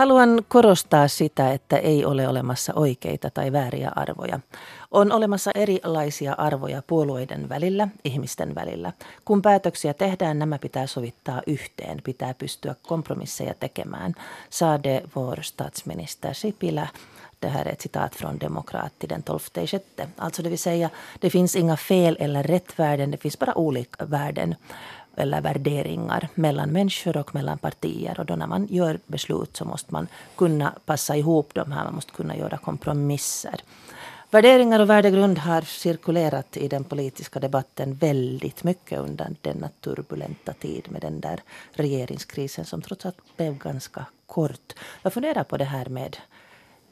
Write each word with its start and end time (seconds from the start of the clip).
Haluan 0.00 0.44
korostaa 0.48 1.08
sitä, 1.08 1.52
että 1.52 1.76
ei 1.76 2.04
ole 2.04 2.28
olemassa 2.28 2.72
oikeita 2.76 3.30
tai 3.30 3.52
vääriä 3.52 3.92
arvoja. 3.96 4.40
On 4.90 5.12
olemassa 5.12 5.50
erilaisia 5.54 6.34
arvoja 6.38 6.82
puolueiden 6.86 7.48
välillä, 7.48 7.88
ihmisten 8.04 8.54
välillä. 8.54 8.92
Kun 9.24 9.42
päätöksiä 9.42 9.94
tehdään, 9.94 10.38
nämä 10.38 10.58
pitää 10.58 10.86
sovittaa 10.86 11.42
yhteen, 11.46 12.00
pitää 12.04 12.34
pystyä 12.34 12.74
kompromisseja 12.82 13.54
tekemään. 13.54 14.14
Sade 14.50 15.02
vår 15.16 15.42
statsminister 15.42 16.34
Sipilä 16.34 16.88
det 17.40 17.48
här 17.48 17.64
är 17.64 17.72
ett 17.72 17.80
citat 17.80 18.14
från 18.14 18.38
Demokrat 18.38 18.92
den 19.08 19.22
12 19.22 19.66
sjätte. 19.66 20.08
Alltså 20.16 20.42
det 20.42 20.48
vill 20.48 20.58
säga, 20.58 20.90
det 21.20 21.30
finns 21.30 21.56
inga 21.56 21.76
fel 21.76 22.16
eller 22.20 22.42
rätt 22.42 22.78
värden, 22.78 23.10
det 23.10 23.16
finns 23.16 23.38
bara 23.38 23.52
olika 23.54 24.04
värden 24.04 24.56
eller 25.16 25.40
värderingar 25.40 26.28
mellan 26.34 26.70
människor 26.70 27.16
och 27.16 27.34
mellan 27.34 27.58
partier. 27.58 28.20
Och 28.20 28.26
då 28.26 28.36
när 28.36 28.46
man 28.46 28.66
gör 28.70 28.98
beslut 29.06 29.56
så 29.56 29.64
måste 29.64 29.92
man 29.92 30.06
kunna 30.36 30.74
passa 30.84 31.16
ihop 31.16 31.54
de 31.54 31.72
här, 31.72 31.84
man 31.84 31.94
måste 31.94 32.12
kunna 32.12 32.36
göra 32.36 32.58
kompromisser. 32.58 33.60
Värderingar 34.32 34.80
och 34.80 34.90
värdegrund 34.90 35.38
har 35.38 35.60
cirkulerat 35.62 36.56
i 36.56 36.68
den 36.68 36.84
politiska 36.84 37.40
debatten 37.40 37.94
väldigt 37.94 38.64
mycket 38.64 38.98
under 38.98 39.34
denna 39.40 39.68
turbulenta 39.80 40.52
tid 40.52 40.86
med 40.90 41.02
den 41.02 41.20
där 41.20 41.40
regeringskrisen 41.72 42.64
som 42.64 42.82
trots 42.82 43.06
allt 43.06 43.36
blev 43.36 43.58
ganska 43.58 44.06
kort. 44.26 44.72
Jag 45.02 45.12
funderar 45.12 45.44
på 45.44 45.56
det 45.56 45.64
här 45.64 45.86
med 45.86 46.16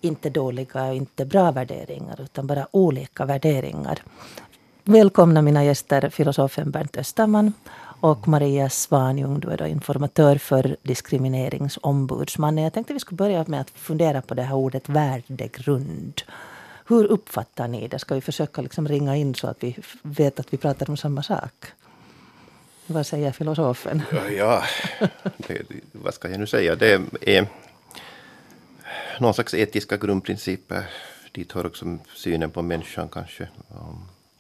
inte 0.01 0.31
dåliga 0.31 0.85
och 0.85 0.95
inte 0.95 1.25
bra 1.25 1.51
värderingar 1.51 2.21
utan 2.21 2.47
bara 2.47 2.67
olika 2.71 3.25
värderingar. 3.25 4.03
Välkomna 4.85 5.43
mina 5.43 5.65
gäster, 5.65 6.09
filosofen 6.09 6.71
Bernt 6.71 6.97
Österman 6.97 7.53
och 8.01 8.29
Maria 8.29 8.69
Svanjung, 8.69 9.41
du 9.41 9.49
är 9.49 9.57
då 9.57 9.67
informatör 9.67 10.39
för 10.39 10.77
Diskrimineringsombudsmannen. 10.83 12.65
Jag 12.65 12.73
tänkte 12.73 12.93
vi 12.93 13.01
skulle 13.01 13.17
börja 13.17 13.45
med 13.47 13.61
att 13.61 13.71
fundera 13.71 14.23
på 14.23 14.35
det 14.35 14.43
här 14.43 14.55
ordet 14.55 14.89
värdegrund. 14.89 16.23
Hur 16.87 17.05
uppfattar 17.05 17.69
ni 17.69 17.89
det? 17.89 17.99
Ska 17.99 18.15
vi 18.15 18.21
försöka 18.21 18.63
liksom 18.63 18.89
ringa 18.89 19.17
in 19.17 19.35
så 19.35 19.47
att 19.47 19.63
vi 19.63 19.77
vet 20.03 20.41
att 20.41 20.53
vi 20.53 20.57
pratar 20.57 20.91
om 20.91 20.97
samma 20.97 21.23
sak? 21.23 21.67
Vad 22.87 23.07
säger 23.07 23.33
filosofen? 23.33 24.03
Ja, 24.13 24.29
ja 24.29 24.63
det, 25.37 25.63
vad 25.93 26.15
ska 26.15 26.31
jag 26.31 26.41
nu 26.41 26.47
säga? 26.47 26.77
Det 26.77 27.01
är 27.21 27.47
någon 29.21 29.35
slags 29.35 29.55
etiska 29.55 29.97
grundprinciper. 29.97 30.85
Dit 31.33 31.53
hör 31.53 31.67
också 31.67 31.99
synen 32.15 32.51
på 32.51 32.63
människan 32.63 33.09
kanske. 33.09 33.49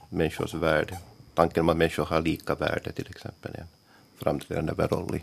Människors 0.09 0.55
värde. 0.55 0.99
Tanken 1.39 1.61
om 1.61 1.69
att 1.69 1.77
människor 1.77 2.05
har 2.05 2.21
lika 2.21 2.55
värde 2.55 2.93
till 2.93 3.07
exempel. 3.11 3.55
En 3.55 3.67
framträdande 4.19 4.87
roll 4.87 5.17
i 5.17 5.23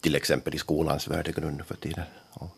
till 0.00 0.14
exempel 0.14 0.54
i 0.54 0.58
skolans 0.58 1.08
värdegrund 1.08 1.66
för 1.66 1.74
tiden. 1.74 2.04
Och 2.30 2.56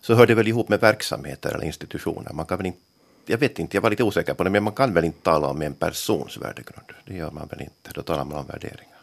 så 0.00 0.14
hör 0.14 0.26
det 0.26 0.34
väl 0.34 0.48
ihop 0.48 0.68
med 0.68 0.80
verksamheter 0.80 1.54
eller 1.54 1.64
institutioner. 1.64 2.32
Man 2.32 2.46
kan 2.46 2.56
väl 2.58 2.66
inte, 2.66 2.80
jag 3.26 3.38
vet 3.38 3.58
inte, 3.58 3.76
jag 3.76 3.82
var 3.82 3.90
lite 3.90 4.04
osäker 4.04 4.34
på 4.34 4.44
det, 4.44 4.50
men 4.50 4.62
man 4.62 4.72
kan 4.72 4.94
väl 4.94 5.04
inte 5.04 5.22
tala 5.22 5.46
om 5.46 5.62
en 5.62 5.74
persons 5.74 6.36
värdegrund. 6.36 6.86
Det 7.04 7.14
gör 7.14 7.30
man 7.30 7.46
väl 7.48 7.60
inte. 7.60 7.90
Då 7.94 8.02
talar 8.02 8.24
man 8.24 8.38
om 8.38 8.46
värderingar. 8.46 8.98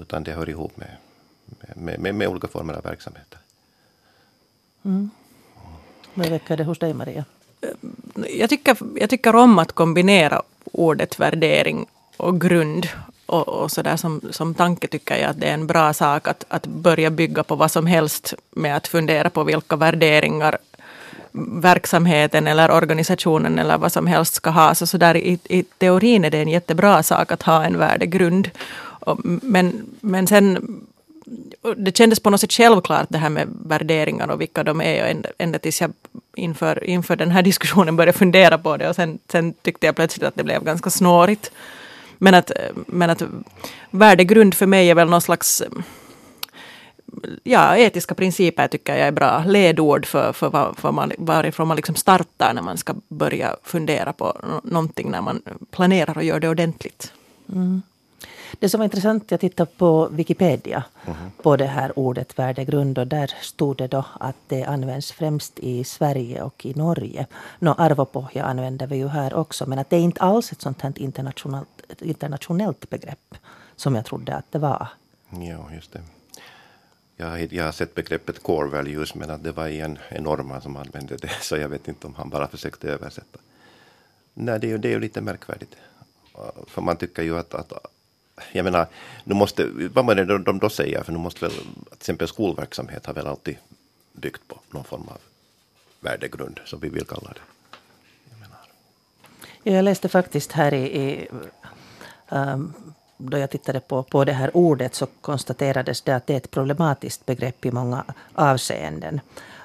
Utan 0.00 0.24
det 0.24 0.32
hör 0.32 0.48
ihop 0.48 0.76
med, 0.76 0.96
med, 1.74 2.00
med, 2.00 2.14
med 2.14 2.28
olika 2.28 2.48
former 2.48 2.74
av 2.74 2.82
verksamheter. 2.82 3.38
Mm. 4.84 5.10
Vad 6.14 6.28
väcker 6.28 6.56
det 6.56 6.64
hos 6.64 6.78
dig, 6.78 6.94
Maria? 6.94 7.24
Jag 8.28 8.50
tycker, 8.50 8.76
jag 8.96 9.10
tycker 9.10 9.34
om 9.36 9.58
att 9.58 9.72
kombinera 9.72 10.42
ordet 10.72 11.20
värdering 11.20 11.86
och 12.16 12.40
grund. 12.40 12.88
Och, 13.26 13.48
och 13.48 13.70
så 13.70 13.82
där 13.82 13.96
som, 13.96 14.20
som 14.30 14.54
tanke 14.54 14.86
tycker 14.86 15.16
jag 15.16 15.30
att 15.30 15.40
det 15.40 15.46
är 15.46 15.54
en 15.54 15.66
bra 15.66 15.92
sak 15.92 16.28
att, 16.28 16.44
att 16.48 16.66
börja 16.66 17.10
bygga 17.10 17.42
på 17.42 17.54
vad 17.54 17.70
som 17.70 17.86
helst 17.86 18.34
med 18.50 18.76
att 18.76 18.88
fundera 18.88 19.30
på 19.30 19.44
vilka 19.44 19.76
värderingar 19.76 20.58
verksamheten 21.62 22.46
eller 22.46 22.70
organisationen 22.70 23.58
eller 23.58 23.78
vad 23.78 23.92
som 23.92 24.06
helst 24.06 24.34
ska 24.34 24.50
ha. 24.50 24.74
Så, 24.74 24.86
så 24.86 24.98
där 24.98 25.16
i, 25.16 25.38
i 25.44 25.62
teorin 25.62 26.24
är 26.24 26.30
det 26.30 26.38
en 26.38 26.48
jättebra 26.48 27.02
sak 27.02 27.32
att 27.32 27.42
ha 27.42 27.64
en 27.64 27.78
värdegrund. 27.78 28.50
Men, 29.42 29.86
men 30.00 30.26
sen 30.26 30.80
det 31.76 31.96
kändes 31.96 32.20
på 32.20 32.30
något 32.30 32.40
sätt 32.40 32.52
självklart 32.52 33.06
det 33.08 33.18
här 33.18 33.30
med 33.30 33.48
värderingar 33.66 34.28
och 34.28 34.40
vilka 34.40 34.64
de 34.64 34.80
är. 34.80 35.02
Och 35.02 35.08
ända, 35.08 35.28
ända 35.38 35.58
tills 35.58 35.80
jag 35.80 35.92
inför, 36.36 36.84
inför 36.84 37.16
den 37.16 37.30
här 37.30 37.42
diskussionen 37.42 37.96
började 37.96 38.18
fundera 38.18 38.58
på 38.58 38.76
det. 38.76 38.88
Och 38.88 38.96
sen, 38.96 39.18
sen 39.28 39.52
tyckte 39.52 39.86
jag 39.86 39.96
plötsligt 39.96 40.26
att 40.26 40.36
det 40.36 40.44
blev 40.44 40.64
ganska 40.64 40.90
snårigt. 40.90 41.52
Men 42.18 42.34
att, 42.34 42.52
men 42.86 43.10
att 43.10 43.22
värdegrund 43.90 44.54
för 44.54 44.66
mig 44.66 44.90
är 44.90 44.94
väl 44.94 45.08
någon 45.08 45.20
slags 45.20 45.62
ja, 47.42 47.76
etiska 47.76 48.14
principer 48.14 48.68
tycker 48.68 48.96
jag 48.96 49.08
är 49.08 49.12
bra 49.12 49.44
ledord 49.46 50.06
för, 50.06 50.32
för, 50.32 50.50
var, 50.50 50.74
för 50.76 50.92
man, 50.92 51.12
varifrån 51.18 51.68
man 51.68 51.76
liksom 51.76 51.94
startar 51.94 52.54
när 52.54 52.62
man 52.62 52.78
ska 52.78 52.94
börja 53.08 53.56
fundera 53.62 54.12
på 54.12 54.60
någonting 54.64 55.10
när 55.10 55.20
man 55.20 55.42
planerar 55.70 56.16
och 56.16 56.24
gör 56.24 56.40
det 56.40 56.48
ordentligt. 56.48 57.12
Mm. 57.52 57.82
Det 58.58 58.68
som 58.68 58.78
var 58.78 58.84
intressant, 58.84 59.30
jag 59.30 59.40
tittade 59.40 59.70
på 59.76 60.08
Wikipedia 60.08 60.84
mm. 61.06 61.16
på 61.42 61.56
det 61.56 61.66
här 61.66 61.98
ordet 61.98 62.38
värdegrund 62.38 62.98
och 62.98 63.06
där 63.06 63.34
stod 63.40 63.76
det 63.76 63.86
då 63.86 64.04
att 64.20 64.36
det 64.48 64.64
används 64.64 65.12
främst 65.12 65.58
i 65.58 65.84
Sverige 65.84 66.42
och 66.42 66.66
i 66.66 66.74
Norge. 66.74 67.26
Nå, 67.58 67.74
arvopohja 67.78 68.44
använder 68.44 68.86
vi 68.86 68.96
ju 68.96 69.08
här 69.08 69.34
också 69.34 69.66
men 69.66 69.78
att 69.78 69.90
det 69.90 69.96
är 69.96 70.00
inte 70.00 70.20
alls 70.20 70.52
ett 70.52 70.62
sånt 70.62 70.82
här 70.82 70.92
internationellt, 70.96 71.68
internationellt 71.98 72.90
begrepp 72.90 73.34
som 73.76 73.94
jag 73.94 74.04
trodde 74.04 74.34
att 74.34 74.52
det 74.52 74.58
var. 74.58 74.88
Ja, 75.30 75.72
just 75.74 75.92
det. 75.92 76.00
Jag, 77.16 77.52
jag 77.52 77.64
har 77.64 77.72
sett 77.72 77.94
begreppet 77.94 78.42
core 78.42 78.68
values 78.68 79.14
men 79.14 79.30
att 79.30 79.44
det 79.44 79.52
var 79.52 79.68
en, 79.68 79.98
en 80.08 80.22
norrman 80.22 80.60
som 80.60 80.76
använde 80.76 81.16
det 81.16 81.30
så 81.40 81.56
jag 81.56 81.68
vet 81.68 81.88
inte 81.88 82.06
om 82.06 82.14
han 82.14 82.28
bara 82.28 82.48
försökte 82.48 82.88
översätta. 82.88 83.38
Nej, 84.34 84.60
det 84.60 84.66
är 84.66 84.68
ju, 84.68 84.78
det 84.78 84.88
är 84.88 84.92
ju 84.92 85.00
lite 85.00 85.20
märkvärdigt. 85.20 85.76
För 86.66 86.82
man 86.82 86.96
tycker 86.96 87.22
ju 87.22 87.38
att, 87.38 87.54
att 87.54 87.72
jag 88.52 88.64
menar, 88.64 88.86
nu 89.24 89.34
måste, 89.34 89.66
vad 89.66 90.06
var 90.06 90.14
det 90.14 90.38
de 90.38 90.58
då 90.58 90.68
säger? 90.68 91.02
För 91.02 91.12
nu 91.12 91.18
måste 91.18 91.40
väl, 91.40 91.52
till 91.52 91.96
exempel 91.96 92.28
skolverksamhet 92.28 93.06
har 93.06 93.14
väl 93.14 93.26
alltid 93.26 93.56
byggt 94.12 94.48
på 94.48 94.60
någon 94.70 94.84
form 94.84 95.08
av 95.08 95.18
värdegrund, 96.00 96.60
som 96.64 96.80
vi 96.80 96.88
vill 96.88 97.06
kalla 97.06 97.28
det. 97.28 97.40
Jag, 98.30 98.40
menar. 98.40 98.58
jag 99.62 99.84
läste 99.84 100.08
faktiskt 100.08 100.52
här 100.52 100.74
i, 100.74 101.02
i 101.02 101.28
um, 102.28 102.72
då 103.16 103.38
jag 103.38 103.50
tittade 103.50 103.80
på, 103.80 104.02
på 104.02 104.24
det 104.24 104.32
här 104.32 104.56
ordet 104.56 104.94
så 104.94 105.06
konstaterades 105.20 106.02
det 106.02 106.16
att 106.16 106.26
det 106.26 106.32
är 106.32 106.36
ett 106.36 106.50
problematiskt 106.50 107.26
begrepp 107.26 107.66
i 107.66 107.72
många 107.72 108.04
avseenden. 108.34 109.20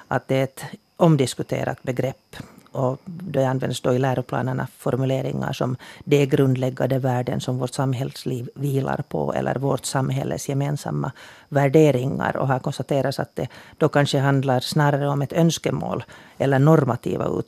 Att 0.08 0.28
det 0.28 0.36
är 0.36 0.44
ett 0.44 0.64
omdiskuterat 0.96 1.82
begrepp 1.82 2.36
och 2.72 3.00
det 3.04 3.44
används 3.44 3.80
då 3.80 3.94
i 3.94 3.98
läroplanerna 3.98 4.66
formuleringar 4.78 5.52
som 5.52 5.76
de 6.04 6.26
grundläggande 6.26 6.98
värden 6.98 7.40
som 7.40 7.58
vårt 7.58 7.74
samhällsliv 7.74 8.50
vilar 8.54 9.04
på 9.08 9.34
eller 9.34 9.54
vårt 9.54 9.84
samhälles 9.84 10.48
gemensamma 10.48 11.12
värderingar. 11.48 12.36
Och 12.36 12.48
här 12.48 12.58
konstateras 12.58 13.20
att 13.20 13.36
det 13.36 13.48
då 13.76 13.88
kanske 13.88 14.18
handlar 14.18 14.60
snarare 14.60 15.08
om 15.08 15.22
ett 15.22 15.32
önskemål 15.32 16.04
eller 16.38 16.58
normativa 16.58 17.42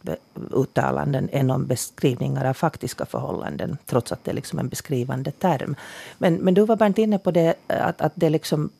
uttalanden 0.50 1.28
än 1.32 1.50
om 1.50 1.66
beskrivningar 1.66 2.44
av 2.44 2.54
faktiska 2.54 3.06
förhållanden, 3.06 3.78
trots 3.86 4.12
att 4.12 4.24
det 4.24 4.30
är 4.30 4.34
liksom 4.34 4.58
en 4.58 4.68
beskrivande 4.68 5.30
term. 5.30 5.76
Men, 6.18 6.34
men 6.34 6.54
du 6.54 6.64
var 6.64 6.76
Bernt 6.76 6.98
inne 6.98 7.18
på 7.18 7.30
det 7.30 7.54
eh, 7.68 7.86
att, 7.86 8.00
att 8.00 8.12
det 8.14 8.30
liksom 8.30 8.70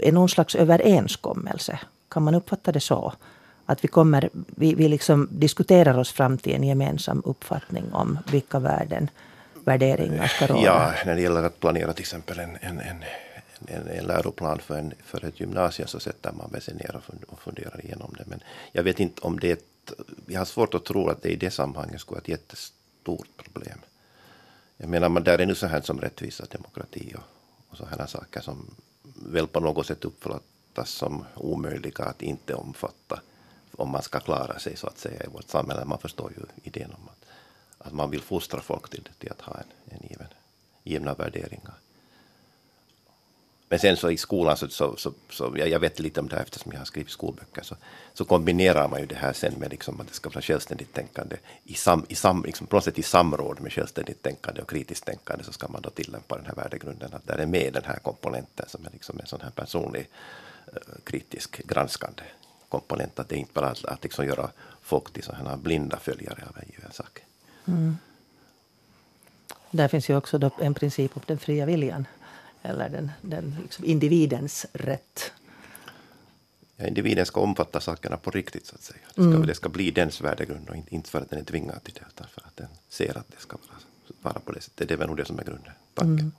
är 0.00 0.12
någon 0.12 0.28
slags 0.28 0.54
överenskommelse. 0.54 1.78
Kan 2.08 2.22
man 2.22 2.34
uppfatta 2.34 2.72
det 2.72 2.80
så? 2.80 3.12
Att 3.66 3.84
vi, 3.84 3.88
kommer, 3.88 4.30
vi, 4.32 4.74
vi 4.74 4.88
liksom 4.88 5.28
diskuterar 5.30 5.98
oss 5.98 6.12
fram 6.12 6.38
till 6.38 6.54
en 6.54 6.64
gemensam 6.64 7.22
uppfattning 7.24 7.92
om 7.92 8.18
vilka 8.32 8.58
värden, 8.58 9.10
värderingar 9.64 10.26
ska 10.26 10.46
råda. 10.46 10.62
Ja, 10.62 10.92
när 11.06 11.14
det 11.14 11.22
gäller 11.22 11.42
att 11.42 11.60
planera 11.60 11.92
till 11.92 12.02
exempel 12.02 12.38
en, 12.38 12.56
en, 12.60 12.80
en, 12.80 13.04
en, 13.66 13.88
en 13.88 14.04
läroplan 14.04 14.58
för, 14.58 14.78
en, 14.78 14.92
för 15.04 15.24
ett 15.24 15.40
gymnasium 15.40 15.88
så 15.88 16.00
sätter 16.00 16.32
man 16.32 16.60
sig 16.60 16.74
ner 16.74 17.00
och 17.26 17.40
funderar 17.40 17.84
igenom 17.84 18.14
det. 18.18 18.24
Men 18.26 18.40
jag 18.72 18.82
vet 18.82 19.00
inte 19.00 19.20
om 19.20 19.40
det 19.40 19.48
är 19.48 19.52
ett, 19.52 19.92
jag 20.26 20.40
har 20.40 20.44
svårt 20.44 20.74
att 20.74 20.84
tro 20.84 21.08
att 21.08 21.22
det 21.22 21.28
i 21.28 21.36
det 21.36 21.50
sammanhanget 21.50 22.00
skulle 22.00 22.14
vara 22.14 22.22
ett 22.22 22.28
jättestort 22.28 23.28
problem. 23.36 23.78
Jag 24.76 24.88
menar, 24.88 25.08
man, 25.08 25.24
där 25.24 25.38
är 25.38 25.46
nu 25.46 25.54
så 25.54 25.66
här 25.66 25.80
som 25.80 26.00
rättvisa, 26.00 26.44
demokrati 26.50 27.14
och, 27.16 27.22
och 27.70 27.76
sådana 27.76 28.06
saker 28.06 28.40
som 28.40 28.74
väl 29.26 29.46
på 29.46 29.60
något 29.60 29.86
sätt 29.86 30.04
uppfattas 30.04 30.90
som 30.90 31.24
omöjliga 31.34 32.04
att 32.04 32.22
inte 32.22 32.54
omfatta 32.54 33.20
om 33.76 33.90
man 33.90 34.02
ska 34.02 34.20
klara 34.20 34.58
sig 34.58 34.76
så 34.76 34.86
att 34.86 34.98
säga 34.98 35.24
i 35.24 35.28
vårt 35.28 35.48
samhälle. 35.48 35.84
Man 35.84 35.98
förstår 35.98 36.32
ju 36.32 36.44
idén 36.62 36.90
om 36.90 37.08
att, 37.08 37.26
att 37.86 37.92
man 37.92 38.10
vill 38.10 38.22
fostra 38.22 38.60
folk 38.60 38.90
till, 38.90 39.08
till 39.18 39.30
att 39.30 39.40
ha 39.40 39.54
en, 39.54 39.96
en 39.96 40.08
given, 40.08 40.28
givna 40.82 41.14
värderingar. 41.14 41.74
Men 43.68 43.78
sen 43.78 43.96
så 43.96 44.10
i 44.10 44.16
skolan, 44.16 44.56
så, 44.56 44.68
så, 44.68 44.96
så, 44.96 45.12
så 45.30 45.54
jag, 45.56 45.68
jag, 45.68 45.80
vet 45.80 45.98
lite 45.98 46.20
om 46.20 46.28
det 46.28 46.36
här 46.36 46.42
eftersom 46.42 46.72
jag 46.72 46.78
har 46.80 46.84
skrivit 46.84 47.10
skolböcker, 47.10 47.62
så, 47.62 47.76
så 48.12 48.24
kombinerar 48.24 48.88
man 48.88 49.00
ju 49.00 49.06
det 49.06 49.14
här 49.14 49.32
sen 49.32 49.54
med 49.54 49.70
liksom 49.70 50.00
att 50.00 50.08
det 50.08 50.14
ska 50.14 50.30
vara 50.30 50.42
självständigt 50.42 50.92
tänkande. 50.92 51.36
I, 51.64 51.74
sam, 51.74 52.06
i, 52.08 52.14
sam, 52.14 52.42
liksom 52.46 52.66
på 52.66 52.76
något 52.76 52.84
sätt 52.84 52.98
i 52.98 53.02
samråd 53.02 53.60
med 53.60 53.72
självständigt 53.72 54.22
tänkande 54.22 54.62
och 54.62 54.70
kritiskt 54.70 55.06
tänkande 55.06 55.44
så 55.44 55.52
ska 55.52 55.68
man 55.68 55.82
då 55.82 55.90
tillämpa 55.90 56.36
den 56.36 56.46
här 56.46 56.54
värdegrunden, 56.54 57.14
att 57.14 57.26
där 57.26 57.38
är 57.38 57.46
med 57.46 57.72
den 57.72 57.84
här 57.84 57.98
komponenten 57.98 58.66
som 58.68 58.86
är 58.86 58.90
liksom 58.90 59.20
en 59.20 59.26
sån 59.26 59.40
här 59.40 59.50
personlig 59.50 60.08
eh, 60.66 60.80
kritisk 61.04 61.66
granskande 61.66 62.22
komponent, 62.80 63.18
att 63.18 63.28
det 63.28 63.36
är 63.36 63.38
inte 63.38 63.52
bara 63.52 63.68
att, 63.70 63.84
att 63.84 64.02
liksom 64.02 64.26
göra 64.26 64.50
folk 64.82 65.12
till 65.12 65.22
sådana 65.22 65.56
blinda 65.56 65.98
följare 65.98 66.44
av 66.48 66.58
en 66.58 66.68
given 66.68 66.92
sak. 66.92 67.24
Mm. 67.66 67.96
Där 69.70 69.88
finns 69.88 70.10
ju 70.10 70.16
också 70.16 70.50
en 70.60 70.74
princip 70.74 71.16
om 71.16 71.22
den 71.26 71.38
fria 71.38 71.66
viljan, 71.66 72.06
eller 72.62 72.88
den, 72.88 73.10
den 73.20 73.56
liksom 73.62 73.84
individens 73.84 74.66
rätt. 74.72 75.32
Ja, 76.76 76.86
individen 76.86 77.26
ska 77.26 77.40
omfatta 77.40 77.80
sakerna 77.80 78.16
på 78.16 78.30
riktigt, 78.30 78.66
så 78.66 78.74
att 78.74 78.82
säga. 78.82 78.98
Det 79.06 79.12
ska, 79.12 79.22
mm. 79.22 79.46
det 79.46 79.54
ska 79.54 79.68
bli 79.68 79.90
dens 79.90 80.20
värdegrund 80.20 80.68
och 80.68 80.76
inte, 80.76 80.94
inte 80.94 81.10
för 81.10 81.20
att 81.20 81.30
den 81.30 81.38
är 81.38 81.44
tvingad 81.44 81.84
till 81.84 81.94
det, 81.94 82.04
utan 82.08 82.26
för 82.28 82.42
att 82.46 82.56
den 82.56 82.68
ser 82.88 83.18
att 83.18 83.28
det 83.28 83.40
ska 83.40 83.56
vara, 83.56 83.78
vara 84.22 84.40
på 84.40 84.52
det 84.52 84.60
sättet. 84.60 84.88
Det 84.88 84.94
är 84.94 84.98
väl 84.98 85.08
nog 85.08 85.16
det 85.16 85.24
som 85.24 85.38
är 85.38 85.44
grunden, 85.44 85.72
tanken. 85.94 86.18
Mm. 86.18 86.32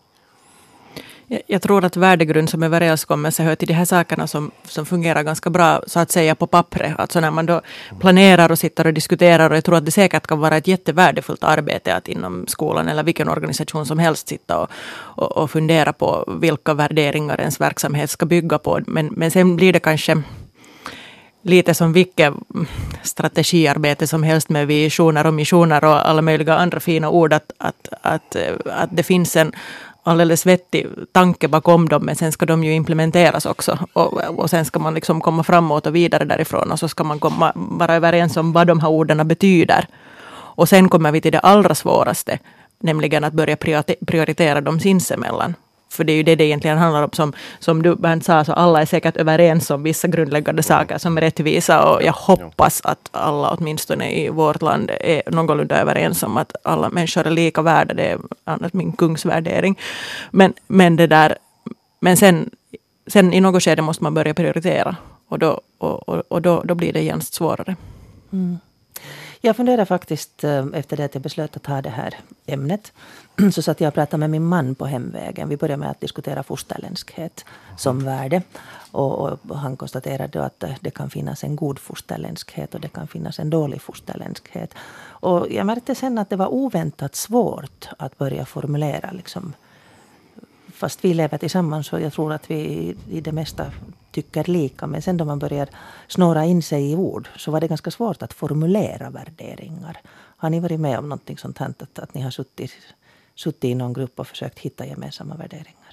Jag 1.47 1.61
tror 1.61 1.85
att 1.85 1.97
värdegrund 1.97 2.49
som 2.49 2.63
överenskommelse 2.63 3.43
hör 3.43 3.55
till 3.55 3.67
de 3.67 3.73
här 3.73 3.85
sakerna 3.85 4.27
som, 4.27 4.51
som 4.63 4.85
fungerar 4.85 5.23
ganska 5.23 5.49
bra 5.49 5.81
så 5.87 5.99
att 5.99 6.11
säga 6.11 6.35
på 6.35 6.47
pappret. 6.47 6.99
Alltså 6.99 7.19
när 7.19 7.31
man 7.31 7.45
då 7.45 7.61
planerar 7.99 8.51
och 8.51 8.59
sitter 8.59 8.87
och 8.87 8.93
diskuterar 8.93 9.49
och 9.49 9.57
jag 9.57 9.63
tror 9.63 9.75
att 9.75 9.85
det 9.85 9.91
säkert 9.91 10.27
kan 10.27 10.39
vara 10.39 10.57
ett 10.57 10.67
jättevärdefullt 10.67 11.43
arbete 11.43 11.95
att 11.95 12.07
inom 12.07 12.47
skolan 12.47 12.87
eller 12.87 13.03
vilken 13.03 13.29
organisation 13.29 13.85
som 13.85 13.99
helst 13.99 14.27
sitta 14.27 14.57
och, 14.57 14.69
och, 15.15 15.37
och 15.37 15.51
fundera 15.51 15.93
på 15.93 16.37
vilka 16.41 16.73
värderingar 16.73 17.39
ens 17.39 17.61
verksamhet 17.61 18.09
ska 18.09 18.25
bygga 18.25 18.57
på. 18.57 18.79
Men, 18.87 19.07
men 19.07 19.31
sen 19.31 19.55
blir 19.55 19.73
det 19.73 19.79
kanske 19.79 20.23
lite 21.41 21.73
som 21.73 21.93
vilket 21.93 22.33
strategiarbete 23.03 24.07
som 24.07 24.23
helst 24.23 24.49
med 24.49 24.67
visioner 24.67 25.27
och 25.27 25.33
missioner 25.33 25.83
och 25.83 26.09
alla 26.09 26.21
möjliga 26.21 26.55
andra 26.55 26.79
fina 26.79 27.09
ord, 27.09 27.33
att, 27.33 27.51
att, 27.57 27.89
att, 28.01 28.35
att 28.65 28.89
det 28.91 29.03
finns 29.03 29.35
en 29.35 29.51
alldeles 30.05 30.45
vettig 30.45 30.87
tanke 31.11 31.47
bakom 31.47 31.89
dem, 31.89 32.05
men 32.05 32.15
sen 32.15 32.31
ska 32.31 32.45
de 32.45 32.63
ju 32.63 32.73
implementeras 32.73 33.45
också. 33.45 33.79
Och, 33.93 34.13
och 34.13 34.49
sen 34.49 34.65
ska 34.65 34.79
man 34.79 34.93
liksom 34.93 35.21
komma 35.21 35.43
framåt 35.43 35.87
och 35.87 35.95
vidare 35.95 36.25
därifrån 36.25 36.71
och 36.71 36.79
så 36.79 36.87
ska 36.87 37.03
man 37.03 37.19
komma, 37.19 37.51
vara 37.55 37.95
överens 37.95 38.37
om 38.37 38.53
vad 38.53 38.67
de 38.67 38.79
här 38.79 38.89
orden 38.89 39.27
betyder. 39.27 39.87
Och 40.57 40.69
sen 40.69 40.89
kommer 40.89 41.11
vi 41.11 41.21
till 41.21 41.31
det 41.31 41.39
allra 41.39 41.75
svåraste, 41.75 42.39
nämligen 42.79 43.23
att 43.23 43.33
börja 43.33 43.57
prioritera 44.05 44.61
dem 44.61 44.79
sinsemellan. 44.79 45.53
För 45.95 46.03
det 46.03 46.13
är 46.13 46.15
ju 46.15 46.23
det 46.23 46.35
det 46.35 46.43
egentligen 46.43 46.77
handlar 46.77 47.03
om. 47.03 47.09
Som, 47.13 47.33
som 47.59 47.83
du 47.83 47.95
Bernt 47.95 48.25
sa, 48.25 48.45
så 48.45 48.53
alla 48.53 48.81
är 48.81 48.85
säkert 48.85 49.17
överens 49.17 49.69
om 49.69 49.83
vissa 49.83 50.07
grundläggande 50.07 50.63
saker 50.63 50.97
som 50.97 51.19
rättvisa. 51.19 51.85
Och 51.85 52.03
jag 52.03 52.13
hoppas 52.13 52.81
att 52.83 53.09
alla, 53.11 53.49
åtminstone 53.49 54.11
i 54.11 54.29
vårt 54.29 54.61
land, 54.61 54.91
är 55.01 55.21
någorlunda 55.31 55.81
överens 55.81 56.23
om 56.23 56.37
att 56.37 56.55
alla 56.63 56.89
människor 56.89 57.27
är 57.27 57.31
lika 57.31 57.61
värda. 57.61 57.93
Det 57.93 58.03
är 58.03 58.19
annars 58.43 58.73
min 58.73 58.91
kungsvärdering. 58.91 59.79
Men, 60.31 60.53
men, 60.67 60.95
det 60.95 61.07
där, 61.07 61.37
men 61.99 62.17
sen, 62.17 62.49
sen 63.07 63.33
i 63.33 63.41
något 63.41 63.63
skede 63.63 63.81
måste 63.81 64.03
man 64.03 64.13
börja 64.13 64.33
prioritera. 64.33 64.95
Och 65.27 65.39
då, 65.39 65.61
och, 65.77 66.09
och, 66.09 66.23
och 66.27 66.41
då, 66.41 66.61
då 66.65 66.75
blir 66.75 66.93
det 66.93 67.01
genast 67.01 67.33
svårare. 67.33 67.75
Mm. 68.31 68.57
Jag 69.41 69.55
funderar 69.55 69.85
faktiskt 69.85 70.43
eh, 70.43 70.65
efter 70.73 70.97
det 70.97 71.05
att 71.05 71.13
jag 71.13 71.23
beslöt 71.23 71.55
att 71.55 71.63
ta 71.63 71.81
det 71.81 71.89
här 71.89 72.15
ämnet. 72.45 72.93
Så 73.51 73.61
satt 73.61 73.81
jag 73.81 73.87
och 73.87 73.93
pratade 73.93 74.19
med 74.19 74.29
min 74.29 74.45
man 74.45 74.75
på 74.75 74.85
hemvägen. 74.85 75.49
Vi 75.49 75.57
började 75.57 75.79
med 75.79 75.89
att 75.89 75.99
diskutera 75.99 76.43
fosterländskhet 76.43 77.45
som 77.77 77.99
värde. 78.05 78.41
Och, 78.91 79.19
och 79.21 79.57
han 79.57 79.77
konstaterade 79.77 80.43
att 80.43 80.63
det 80.81 80.91
kan 80.91 81.09
finnas 81.09 81.43
en 81.43 81.55
god 81.55 81.79
fosterländskhet 81.79 82.75
och 82.75 82.81
det 82.81 82.87
kan 82.87 83.07
finnas 83.07 83.39
en 83.39 83.49
dålig 83.49 83.81
fosterländskhet. 83.81 84.73
Och 85.03 85.47
jag 85.51 85.65
märkte 85.65 85.95
sen 85.95 86.17
att 86.17 86.29
det 86.29 86.35
var 86.35 86.53
oväntat 86.53 87.15
svårt 87.15 87.89
att 87.97 88.17
börja 88.17 88.45
formulera 88.45 89.11
liksom, 89.11 89.53
fast 90.73 91.05
vi 91.05 91.13
lever 91.13 91.37
tillsammans 91.37 91.93
och 91.93 92.01
jag 92.01 92.13
tror 92.13 92.33
att 92.33 92.51
vi 92.51 92.95
i 93.09 93.21
det 93.21 93.31
mesta 93.31 93.71
tycker 94.11 94.43
lika. 94.43 94.87
Men 94.87 95.01
sen 95.01 95.17
då 95.17 95.25
man 95.25 95.39
börjar 95.39 95.67
snåra 96.07 96.45
in 96.45 96.63
sig 96.63 96.91
i 96.91 96.95
ord 96.95 97.29
så 97.37 97.51
var 97.51 97.61
det 97.61 97.67
ganska 97.67 97.91
svårt 97.91 98.21
att 98.21 98.33
formulera 98.33 99.09
värderingar. 99.09 100.01
Har 100.37 100.49
ni 100.49 100.59
varit 100.59 100.79
med 100.79 100.99
om 100.99 101.09
någonting 101.09 101.37
sånt 101.37 101.57
här? 101.57 101.73
Att, 101.79 101.99
att 101.99 102.13
ni 102.13 102.21
har 102.21 102.31
suttit, 102.31 102.71
suttit 103.35 103.63
i 103.63 103.75
någon 103.75 103.93
grupp 103.93 104.19
och 104.19 104.27
försökt 104.27 104.59
hitta 104.59 104.85
gemensamma 104.85 105.35
värderingar? 105.35 105.85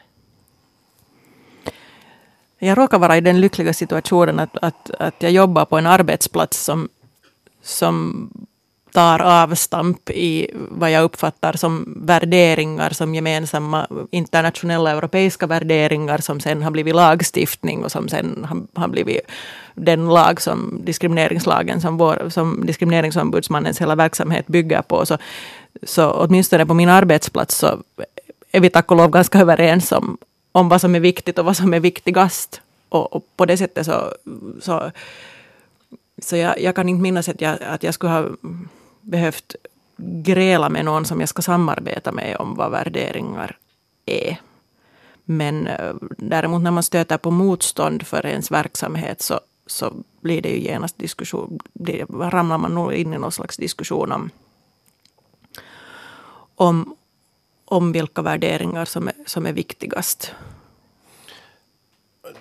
Jag 2.58 2.78
råkar 2.78 2.98
vara 2.98 3.16
i 3.16 3.20
den 3.20 3.40
lyckliga 3.40 3.72
situationen 3.72 4.38
att, 4.38 4.56
att, 4.62 4.90
att 4.90 5.14
jag 5.18 5.32
jobbar 5.32 5.64
på 5.64 5.78
en 5.78 5.86
arbetsplats 5.86 6.64
som, 6.64 6.88
som 7.62 8.28
tar 8.92 9.22
avstamp 9.22 10.10
i 10.10 10.50
vad 10.54 10.90
jag 10.90 11.04
uppfattar 11.04 11.52
som 11.52 11.94
värderingar, 11.96 12.90
som 12.90 13.14
gemensamma 13.14 13.86
internationella 14.10 14.90
europeiska 14.90 15.46
värderingar, 15.46 16.18
som 16.18 16.40
sen 16.40 16.62
har 16.62 16.70
blivit 16.70 16.94
lagstiftning 16.94 17.84
och 17.84 17.92
som 17.92 18.08
sen 18.08 18.46
har, 18.48 18.80
har 18.80 18.88
blivit 18.88 19.20
den 19.74 20.08
lag 20.08 20.40
som 20.40 20.80
diskrimineringslagen 20.84 21.80
som, 21.80 21.96
vår, 21.96 22.28
som 22.30 22.66
diskrimineringsombudsmannens 22.66 23.80
hela 23.80 23.94
verksamhet 23.94 24.46
bygger 24.46 24.82
på. 24.82 25.06
Så, 25.06 25.18
så 25.82 26.10
åtminstone 26.10 26.66
på 26.66 26.74
min 26.74 26.88
arbetsplats 26.88 27.56
så 27.56 27.82
är 28.52 28.60
vi 28.60 28.70
tack 28.70 28.90
och 28.90 28.96
lov 28.96 29.10
ganska 29.10 29.38
överens 29.38 29.92
om, 29.92 30.18
om 30.52 30.68
vad 30.68 30.80
som 30.80 30.94
är 30.94 31.00
viktigt 31.00 31.38
och 31.38 31.44
vad 31.44 31.56
som 31.56 31.74
är 31.74 31.80
viktigast. 31.80 32.60
Och, 32.88 33.12
och 33.12 33.24
på 33.36 33.46
det 33.46 33.56
sättet 33.56 33.86
så, 33.86 34.14
så, 34.60 34.90
så 36.22 36.36
jag, 36.36 36.60
jag 36.60 36.74
kan 36.74 36.88
inte 36.88 37.02
minnas 37.02 37.28
att 37.28 37.40
jag, 37.40 37.58
att 37.62 37.82
jag 37.82 37.94
skulle 37.94 38.12
ha 38.12 38.28
behövt 39.02 39.56
gräla 39.96 40.68
med 40.68 40.84
någon 40.84 41.04
som 41.04 41.20
jag 41.20 41.28
ska 41.28 41.42
samarbeta 41.42 42.12
med 42.12 42.36
om 42.36 42.54
vad 42.54 42.70
värderingar 42.70 43.58
är. 44.06 44.40
Men 45.24 45.66
eh, 45.66 45.94
däremot 46.18 46.62
när 46.62 46.70
man 46.70 46.82
stöter 46.82 47.18
på 47.18 47.30
motstånd 47.30 48.06
för 48.06 48.26
ens 48.26 48.50
verksamhet 48.50 49.22
så, 49.22 49.40
så 49.66 49.92
blir 50.20 50.42
det 50.42 50.48
ju 50.48 50.60
genast 50.60 50.98
diskussion, 50.98 51.58
det 51.72 52.04
ramlar 52.10 52.58
man 52.58 52.74
nog 52.74 52.92
in 52.92 53.14
i 53.14 53.18
någon 53.18 53.32
slags 53.32 53.56
diskussion 53.56 54.12
om, 54.12 54.30
om, 56.54 56.96
om 57.64 57.92
vilka 57.92 58.22
värderingar 58.22 58.84
som 58.84 59.08
är, 59.08 59.14
som 59.26 59.46
är 59.46 59.52
viktigast. 59.52 60.32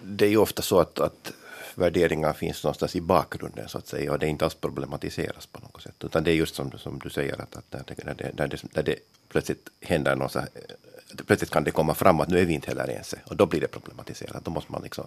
Det 0.02 0.26
är 0.26 0.30
ju 0.30 0.38
ofta 0.38 0.62
så 0.62 0.80
att, 0.80 1.00
att 1.00 1.32
värderingar 1.78 2.34
finns 2.34 2.64
någonstans 2.64 2.96
i 2.96 3.02
bakgrunden 3.02 3.70
så 3.70 3.78
att 3.78 3.88
säga 3.88 4.12
och 4.12 4.20
det 4.20 4.26
är 4.26 4.30
inte 4.30 4.46
alls 4.46 4.56
problematiseras 4.56 5.46
på 5.46 5.60
något 5.60 5.82
sätt. 5.82 6.04
Utan 6.04 6.24
det 6.24 6.32
är 6.32 6.36
just 6.36 6.56
som, 6.56 6.72
som 6.72 7.00
du 7.00 7.10
säger 7.10 7.42
att, 7.42 7.56
att 7.56 7.66
när, 7.70 7.84
det, 7.88 8.04
när, 8.04 8.14
det, 8.14 8.32
när, 8.38 8.48
det, 8.48 8.64
när 8.76 8.84
det 8.84 8.96
plötsligt 9.30 9.70
händer 9.82 10.16
något 10.16 10.32
så 10.32 10.40
här, 10.40 10.50
eh, 10.56 11.26
plötsligt 11.26 11.52
kan 11.52 11.64
det 11.64 11.72
komma 11.72 11.94
fram 11.94 12.20
att 12.20 12.30
nu 12.30 12.40
är 12.40 12.46
vi 12.46 12.54
inte 12.54 12.68
heller 12.68 12.88
ense 12.88 13.20
och 13.26 13.36
då 13.36 13.46
blir 13.46 13.62
det 13.62 13.68
problematiserat. 13.68 14.46
Då 14.46 14.52
måste 14.52 14.72
man 14.72 14.84
liksom, 14.84 15.06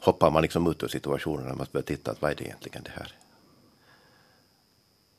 hoppar 0.00 0.30
man 0.30 0.42
liksom 0.42 0.70
ut 0.70 0.82
ur 0.82 0.88
situationen 0.88 1.50
och 1.50 1.56
måste 1.56 1.72
börja 1.72 1.84
titta 1.84 2.10
att 2.10 2.22
vad 2.22 2.30
är 2.30 2.34
det 2.34 2.44
egentligen 2.44 2.82
det 2.82 2.92
här? 2.94 3.14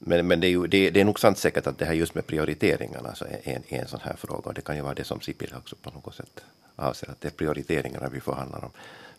Men, 0.04 0.28
men 0.28 0.40
det, 0.40 0.48
är 0.48 0.52
ju, 0.52 0.68
det, 0.68 0.90
det, 0.90 1.02
är 1.02 1.06
nog 1.06 1.20
sant 1.20 1.38
säkert 1.38 1.68
att 1.68 1.78
det 1.78 1.86
här 1.86 1.94
just 1.94 2.16
med 2.16 2.28
prioriteringarna 2.28 3.10
alltså 3.10 3.26
är 3.26 3.40
en, 3.44 3.64
en 3.68 3.88
sån 3.88 4.00
här 4.04 4.16
fråga 4.16 4.50
och 4.50 4.54
det 4.54 4.62
kan 4.62 4.76
ju 4.76 4.82
vara 4.82 4.94
det 4.94 5.04
som 5.04 5.22
Sipilä 5.22 5.58
också 5.58 5.76
på 5.76 5.90
något 5.90 6.16
sätt 6.16 6.44
avser, 6.76 7.10
att 7.12 7.22
det 7.22 7.28
är 7.28 7.32
prioriteringarna 7.32 8.10
vi 8.10 8.20
förhandlar 8.20 8.66
om 8.66 8.72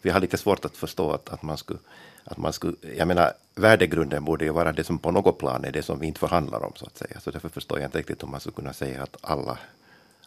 vi 0.03 0.11
har 0.11 0.21
lite 0.21 0.39
svårt 0.39 0.65
att 0.65 0.77
förstå 0.77 1.11
att, 1.11 1.29
att 1.29 1.43
man 1.43 1.57
skulle 1.57 1.79
att 2.25 2.37
man 2.37 2.53
skulle, 2.53 2.77
jag 2.97 3.09
menar, 3.09 3.33
värdegrunden 3.55 4.25
borde 4.25 4.45
ju 4.45 4.51
vara 4.51 4.73
det 4.73 4.85
som 4.85 4.99
på 4.99 5.11
något 5.11 5.39
plan 5.39 5.65
är 5.65 5.73
det 5.73 5.83
som 5.83 5.99
vi 5.99 6.07
inte 6.07 6.21
förhandlar 6.21 6.65
om, 6.65 6.73
så 6.77 6.87
att 6.87 6.99
säga. 6.99 7.21
Så 7.21 7.31
därför 7.31 7.49
förstår 7.49 7.79
jag 7.79 7.87
inte 7.87 7.99
riktigt 7.99 8.23
om 8.23 8.31
man 8.31 8.41
skulle 8.41 8.55
kunna 8.55 8.73
säga 8.73 9.03
att 9.03 9.17
alla, 9.21 9.59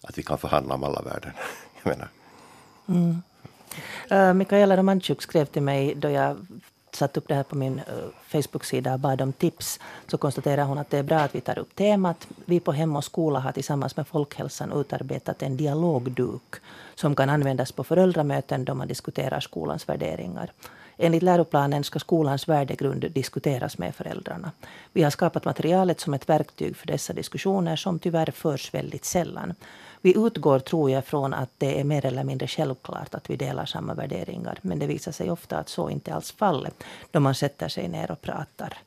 att 0.02 0.18
vi 0.18 0.24
kan 0.24 0.38
förhandla 0.38 0.76
om 0.76 0.84
alla 0.84 1.02
värden. 1.02 1.32
jag 1.84 1.90
menar. 1.90 2.10
Mm. 2.88 3.22
Uh, 4.12 4.34
Mikaela 4.34 4.78
Romanchuk 4.78 5.22
skrev 5.22 5.46
till 5.46 5.62
mig 5.62 5.96
då 5.96 6.10
jag 6.10 6.48
satt 6.92 7.18
upp 7.18 7.28
det 7.28 7.36
här 7.36 7.44
på 7.44 7.56
min 7.56 7.80
uh, 7.80 8.10
Facebook-sida 8.28 8.94
och 8.94 9.00
bad 9.00 9.22
om 9.22 9.34
tips. 9.34 9.80
Så 10.08 10.18
konstaterar 10.18 10.64
hon 10.64 10.78
att 10.78 10.90
det 10.90 10.98
är 10.98 11.04
bra 11.04 11.18
att 11.18 11.36
vi 11.36 11.42
tar 11.42 11.60
upp 11.60 11.76
temat. 11.76 12.28
Vi 12.46 12.60
på 12.60 12.72
Hem 12.72 12.96
och 12.96 13.04
skola 13.04 13.40
har 13.40 13.52
tillsammans 13.52 13.98
med 13.98 14.08
Folkhälsan 14.08 14.72
utarbetat 14.72 15.42
en 15.42 15.58
dialogduk 15.58 16.56
som 16.96 17.16
kan 17.16 17.30
användas 17.30 17.72
på 17.72 17.84
föräldramöten 17.84 18.66
då 18.66 18.76
man 18.76 18.88
diskuterar 18.88 19.40
skolans 19.40 19.90
värderingar. 19.90 20.52
Enligt 20.98 21.24
läroplanen 21.24 21.84
ska 21.84 22.00
skolans 22.00 22.48
värdegrund 22.48 23.12
diskuteras 23.12 23.78
med 23.78 23.96
föräldrarna. 23.96 24.52
Vi 24.94 25.04
har 25.04 25.10
skapat 25.10 25.46
materialet 25.46 26.00
som 26.00 26.14
ett 26.14 26.30
verktyg 26.30 26.78
för 26.78 26.88
dessa 26.88 27.14
diskussioner 27.14 27.76
som 27.76 28.00
tyvärr 28.00 28.32
förs 28.32 28.74
väldigt 28.74 29.06
sällan. 29.06 29.54
Vi 30.02 30.18
utgår, 30.18 30.60
tror 30.60 30.92
jag, 30.92 31.06
från 31.06 31.34
att 31.34 31.50
det 31.58 31.80
är 31.80 31.84
mer 31.84 32.06
eller 32.06 32.24
mindre 32.24 32.48
självklart 32.48 33.16
att 33.16 33.30
vi 33.30 33.36
delar 33.36 33.66
samma 33.66 33.94
värderingar. 33.94 34.60
Men 34.62 34.80
det 34.80 34.88
visar 34.88 35.12
sig 35.12 35.32
ofta 35.32 35.58
att 35.58 35.70
så 35.70 35.90
inte 35.90 36.14
alls 36.14 36.32
fallet 36.32 36.84
då 37.12 37.20
man 37.20 37.36
sätter 37.36 37.68
sig 37.68 37.88
ner 37.88 38.12
och 38.12 38.22
pratar. 38.22 38.78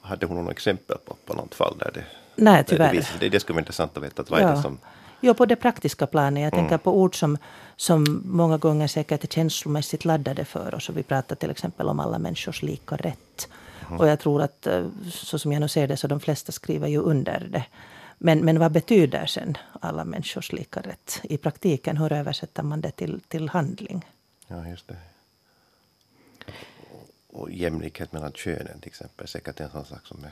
Hade 0.00 0.26
hon 0.26 0.36
några 0.36 0.50
exempel 0.50 0.96
på, 1.04 1.16
på 1.26 1.34
något 1.34 1.54
fall 1.54 1.78
där 1.78 1.90
det 1.94 2.04
Nej, 2.34 2.64
tyvärr. 2.66 2.92
Det, 2.92 3.06
det, 3.20 3.28
det 3.28 3.40
skulle 3.40 3.54
vara 3.54 3.60
intressant 3.60 3.96
att 3.96 4.02
veta. 4.02 4.24
Vad 4.28 4.40
ja. 4.40 4.48
är 4.48 4.56
det 4.56 4.62
som 4.62 4.78
Ja, 5.20 5.34
på 5.34 5.46
det 5.46 5.56
praktiska 5.56 6.06
planet. 6.06 6.42
Jag 6.42 6.52
tänker 6.52 6.68
mm. 6.68 6.78
på 6.78 7.00
ord 7.00 7.18
som, 7.18 7.38
som 7.76 8.22
många 8.24 8.58
gånger 8.58 8.86
säkert 8.86 9.24
är 9.24 9.28
känslomässigt 9.28 10.04
laddade 10.04 10.44
för 10.44 10.74
oss. 10.74 10.88
Och 10.88 10.96
vi 10.96 11.02
pratar 11.02 11.36
till 11.36 11.50
exempel 11.50 11.88
om 11.88 12.00
alla 12.00 12.18
människors 12.18 12.62
lika 12.62 12.96
rätt. 12.96 13.48
Mm. 13.86 14.00
Och 14.00 14.08
jag 14.08 14.20
tror 14.20 14.42
att 14.42 14.66
eh, 14.66 14.86
så 15.10 15.38
som 15.38 15.52
jag 15.52 15.60
nu 15.60 15.68
ser 15.68 15.88
det 15.88 15.96
så 15.96 16.06
de 16.06 16.20
flesta 16.20 16.52
skriver 16.52 16.88
ju 16.88 16.98
under 16.98 17.48
det. 17.50 17.64
Men, 18.18 18.38
men 18.38 18.58
vad 18.58 18.72
betyder 18.72 19.26
sen 19.26 19.56
alla 19.80 20.04
människors 20.04 20.52
lika 20.52 20.80
rätt? 20.80 21.20
I 21.22 21.36
praktiken, 21.36 21.96
hur 21.96 22.12
översätter 22.12 22.62
man 22.62 22.80
det 22.80 22.90
till, 22.90 23.20
till 23.20 23.48
handling? 23.48 24.06
Ja, 24.46 24.68
just 24.68 24.88
det. 24.88 24.96
och 27.28 27.50
jämlikhet 27.50 28.12
mellan 28.12 28.32
könen 28.32 28.80
till 28.80 28.88
exempel. 28.88 29.28
Säkert 29.28 29.60
en 29.60 29.70
sån 29.70 29.84
sak 29.84 30.06
som 30.06 30.26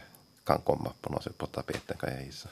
kan 0.45 0.61
komma 0.61 0.93
på 1.01 1.13
något 1.13 1.25
sätt 1.25 1.39
på 1.39 1.47
tapeten 1.47 1.97
kan 1.97 2.13
jag 2.13 2.25
gissa. 2.25 2.49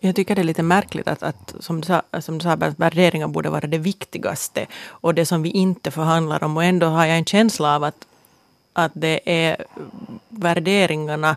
Jag 0.00 0.16
tycker 0.16 0.34
det 0.34 0.42
är 0.42 0.44
lite 0.44 0.62
märkligt 0.62 1.08
att, 1.08 1.22
att 1.22 1.54
som, 1.60 1.80
du 1.80 1.86
sa, 1.86 2.02
som 2.20 2.38
du 2.38 2.42
sa, 2.42 2.56
värderingar 2.56 3.28
borde 3.28 3.50
vara 3.50 3.66
det 3.66 3.78
viktigaste 3.78 4.66
och 4.88 5.14
det 5.14 5.26
som 5.26 5.42
vi 5.42 5.50
inte 5.50 5.90
förhandlar 5.90 6.44
om. 6.44 6.56
Och 6.56 6.64
ändå 6.64 6.86
har 6.86 7.06
jag 7.06 7.18
en 7.18 7.24
känsla 7.24 7.76
av 7.76 7.84
att, 7.84 8.06
att 8.72 8.92
det 8.94 9.20
är 9.24 9.64
värderingarna 10.28 11.36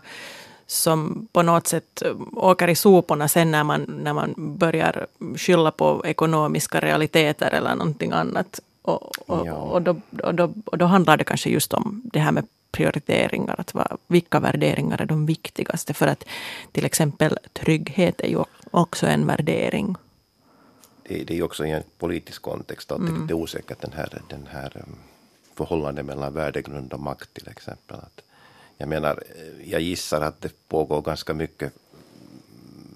som 0.68 1.28
på 1.32 1.42
något 1.42 1.68
sätt 1.68 2.04
åker 2.34 2.68
i 2.68 2.75
soporna 2.75 3.28
sen 3.28 3.51
när 3.51 3.63
man, 3.63 3.82
när 4.04 4.13
man 4.13 4.34
börjar 4.38 5.08
skylla 5.36 5.72
på 5.72 6.01
ekonomiska 6.06 6.80
realiteter 6.80 7.51
eller 7.51 7.75
någonting 7.75 8.12
annat. 8.12 8.60
Och, 8.82 9.30
och, 9.30 9.48
ja. 9.48 9.54
och, 9.54 9.82
då, 9.82 9.96
och, 10.24 10.36
då, 10.36 10.54
och 10.66 10.78
då 10.78 10.86
handlar 10.86 11.18
det 11.18 11.24
kanske 11.24 11.50
just 11.50 11.74
om 11.74 12.01
det 12.13 12.20
här 12.20 12.32
med 12.32 12.48
prioriteringar. 12.72 13.56
Att 13.58 13.74
va, 13.74 13.98
vilka 14.08 14.40
värderingar 14.40 15.02
är 15.02 15.06
de 15.06 15.26
viktigaste? 15.26 15.94
För 15.94 16.08
att 16.08 16.26
till 16.72 16.86
exempel 16.86 17.38
trygghet 17.54 18.22
är 18.22 18.28
ju 18.28 18.44
också 18.72 19.08
en 19.08 19.28
värdering. 19.28 19.96
Det, 21.04 21.24
det 21.24 21.34
är 21.34 21.36
ju 21.36 21.44
också 21.44 21.66
i 21.66 21.72
en 21.72 21.84
politisk 21.98 22.42
kontext 22.42 22.92
att 22.92 23.00
mm. 23.00 23.28
det 23.28 23.34
är 23.34 23.36
osäkert 23.36 23.82
den 23.82 23.94
här, 23.94 24.22
den 24.30 24.48
här 24.52 24.84
um, 24.88 24.96
förhållandet 25.56 26.06
mellan 26.06 26.34
värdegrund 26.34 26.94
och 26.94 27.00
makt 27.00 27.34
till 27.34 27.48
exempel. 27.48 27.98
Att, 27.98 28.22
jag 28.78 28.90
menar, 28.90 29.24
jag 29.64 29.82
gissar 29.82 30.22
att 30.22 30.42
det 30.42 30.68
pågår 30.68 31.02
ganska 31.02 31.34
mycket 31.34 31.74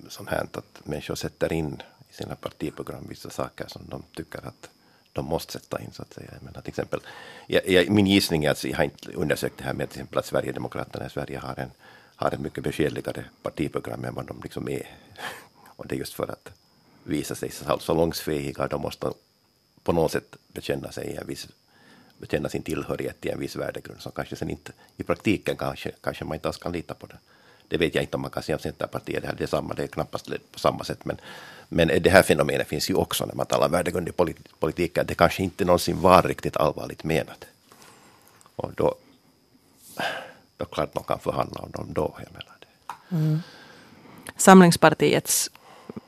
som 0.09 0.27
hänt 0.27 0.57
att 0.57 0.81
människor 0.83 1.15
sätter 1.15 1.53
in 1.53 1.81
i 2.09 2.13
sina 2.13 2.35
partiprogram 2.35 3.07
vissa 3.09 3.29
saker 3.29 3.67
som 3.67 3.81
de 3.89 4.03
tycker 4.15 4.47
att 4.47 4.69
de 5.13 5.25
måste 5.25 5.53
sätta 5.53 5.81
in 5.81 5.91
så 5.91 6.01
att 6.01 6.13
säga. 6.13 6.31
Men 6.41 6.53
till 6.53 6.69
exempel, 6.69 6.99
jag, 7.47 7.69
jag, 7.69 7.89
min 7.89 8.07
gissning 8.07 8.45
är 8.45 8.51
att 8.51 8.63
jag 8.63 8.77
har 8.77 8.83
inte 8.83 9.11
undersökt 9.11 9.57
det 9.57 9.63
här 9.63 9.73
med 9.73 9.89
till 9.89 9.99
exempel 9.99 10.19
att 10.19 10.25
Sverigedemokraterna 10.25 11.05
i 11.05 11.09
Sverige 11.09 11.39
har 11.39 11.59
en 11.59 11.71
har 12.15 12.31
ett 12.31 12.39
mycket 12.39 12.63
beskedligare 12.63 13.25
partiprogram 13.41 14.05
än 14.05 14.15
vad 14.15 14.25
de 14.25 14.39
liksom 14.43 14.69
är. 14.69 14.87
Och 15.75 15.87
det 15.87 15.95
är 15.95 15.99
just 15.99 16.13
för 16.13 16.31
att 16.31 16.49
visa 17.03 17.35
sig 17.35 17.51
salongsfähiga. 17.79 18.67
De 18.67 18.81
måste 18.81 19.11
på 19.83 19.91
något 19.91 20.11
sätt 20.11 20.35
bekänna 20.47 20.91
sig 20.91 21.07
i 21.07 21.15
en 21.15 21.27
viss 21.27 21.47
bekänna 22.17 22.49
sin 22.49 22.63
tillhörighet 22.63 23.21
till 23.21 23.31
en 23.31 23.39
viss 23.39 23.55
värdegrund 23.55 24.01
som 24.01 24.11
kanske 24.11 24.35
sen 24.35 24.49
inte 24.49 24.71
i 24.97 25.03
praktiken 25.03 25.57
kanske, 25.57 25.91
kanske 26.01 26.25
man 26.25 26.35
inte 26.35 26.47
alls 26.47 26.57
kan 26.57 26.71
lita 26.71 26.93
på 26.93 27.07
det. 27.07 27.17
Det 27.73 27.79
vet 27.79 27.95
jag 27.95 28.03
inte 28.03 28.17
om 28.17 28.21
man 28.21 28.31
kan 28.31 28.43
säga 28.43 28.55
om 28.55 28.61
Centerpartiet, 28.61 29.23
det 29.37 29.43
är 29.43 29.47
samma, 29.47 29.73
det 29.73 29.83
är 29.83 29.87
knappast 29.87 30.29
på 30.51 30.59
samma 30.59 30.83
sätt. 30.83 31.05
Men, 31.05 31.17
men 31.69 31.87
det 31.87 32.09
här 32.09 32.23
fenomenet 32.23 32.67
finns 32.67 32.89
ju 32.89 32.93
också 32.93 33.25
när 33.25 33.33
man 33.35 33.45
talar 33.45 33.69
värdegrund 33.69 34.09
i 34.09 34.11
politiken. 34.59 35.05
Det 35.07 35.15
kanske 35.15 35.43
inte 35.43 35.65
någonsin 35.65 36.01
var 36.01 36.21
riktigt 36.21 36.57
allvarligt 36.57 37.03
menat. 37.03 37.45
Och 38.55 38.71
då, 38.75 38.95
då 40.57 40.65
klart 40.65 40.95
man 40.95 41.03
kan 41.03 41.19
förhandla 41.19 41.61
om 41.61 41.71
dem 41.71 41.93
då. 41.93 42.15
Jag 42.17 42.31
menar 42.31 42.57
det. 42.59 43.15
Mm. 43.15 43.41
Samlingspartiets 44.37 45.49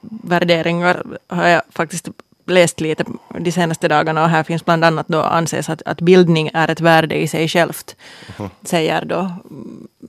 värderingar 0.02 1.06
har 1.28 1.48
jag 1.48 1.62
faktiskt 1.70 2.10
läst 2.46 2.80
lite 2.80 3.06
de 3.40 3.52
senaste 3.52 3.88
dagarna 3.88 4.24
och 4.24 4.30
här 4.30 4.44
finns 4.44 4.66
bland 4.66 4.86
annat 4.86 5.08
då 5.08 5.22
anses 5.22 5.70
att, 5.70 5.82
att 5.86 6.02
bildning 6.02 6.50
är 6.54 6.72
ett 6.72 6.82
värde 6.82 7.16
i 7.16 7.28
sig 7.28 7.48
självt. 7.48 7.96
Mm. 8.38 8.52
Säger 8.64 9.06
då 9.06 9.32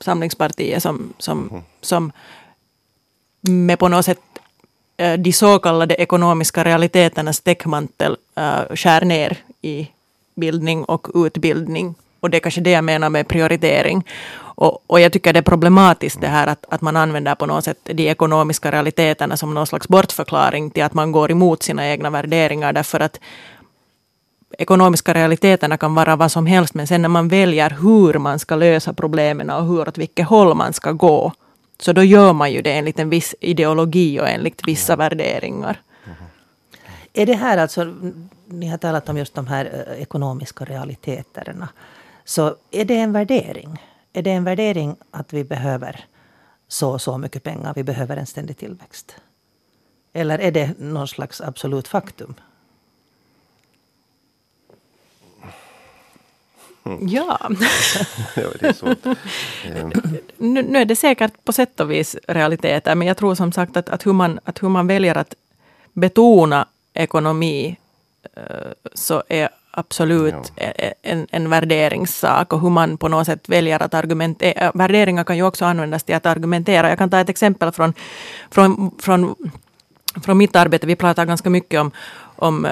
Samlingspartiet 0.00 0.82
som, 0.82 1.12
som, 1.18 1.48
mm. 1.50 1.62
som 1.80 2.12
med 3.40 3.78
på 3.78 3.88
något 3.88 4.04
sätt 4.04 4.20
eh, 4.96 5.12
de 5.12 5.32
så 5.32 5.58
kallade 5.58 5.94
ekonomiska 5.94 6.64
realiteternas 6.64 7.40
täckmantel 7.40 8.16
uh, 8.38 8.74
skär 8.76 9.04
ner 9.04 9.38
i 9.62 9.90
bildning 10.34 10.84
och 10.84 11.08
utbildning. 11.14 11.94
Och 12.20 12.30
det 12.30 12.36
är 12.36 12.40
kanske 12.40 12.60
det 12.60 12.70
jag 12.70 12.84
menar 12.84 13.10
med 13.10 13.28
prioritering. 13.28 14.04
Och, 14.58 14.84
och 14.86 15.00
jag 15.00 15.12
tycker 15.12 15.32
det 15.32 15.38
är 15.38 15.42
problematiskt 15.42 16.20
det 16.20 16.28
här 16.28 16.46
att, 16.46 16.66
att 16.68 16.80
man 16.80 16.96
använder 16.96 17.34
på 17.34 17.46
något 17.46 17.64
sätt 17.64 17.78
de 17.84 18.08
ekonomiska 18.08 18.70
realiteterna 18.70 19.36
som 19.36 19.54
någon 19.54 19.66
slags 19.66 19.88
bortförklaring 19.88 20.70
till 20.70 20.82
att 20.82 20.94
man 20.94 21.12
går 21.12 21.30
emot 21.30 21.62
sina 21.62 21.88
egna 21.88 22.10
värderingar. 22.10 22.72
Därför 22.72 23.00
att 23.00 23.20
ekonomiska 24.58 25.14
realiteterna 25.14 25.76
kan 25.76 25.94
vara 25.94 26.16
vad 26.16 26.32
som 26.32 26.46
helst, 26.46 26.74
men 26.74 26.86
sen 26.86 27.02
när 27.02 27.08
man 27.08 27.28
väljer 27.28 27.70
hur 27.70 28.18
man 28.18 28.38
ska 28.38 28.56
lösa 28.56 28.92
problemen 28.92 29.50
och 29.50 29.66
hur 29.66 29.88
åt 29.88 29.98
vilket 29.98 30.26
håll 30.26 30.54
man 30.54 30.72
ska 30.72 30.92
gå, 30.92 31.32
så 31.80 31.92
då 31.92 32.02
gör 32.02 32.32
man 32.32 32.52
ju 32.52 32.62
det 32.62 32.72
enligt 32.72 32.98
en 32.98 33.10
viss 33.10 33.34
ideologi 33.40 34.20
och 34.20 34.28
enligt 34.28 34.68
vissa 34.68 34.92
mm. 34.92 35.04
värderingar. 35.04 35.80
Mm. 36.04 36.16
Är 37.12 37.26
det 37.26 37.34
här 37.34 37.58
alltså, 37.58 37.94
ni 38.46 38.68
har 38.68 38.78
talat 38.78 39.08
om 39.08 39.16
just 39.18 39.34
de 39.34 39.46
här 39.46 39.86
eh, 39.88 40.02
ekonomiska 40.02 40.64
realiteterna, 40.64 41.68
så 42.24 42.56
är 42.70 42.84
det 42.84 42.96
en 42.96 43.12
värdering? 43.12 43.78
Är 44.16 44.22
det 44.22 44.30
en 44.30 44.44
värdering 44.44 44.96
att 45.10 45.32
vi 45.32 45.44
behöver 45.44 46.04
så 46.68 46.90
och 46.90 47.00
så 47.00 47.18
mycket 47.18 47.42
pengar, 47.42 47.72
vi 47.76 47.82
behöver 47.82 48.16
en 48.16 48.26
ständig 48.26 48.56
tillväxt? 48.56 49.16
Eller 50.12 50.38
är 50.38 50.50
det 50.50 50.78
någon 50.78 51.08
slags 51.08 51.40
absolut 51.40 51.88
faktum? 51.88 52.34
Mm. 56.84 57.08
Ja. 57.08 57.38
ja 58.36 58.48
det 58.60 58.66
är 58.66 58.72
svårt. 58.72 59.04
nu, 60.36 60.62
nu, 60.62 60.78
är 60.78 60.84
det 60.84 60.96
säkert 60.96 61.44
på 61.44 61.52
sätt 61.52 61.80
och 61.80 61.90
vis 61.90 62.16
realiteter, 62.28 62.94
men 62.94 63.08
jag 63.08 63.16
tror 63.16 63.34
som 63.34 63.52
sagt 63.52 63.76
att, 63.76 63.88
att, 63.88 64.06
hur, 64.06 64.12
man, 64.12 64.40
att 64.44 64.62
hur 64.62 64.68
man 64.68 64.86
väljer 64.86 65.18
att 65.18 65.34
betona 65.92 66.68
ekonomi 66.94 67.76
eh, 68.36 68.42
så 68.94 69.22
är 69.28 69.48
absolut 69.76 70.52
ja. 70.56 70.66
en, 71.02 71.26
en 71.30 71.50
värderingssak 71.50 72.52
och 72.52 72.60
hur 72.60 72.70
man 72.70 72.98
på 72.98 73.08
något 73.08 73.26
sätt 73.26 73.48
väljer 73.48 73.82
att 73.82 73.94
argumentera. 73.94 74.72
Värderingar 74.74 75.24
kan 75.24 75.36
ju 75.36 75.42
också 75.42 75.64
användas 75.64 76.04
till 76.04 76.14
att 76.14 76.26
argumentera. 76.26 76.88
Jag 76.88 76.98
kan 76.98 77.10
ta 77.10 77.20
ett 77.20 77.28
exempel 77.28 77.72
från, 77.72 77.94
från, 78.50 78.90
från, 78.98 79.34
från 80.24 80.38
mitt 80.38 80.56
arbete. 80.56 80.86
Vi 80.86 80.96
pratar 80.96 81.24
ganska 81.24 81.50
mycket 81.50 81.80
om, 81.80 81.90
om 82.36 82.66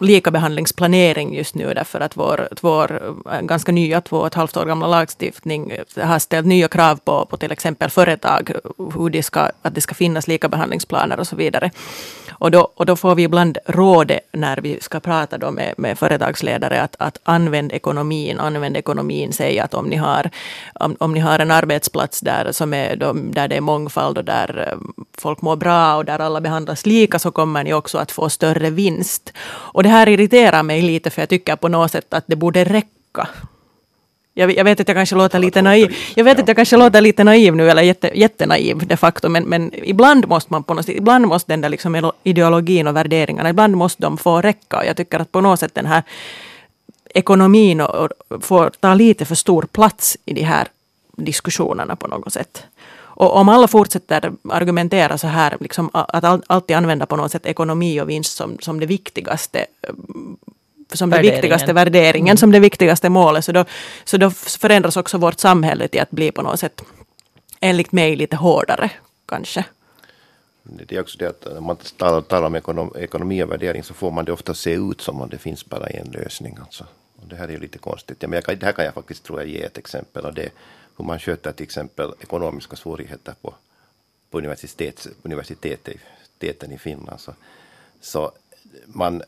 likabehandlingsplanering 0.00 1.34
just 1.34 1.54
nu 1.54 1.74
därför 1.74 2.00
att 2.00 2.16
vår, 2.16 2.48
vår 2.60 3.16
eh, 3.32 3.40
ganska 3.40 3.72
nya, 3.72 4.00
två 4.00 4.16
och 4.16 4.26
ett 4.26 4.34
halvt 4.34 4.56
år 4.56 4.64
gamla 4.64 4.86
lagstiftning 4.86 5.70
eh, 5.70 6.06
har 6.06 6.18
ställt 6.18 6.46
nya 6.46 6.68
krav 6.68 6.96
på, 6.96 7.26
på 7.26 7.36
till 7.36 7.52
exempel 7.52 7.90
företag, 7.90 8.50
eh, 8.50 8.86
hur 8.94 9.10
de 9.10 9.22
ska, 9.22 9.50
att 9.62 9.74
det 9.74 9.80
ska 9.80 9.94
finnas 9.94 10.28
likabehandlingsplaner 10.28 11.20
och 11.20 11.26
så 11.26 11.36
vidare. 11.36 11.70
Och 12.40 12.50
då, 12.50 12.72
och 12.74 12.86
då 12.86 12.96
får 12.96 13.14
vi 13.14 13.22
ibland 13.22 13.58
rådet 13.66 14.20
när 14.32 14.56
vi 14.56 14.80
ska 14.80 15.00
prata 15.00 15.38
då 15.38 15.50
med, 15.50 15.74
med 15.76 15.98
företagsledare 15.98 16.82
att, 16.82 16.96
att 16.98 17.18
använd 17.24 17.72
ekonomin, 17.72 18.40
använd 18.40 18.76
ekonomin, 18.76 19.32
säg 19.32 19.58
att 19.58 19.74
om 19.74 19.86
ni 19.86 19.96
har, 19.96 20.30
om, 20.74 20.96
om 21.00 21.12
ni 21.12 21.20
har 21.20 21.38
en 21.38 21.50
arbetsplats 21.50 22.20
där, 22.20 22.52
som 22.52 22.74
är 22.74 22.96
då, 22.96 23.12
där 23.12 23.48
det 23.48 23.56
är 23.56 23.60
mångfald 23.60 24.18
och 24.18 24.24
där 24.24 24.78
folk 25.18 25.42
mår 25.42 25.56
bra 25.56 25.96
och 25.96 26.04
där 26.04 26.18
alla 26.18 26.40
behandlas 26.40 26.86
lika 26.86 27.18
så 27.18 27.30
kommer 27.30 27.64
ni 27.64 27.72
också 27.72 27.98
att 27.98 28.12
få 28.12 28.28
större 28.28 28.70
vinst. 28.70 29.32
Och 29.48 29.82
det 29.88 29.92
här 29.92 30.08
irriterar 30.08 30.62
mig 30.62 30.82
lite 30.82 31.10
för 31.10 31.22
jag 31.22 31.28
tycker 31.28 31.56
på 31.56 31.68
något 31.68 31.92
sätt 31.92 32.14
att 32.14 32.24
det 32.26 32.36
borde 32.36 32.64
räcka. 32.64 33.28
Jag, 34.34 34.56
jag, 34.56 34.64
vet 34.64 34.80
att 34.80 34.88
jag 34.88 34.96
kanske 34.96 35.16
låter 35.16 35.38
lite 35.38 35.62
naiv. 35.62 35.96
Jag 36.16 36.24
vet 36.24 36.38
att 36.38 36.48
jag 36.48 36.56
kanske 36.56 36.76
låter 36.76 37.00
lite 37.00 37.24
naiv 37.24 37.56
nu, 37.56 37.70
eller 37.70 37.82
jätte, 37.82 38.10
jättenaiv 38.14 38.86
de 38.86 38.96
facto, 38.96 39.28
men, 39.28 39.44
men 39.44 39.70
ibland 39.74 40.28
måste 40.28 40.52
man 40.52 40.62
på 40.64 40.74
något 40.74 40.86
sätt, 40.86 40.96
ibland 40.96 41.26
måste 41.26 41.52
den 41.52 41.60
där 41.60 41.68
liksom 41.68 42.12
ideologin 42.22 42.86
och 42.86 42.96
värderingarna, 42.96 43.50
ibland 43.50 43.76
måste 43.76 44.02
de 44.02 44.18
få 44.18 44.40
räcka. 44.40 44.76
Och 44.76 44.86
jag 44.86 44.96
tycker 44.96 45.20
att 45.20 45.32
på 45.32 45.40
något 45.40 45.60
sätt 45.60 45.74
den 45.74 45.86
här 45.86 46.02
ekonomin 47.14 47.80
och, 47.80 47.94
och 48.28 48.44
får 48.44 48.70
ta 48.80 48.94
lite 48.94 49.24
för 49.24 49.34
stor 49.34 49.62
plats 49.62 50.16
i 50.24 50.34
de 50.34 50.42
här 50.42 50.68
diskussionerna 51.16 51.96
på 51.96 52.06
något 52.06 52.32
sätt. 52.32 52.66
Och 53.18 53.36
om 53.36 53.48
alla 53.48 53.68
fortsätter 53.68 54.32
argumentera 54.48 55.18
så 55.18 55.26
här, 55.26 55.56
liksom 55.60 55.90
att 55.92 56.24
alltid 56.46 56.76
använda 56.76 57.06
på 57.06 57.16
något 57.16 57.32
sätt 57.32 57.46
ekonomi 57.46 58.00
och 58.00 58.08
vinst 58.08 58.36
som, 58.36 58.58
som 58.60 58.80
det 58.80 58.86
viktigaste 58.86 59.66
som 60.92 61.10
den 61.10 61.22
viktigaste 61.22 61.72
värderingen, 61.72 62.32
mm. 62.32 62.36
som 62.36 62.52
det 62.52 62.60
viktigaste 62.60 63.08
målet, 63.08 63.44
så 63.44 63.52
då, 63.52 63.64
så 64.04 64.16
då 64.16 64.30
förändras 64.30 64.96
också 64.96 65.18
vårt 65.18 65.40
samhälle 65.40 65.88
till 65.88 66.00
att 66.00 66.10
bli 66.10 66.30
på 66.32 66.42
något 66.42 66.60
sätt, 66.60 66.82
enligt 67.60 67.92
mig, 67.92 68.16
lite 68.16 68.36
hårdare 68.36 68.90
kanske. 69.26 69.64
Det 70.62 70.96
är 70.96 71.00
också 71.00 71.18
det 71.18 71.28
att 71.28 71.46
när 71.54 71.60
man 71.60 71.76
talar, 71.76 72.20
talar 72.20 72.46
om 72.46 72.54
ekonom, 72.54 72.92
ekonomi 72.98 73.42
och 73.42 73.50
värdering 73.50 73.82
så 73.82 73.94
får 73.94 74.10
man 74.10 74.24
det 74.24 74.32
ofta 74.32 74.54
se 74.54 74.72
ut 74.72 75.00
som 75.00 75.20
om 75.20 75.28
det 75.28 75.38
finns 75.38 75.66
bara 75.66 75.86
en 75.86 76.10
lösning. 76.10 76.58
Alltså. 76.60 76.84
Och 77.22 77.28
det 77.28 77.36
här 77.36 77.48
är 77.48 77.52
ju 77.52 77.60
lite 77.60 77.78
konstigt. 77.78 78.16
Ja, 78.20 78.28
men 78.28 78.36
jag 78.36 78.44
kan, 78.44 78.58
det 78.58 78.66
här 78.66 78.72
kan 78.72 78.84
jag 78.84 78.94
faktiskt 78.94 79.24
tror 79.24 79.40
jag 79.40 79.48
ge 79.48 79.62
ett 79.62 79.78
exempel. 79.78 80.24
Och 80.24 80.34
det 80.34 80.50
hur 80.98 81.04
man 81.04 81.18
sköter 81.18 81.52
till 81.52 81.64
exempel 81.64 82.12
ekonomiska 82.20 82.76
svårigheter 82.76 83.34
på, 83.42 83.54
på 84.30 84.38
universitet, 84.38 85.06
universiteten 85.22 86.72
i 86.72 86.78
Finland. 86.78 87.20
Så, 87.20 87.34
så 88.00 88.32
man 88.86 89.22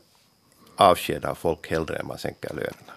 avskedar 0.75 1.35
folk 1.35 1.71
hellre 1.71 1.95
än 1.95 2.07
man 2.07 2.17
sänker 2.17 2.49
lönerna. 2.49 2.93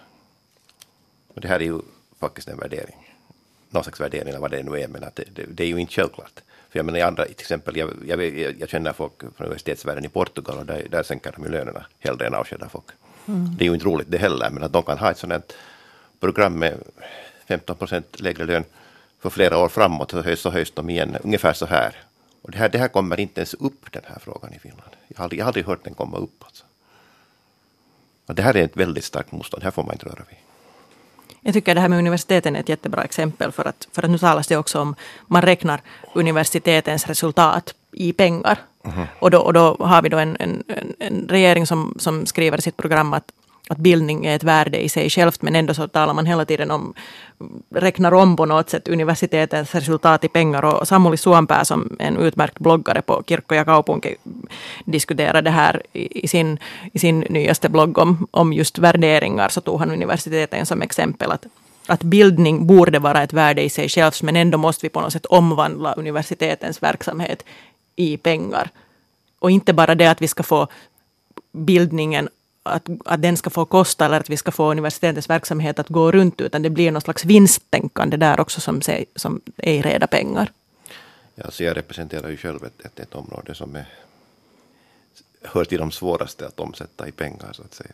Och 1.27 1.41
det 1.41 1.47
här 1.47 1.59
är 1.59 1.65
ju 1.65 1.79
faktiskt 2.19 2.47
en 2.47 2.57
värdering. 2.57 3.13
Någon 3.69 3.83
slags 3.83 3.99
värdering 3.99 4.29
eller 4.29 4.39
vad 4.39 4.51
det 4.51 4.63
nu 4.63 4.79
är, 4.79 4.87
men 4.87 5.03
att 5.03 5.15
det, 5.15 5.23
det, 5.33 5.45
det 5.49 5.63
är 5.63 5.67
ju 5.67 5.77
inte 5.77 5.93
självklart. 5.93 6.43
För 6.69 6.79
jag 6.79 6.85
menar 6.85 6.99
i 6.99 7.01
andra, 7.01 7.25
till 7.25 7.33
exempel, 7.33 7.77
jag, 7.77 7.93
jag, 8.05 8.23
jag 8.59 8.69
känner 8.69 8.93
folk 8.93 9.19
från 9.19 9.45
universitetsvärlden 9.45 10.05
i 10.05 10.09
Portugal 10.09 10.57
och 10.57 10.65
där, 10.65 10.87
där 10.89 11.03
sänker 11.03 11.31
de 11.31 11.43
ju 11.43 11.49
lönerna 11.49 11.85
hellre 11.99 12.27
än 12.27 12.33
avskedar 12.33 12.67
folk. 12.67 12.85
Mm. 13.27 13.55
Det 13.57 13.63
är 13.63 13.67
ju 13.67 13.73
inte 13.73 13.85
roligt 13.85 14.11
det 14.11 14.17
heller, 14.17 14.49
men 14.49 14.63
att 14.63 14.73
de 14.73 14.83
kan 14.83 14.97
ha 14.97 15.11
ett 15.11 15.17
sådant 15.17 15.53
program 16.19 16.59
med 16.59 16.83
15 17.47 17.75
procent 17.75 18.19
lägre 18.19 18.45
lön 18.45 18.63
för 19.21 19.29
flera 19.29 19.57
år 19.57 19.69
framåt 19.69 20.11
så 20.11 20.21
höjs, 20.21 20.41
så 20.41 20.49
höjs 20.49 20.71
de 20.71 20.89
igen 20.89 21.17
ungefär 21.23 21.53
så 21.53 21.65
här. 21.65 21.95
Och 22.41 22.51
det 22.51 22.57
här, 22.57 22.69
det 22.69 22.77
här 22.77 22.87
kommer 22.87 23.19
inte 23.19 23.41
ens 23.41 23.53
upp 23.53 23.91
den 23.91 24.01
här 24.05 24.19
frågan 24.19 24.53
i 24.53 24.59
Finland. 24.59 24.91
Jag 25.07 25.17
har 25.17 25.23
aldrig, 25.23 25.39
jag 25.39 25.45
har 25.45 25.49
aldrig 25.49 25.65
hört 25.65 25.83
den 25.83 25.93
komma 25.93 26.17
upp. 26.17 26.43
Alltså. 26.43 26.63
Och 28.25 28.35
det 28.35 28.41
här 28.41 28.57
är 28.57 28.63
ett 28.63 28.77
väldigt 28.77 29.03
starkt 29.03 29.31
motstånd, 29.31 29.63
här 29.63 29.71
får 29.71 29.83
man 29.83 29.93
inte 29.93 30.05
röra 30.05 30.23
vid. 30.29 30.37
Jag 31.41 31.53
tycker 31.53 31.75
det 31.75 31.81
här 31.81 31.89
med 31.89 31.99
universiteten 31.99 32.55
är 32.55 32.59
ett 32.59 32.69
jättebra 32.69 33.03
exempel 33.03 33.51
för 33.51 33.67
att, 33.67 33.87
för 33.91 34.03
att 34.03 34.09
nu 34.09 34.17
talas 34.17 34.47
det 34.47 34.57
också 34.57 34.79
om, 34.79 34.95
man 35.27 35.41
räknar 35.41 35.81
universitetens 36.13 37.07
resultat 37.07 37.75
i 37.91 38.13
pengar. 38.13 38.57
Mm. 38.83 39.07
Och, 39.19 39.31
då, 39.31 39.39
och 39.39 39.53
då 39.53 39.75
har 39.79 40.01
vi 40.01 40.09
då 40.09 40.17
en, 40.17 40.37
en, 40.39 40.63
en 40.99 41.27
regering 41.27 41.67
som, 41.67 41.95
som 41.99 42.25
skriver 42.25 42.57
i 42.57 42.61
sitt 42.61 42.77
program 42.77 43.13
att 43.13 43.31
att 43.69 43.77
bildning 43.77 44.25
är 44.25 44.35
ett 44.35 44.43
värde 44.43 44.83
i 44.83 44.89
sig 44.89 45.09
självt 45.09 45.41
men 45.41 45.55
ändå 45.55 45.73
så 45.73 45.87
talar 45.87 46.13
man 46.13 46.25
hela 46.25 46.45
tiden 46.45 46.71
om, 46.71 46.93
räknar 47.75 48.13
om 48.13 48.35
på 48.35 48.45
något 48.45 48.69
sätt 48.69 48.87
universitetens 48.87 49.75
resultat 49.75 50.23
i 50.23 50.27
pengar 50.27 50.65
och 50.65 50.87
Samuli 50.87 51.17
Suompää 51.17 51.63
som 51.63 51.95
en 51.99 52.17
utmärkt 52.17 52.59
bloggare 52.59 53.01
på 53.01 53.23
Kirkko 53.27 53.55
ja 53.55 53.65
kaupunki 53.65 54.15
diskuterade 54.85 55.41
det 55.41 55.51
här 55.51 55.81
i 55.93 56.27
sin, 56.27 56.59
i 56.93 56.99
sin 56.99 57.19
nyaste 57.19 57.69
blogg 57.69 57.97
om, 57.97 58.27
om 58.31 58.53
just 58.53 58.79
värderingar 58.79 59.49
så 59.49 59.61
tog 59.61 59.79
han 59.79 59.91
universiteten 59.91 60.65
som 60.65 60.81
exempel 60.81 61.31
att 61.31 61.45
att 61.87 62.03
bildning 62.03 62.67
borde 62.67 62.99
vara 62.99 63.23
ett 63.23 63.33
värde 63.33 63.61
i 63.61 63.69
sig 63.69 63.89
självt 63.89 64.21
men 64.21 64.35
ändå 64.35 64.57
måste 64.57 64.85
vi 64.85 64.89
på 64.89 65.01
något 65.01 65.13
sätt 65.13 65.25
omvandla 65.25 65.93
universitetens 65.93 66.83
verksamhet 66.83 67.45
i 67.95 68.17
pengar. 68.17 68.69
Och 69.39 69.51
inte 69.51 69.73
bara 69.73 69.95
det 69.95 70.07
att 70.07 70.21
vi 70.21 70.27
ska 70.27 70.43
få 70.43 70.67
bildningen 71.51 72.29
att, 72.65 72.89
att 73.05 73.21
den 73.21 73.37
ska 73.37 73.49
få 73.49 73.65
kosta 73.65 74.05
eller 74.05 74.19
att 74.19 74.29
vi 74.29 74.37
ska 74.37 74.51
få 74.51 74.71
universitetets 74.71 75.29
verksamhet 75.29 75.79
att 75.79 75.89
gå 75.89 76.11
runt, 76.11 76.41
utan 76.41 76.61
det 76.61 76.69
blir 76.69 76.91
något 76.91 77.03
slags 77.03 77.25
vinsttänkande 77.25 78.17
där 78.17 78.39
också 78.39 78.61
som, 78.61 78.81
se, 78.81 79.05
som 79.15 79.41
är 79.57 79.73
i 79.73 79.81
reda 79.81 80.07
pengar. 80.07 80.51
Ja, 81.35 81.51
så 81.51 81.63
jag 81.63 81.77
representerar 81.77 82.29
ju 82.29 82.37
själv 82.37 82.63
ett, 82.65 82.85
ett, 82.85 82.99
ett 82.99 83.15
område 83.15 83.55
som 83.55 83.75
är, 83.75 83.85
hör 85.41 85.65
till 85.65 85.79
de 85.79 85.91
svåraste 85.91 86.47
att 86.47 86.59
omsätta 86.59 87.07
i 87.07 87.11
pengar, 87.11 87.49
så 87.53 87.63
att 87.63 87.73
säga. 87.73 87.91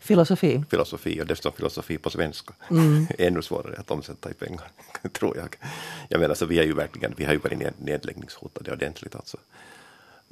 Filosofi. 0.00 0.64
Filosofi, 0.70 1.22
och 1.22 1.26
dessutom 1.26 1.52
filosofi 1.52 1.98
på 1.98 2.10
svenska. 2.10 2.54
Mm. 2.70 3.06
Ännu 3.18 3.42
svårare 3.42 3.76
att 3.78 3.90
omsätta 3.90 4.30
i 4.30 4.34
pengar, 4.34 4.68
tror 5.12 5.36
jag. 5.36 5.56
Jag 6.08 6.20
menar, 6.20 6.34
så 6.34 6.46
vi 6.46 6.58
är 6.58 6.64
ju 6.64 6.72
verkligen, 6.72 7.14
vi 7.16 7.24
har 7.24 7.32
ju 7.32 7.38
varit 7.38 7.78
nedläggningshotade 7.80 8.72
ordentligt 8.72 9.14
alltså 9.14 9.36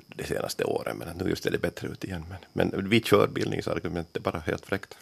de 0.07 0.25
senaste 0.25 0.65
åren, 0.65 0.97
men 0.97 1.17
nu 1.17 1.31
just 1.31 1.47
är 1.47 1.51
det 1.51 1.59
bättre 1.59 1.89
ut 1.89 2.05
igen. 2.05 2.25
Men, 2.53 2.69
men 2.69 2.89
vi 2.89 3.01
kör 3.01 3.27
bildningsargument, 3.27 4.09
det 4.13 4.19
är 4.19 4.23
bara 4.23 4.39
helt 4.39 4.67
fräckt. 4.67 4.97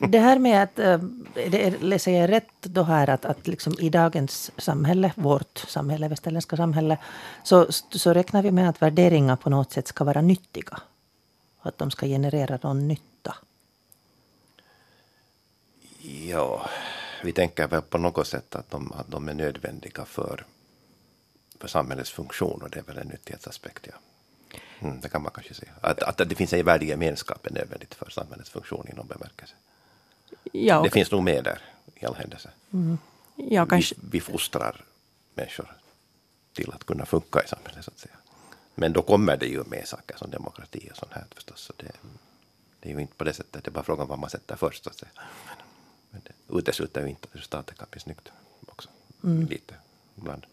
Det 0.00 0.18
här 0.18 0.38
med 0.38 0.62
att, 0.62 0.78
eh, 0.78 0.98
det, 1.34 1.82
läser 1.82 2.20
jag 2.20 2.30
rätt 2.30 2.62
då 2.62 2.82
här 2.82 3.10
att, 3.10 3.24
att 3.24 3.46
liksom 3.46 3.74
i 3.78 3.90
dagens 3.90 4.50
samhälle, 4.56 5.12
vårt 5.16 5.58
samhälle, 5.58 6.08
västerländska 6.08 6.56
samhälle, 6.56 6.98
så, 7.42 7.66
så 7.90 8.12
räknar 8.12 8.42
vi 8.42 8.50
med 8.50 8.68
att 8.68 8.82
värderingar 8.82 9.36
på 9.36 9.50
något 9.50 9.72
sätt 9.72 9.88
ska 9.88 10.04
vara 10.04 10.20
nyttiga. 10.20 10.80
Att 11.60 11.78
de 11.78 11.90
ska 11.90 12.06
generera 12.06 12.58
någon 12.62 12.88
nytta. 12.88 13.36
Ja, 16.28 16.70
vi 17.24 17.32
tänker 17.32 17.68
väl 17.68 17.82
på 17.82 17.98
något 17.98 18.26
sätt 18.26 18.54
att 18.54 18.70
de, 18.70 18.92
att 18.92 19.10
de 19.10 19.28
är 19.28 19.34
nödvändiga 19.34 20.04
för 20.04 20.44
för 21.60 21.68
samhällets 21.68 22.10
funktion 22.10 22.62
och 22.62 22.70
det 22.70 22.78
är 22.78 22.82
väl 22.82 22.98
en 22.98 23.08
nyttighetsaspekt. 23.08 23.86
Ja. 23.86 23.94
Mm, 24.80 25.00
det 25.00 25.08
kan 25.08 25.22
man 25.22 25.32
kanske 25.32 25.54
säga. 25.54 25.72
Att, 25.80 26.02
att 26.02 26.28
det 26.28 26.34
finns 26.34 26.52
en 26.52 26.64
värdegemenskap 26.64 27.46
är 27.46 27.50
nödvändigt 27.50 27.94
för 27.94 28.10
samhällets 28.10 28.50
funktion 28.50 28.88
i 28.88 28.92
någon 28.92 29.06
bemärkelse. 29.06 29.54
Ja. 30.52 30.82
Det 30.82 30.90
finns 30.90 31.10
nog 31.10 31.22
med 31.22 31.44
där 31.44 31.60
i 31.94 32.06
all 32.06 32.14
händelse. 32.14 32.50
Mm. 32.72 32.98
Ja, 33.36 33.66
kanske. 33.66 33.94
Vi, 33.98 34.08
vi 34.10 34.20
fostrar 34.20 34.84
människor 35.34 35.76
till 36.52 36.72
att 36.72 36.84
kunna 36.84 37.06
funka 37.06 37.42
i 37.42 37.48
samhället 37.48 37.84
så 37.84 37.90
att 37.90 37.98
säga. 37.98 38.16
Men 38.74 38.92
då 38.92 39.02
kommer 39.02 39.36
det 39.36 39.46
ju 39.46 39.64
med 39.64 39.88
saker 39.88 40.16
som 40.16 40.30
demokrati 40.30 40.88
och 40.90 40.96
sånt 40.96 41.12
här 41.12 41.26
förstås. 41.34 41.60
Så 41.60 41.72
det, 41.76 41.92
det 42.80 42.90
är 42.90 42.94
ju 42.94 43.00
inte 43.00 43.14
på 43.14 43.24
det 43.24 43.32
sättet, 43.32 43.64
det 43.64 43.68
är 43.68 43.72
bara 43.72 43.84
frågan 43.84 44.02
om 44.02 44.08
vad 44.08 44.18
man 44.18 44.30
sätter 44.30 44.56
först 44.56 44.84
så 44.84 44.90
att 44.90 44.98
säga. 44.98 45.10
Men 46.10 46.20
det 46.24 46.58
utesluter 46.58 47.02
ju 47.02 47.08
inte 47.08 47.28
att 47.30 47.36
resultatet 47.36 47.78
kan 47.78 47.86
bli 47.90 48.00
snyggt 48.00 48.28
också. 48.66 48.88
Mm. 49.24 49.46
Lite 49.46 49.74
ibland 50.16 50.46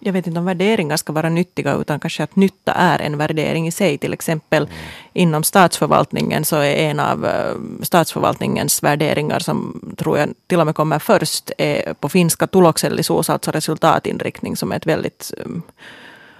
jag 0.00 0.12
vet 0.12 0.26
inte 0.26 0.38
om 0.38 0.44
värderingar 0.44 0.96
ska 0.96 1.12
vara 1.12 1.28
nyttiga 1.28 1.74
utan 1.74 2.00
kanske 2.00 2.22
att 2.22 2.36
nytta 2.36 2.72
är 2.72 2.98
en 2.98 3.18
värdering 3.18 3.66
i 3.66 3.72
sig. 3.72 3.98
Till 3.98 4.12
exempel 4.12 4.62
mm. 4.62 4.76
inom 5.12 5.42
statsförvaltningen 5.42 6.44
så 6.44 6.56
är 6.56 6.76
en 6.76 7.00
av 7.00 7.26
eh, 7.26 7.54
statsförvaltningens 7.82 8.82
värderingar 8.82 9.38
som 9.38 9.80
tror 9.96 10.18
jag 10.18 10.28
till 10.46 10.60
och 10.60 10.66
med 10.66 10.74
kommer 10.74 10.98
först 10.98 11.50
är 11.58 11.94
på 11.94 12.08
finska 12.08 12.46
tuloksellisuus, 12.46 13.30
alltså 13.30 13.50
resultatinriktning 13.50 14.56
som 14.56 14.72
är 14.72 14.76
ett 14.76 14.86
väldigt 14.86 15.32
um, 15.44 15.62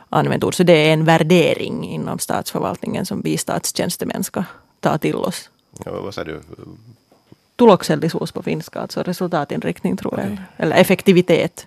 använt 0.08 0.44
ord. 0.44 0.54
Så 0.54 0.62
det 0.62 0.88
är 0.88 0.92
en 0.92 1.04
värdering 1.04 1.88
inom 1.88 2.18
statsförvaltningen 2.18 3.06
som 3.06 3.20
vi 3.20 3.38
statstjänstemän 3.38 4.24
ska 4.24 4.44
ta 4.80 4.98
till 4.98 5.16
oss. 5.16 5.50
Ja, 5.84 6.00
vad 6.00 6.14
sa 6.14 6.24
du? 6.24 6.40
Tuloksellisuus 7.56 8.32
på 8.32 8.42
finska, 8.42 8.80
alltså 8.80 9.02
resultatinriktning 9.02 9.96
tror 9.96 10.14
okay. 10.14 10.30
jag. 10.30 10.38
Eller 10.56 10.76
effektivitet. 10.76 11.66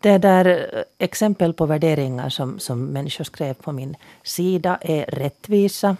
Det 0.00 0.18
där 0.18 0.46
eh, 0.46 0.82
exempel 0.98 1.52
på 1.52 1.66
värderingar 1.66 2.28
som, 2.28 2.58
som 2.58 2.86
människor 2.86 3.24
skrev 3.24 3.54
på 3.54 3.72
min 3.72 3.96
sida 4.22 4.78
är 4.80 5.06
rättvisa. 5.06 5.96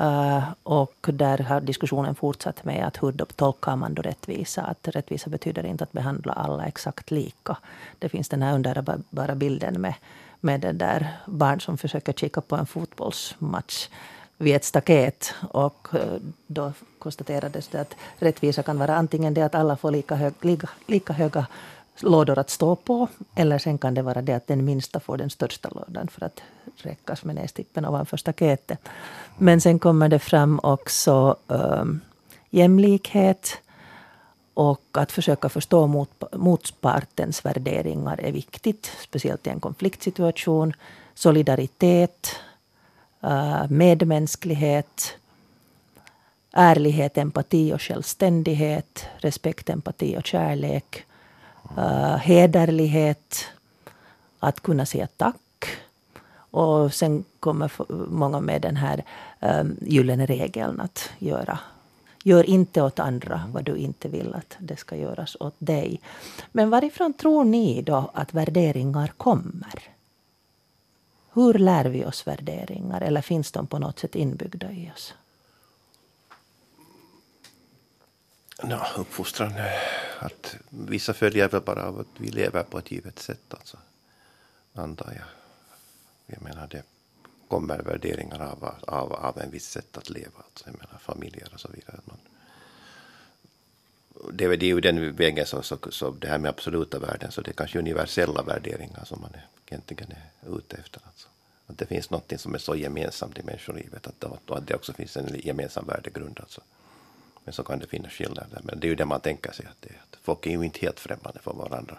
Uh, 0.00 0.52
och 0.62 0.94
där 1.12 1.38
har 1.38 1.60
diskussionen 1.60 2.14
fortsatt 2.14 2.64
med 2.64 2.86
att 2.86 3.02
hur 3.02 3.12
tolkar 3.12 3.76
man 3.76 3.94
då 3.94 4.02
rättvisa? 4.02 4.62
Att 4.62 4.88
rättvisa 4.88 5.30
betyder 5.30 5.66
inte 5.66 5.84
att 5.84 5.92
behandla 5.92 6.32
alla 6.32 6.66
exakt 6.66 7.10
lika. 7.10 7.56
Det 7.98 8.08
finns 8.08 8.28
den 8.28 8.42
här 8.42 8.54
underbara 8.54 9.34
bilden 9.34 9.80
med, 9.80 9.94
med 10.40 10.60
det 10.60 10.72
där 10.72 11.08
barn 11.26 11.60
som 11.60 11.78
försöker 11.78 12.12
kika 12.12 12.40
på 12.40 12.56
en 12.56 12.66
fotbollsmatch 12.66 13.88
vid 14.36 14.56
ett 14.56 14.64
staket. 14.64 15.34
Och 15.50 15.88
eh, 15.92 16.20
då 16.46 16.72
konstaterades 16.98 17.68
det 17.68 17.80
att 17.80 17.94
rättvisa 18.18 18.62
kan 18.62 18.78
vara 18.78 18.96
antingen 18.96 19.34
det 19.34 19.42
att 19.42 19.54
alla 19.54 19.76
får 19.76 19.90
lika, 19.90 20.14
hög, 20.14 20.34
lika, 20.40 20.68
lika 20.86 21.12
höga 21.12 21.46
lådor 22.00 22.38
att 22.38 22.50
stå 22.50 22.76
på. 22.76 23.08
Eller 23.34 23.58
sen 23.58 23.78
kan 23.78 23.94
det 23.94 24.02
vara 24.02 24.22
det 24.22 24.32
att 24.32 24.46
den 24.46 24.64
minsta 24.64 25.00
får 25.00 25.16
den 25.16 25.30
största 25.30 25.68
lådan 25.68 26.08
för 26.08 26.26
att 26.26 26.42
räckas 26.76 27.24
med 27.24 27.34
nästippen 27.34 27.86
ovanför 27.86 28.16
staketet. 28.16 28.78
Men 29.38 29.60
sen 29.60 29.78
kommer 29.78 30.08
det 30.08 30.18
fram 30.18 30.60
också 30.62 31.36
um, 31.46 32.00
jämlikhet. 32.50 33.58
Och 34.56 34.82
att 34.92 35.12
försöka 35.12 35.48
förstå 35.48 35.86
mot, 35.86 36.22
motpartens 36.32 37.44
värderingar 37.44 38.20
är 38.20 38.32
viktigt, 38.32 38.90
speciellt 39.00 39.46
i 39.46 39.50
en 39.50 39.60
konfliktsituation. 39.60 40.72
Solidaritet, 41.14 42.36
uh, 43.24 43.70
medmänsklighet, 43.70 45.16
ärlighet, 46.52 47.18
empati 47.18 47.72
och 47.72 47.82
självständighet, 47.82 49.06
respekt, 49.16 49.70
empati 49.70 50.16
och 50.18 50.26
kärlek 50.26 51.06
uh, 51.78 52.16
hederlighet, 52.16 53.46
att 54.38 54.60
kunna 54.60 54.86
säga 54.86 55.06
tack. 55.16 55.66
Och 56.36 56.94
sen 56.94 57.24
kommer 57.40 57.72
många 58.10 58.40
med 58.40 58.62
den 58.62 58.76
här 58.76 59.04
um, 59.40 59.76
gyllene 59.80 60.26
regeln 60.26 60.80
att 60.80 61.10
göra 61.18 61.58
Gör 62.26 62.44
inte 62.44 62.82
åt 62.82 62.98
andra 62.98 63.42
vad 63.52 63.64
du 63.64 63.76
inte 63.76 64.08
vill 64.08 64.34
att 64.34 64.56
det 64.58 64.76
ska 64.76 64.96
göras 64.96 65.36
åt 65.40 65.54
dig. 65.58 66.00
Men 66.52 66.70
varifrån 66.70 67.12
tror 67.12 67.44
ni 67.44 67.82
då 67.82 68.10
att 68.14 68.34
värderingar 68.34 69.12
kommer? 69.16 69.82
Hur 71.32 71.54
lär 71.54 71.84
vi 71.84 72.04
oss 72.04 72.26
värderingar? 72.26 73.00
Eller 73.00 73.20
finns 73.20 73.52
de 73.52 73.66
på 73.66 73.78
något 73.78 73.98
sätt 73.98 74.14
inbyggda 74.14 74.72
i 74.72 74.90
oss? 74.94 75.14
Ja, 78.70 78.86
uppfostran, 78.96 79.52
att 80.18 80.56
vissa 80.68 81.14
följer 81.14 81.48
väl 81.48 81.60
bara 81.60 81.84
av 81.84 82.00
att 82.00 82.20
vi 82.20 82.28
lever 82.28 82.62
på 82.62 82.78
ett 82.78 82.90
givet 82.90 83.18
sätt, 83.18 83.40
alltså, 83.50 83.78
antar 84.74 85.12
jag. 85.12 85.26
Jag 86.26 86.42
menar, 86.42 86.66
det 86.66 86.82
kommer 87.48 87.78
värderingar 87.78 88.40
av, 88.40 88.74
av, 88.80 89.12
av 89.12 89.38
en 89.38 89.50
viss 89.50 89.68
sätt 89.68 89.96
att 89.96 90.10
leva, 90.10 90.38
alltså, 90.44 90.64
jag 90.66 90.78
menar 90.78 90.98
familjer 90.98 91.48
och 91.54 91.60
så 91.60 91.68
vidare. 91.68 92.00
Man, 92.04 92.18
det, 94.32 94.44
är 94.44 94.64
ju 94.64 94.80
den 94.80 95.16
vägen 95.16 95.46
så, 95.46 95.62
så, 95.62 95.78
så 95.90 96.10
det 96.10 96.28
här 96.28 96.38
med 96.38 96.48
absoluta 96.48 96.98
värden, 96.98 97.32
så 97.32 97.40
det 97.40 97.50
är 97.50 97.54
kanske 97.54 97.78
universella 97.78 98.42
värderingar 98.42 99.04
som 99.04 99.20
man 99.20 99.34
är, 99.34 99.46
egentligen 99.66 100.12
är 100.12 100.58
ute 100.58 100.76
efter. 100.76 101.00
Alltså. 101.06 101.28
Att 101.66 101.78
det 101.78 101.86
finns 101.86 102.10
något 102.10 102.40
som 102.40 102.54
är 102.54 102.58
så 102.58 102.76
gemensamt 102.76 103.38
i 103.38 103.42
människolivet, 103.42 104.06
att, 104.06 104.24
att 104.50 104.66
det 104.66 104.74
också 104.74 104.92
finns 104.92 105.16
en 105.16 105.40
gemensam 105.40 105.86
värdegrund. 105.86 106.40
Alltså. 106.40 106.60
Men 107.44 107.54
så 107.54 107.62
kan 107.62 107.78
det 107.78 107.86
finnas 107.86 108.12
skillnader. 108.12 108.60
Men 108.62 108.80
det 108.80 108.86
är 108.86 108.88
ju 108.88 108.94
det 108.94 109.04
man 109.04 109.20
tänker 109.20 109.52
sig 109.52 109.66
att, 109.66 109.76
det, 109.82 109.88
att 109.88 110.18
folk 110.22 110.46
är 110.46 110.50
ju 110.50 110.62
inte 110.64 110.78
helt 110.80 111.00
främmande 111.00 111.38
för 111.42 111.52
varandra 111.52 111.96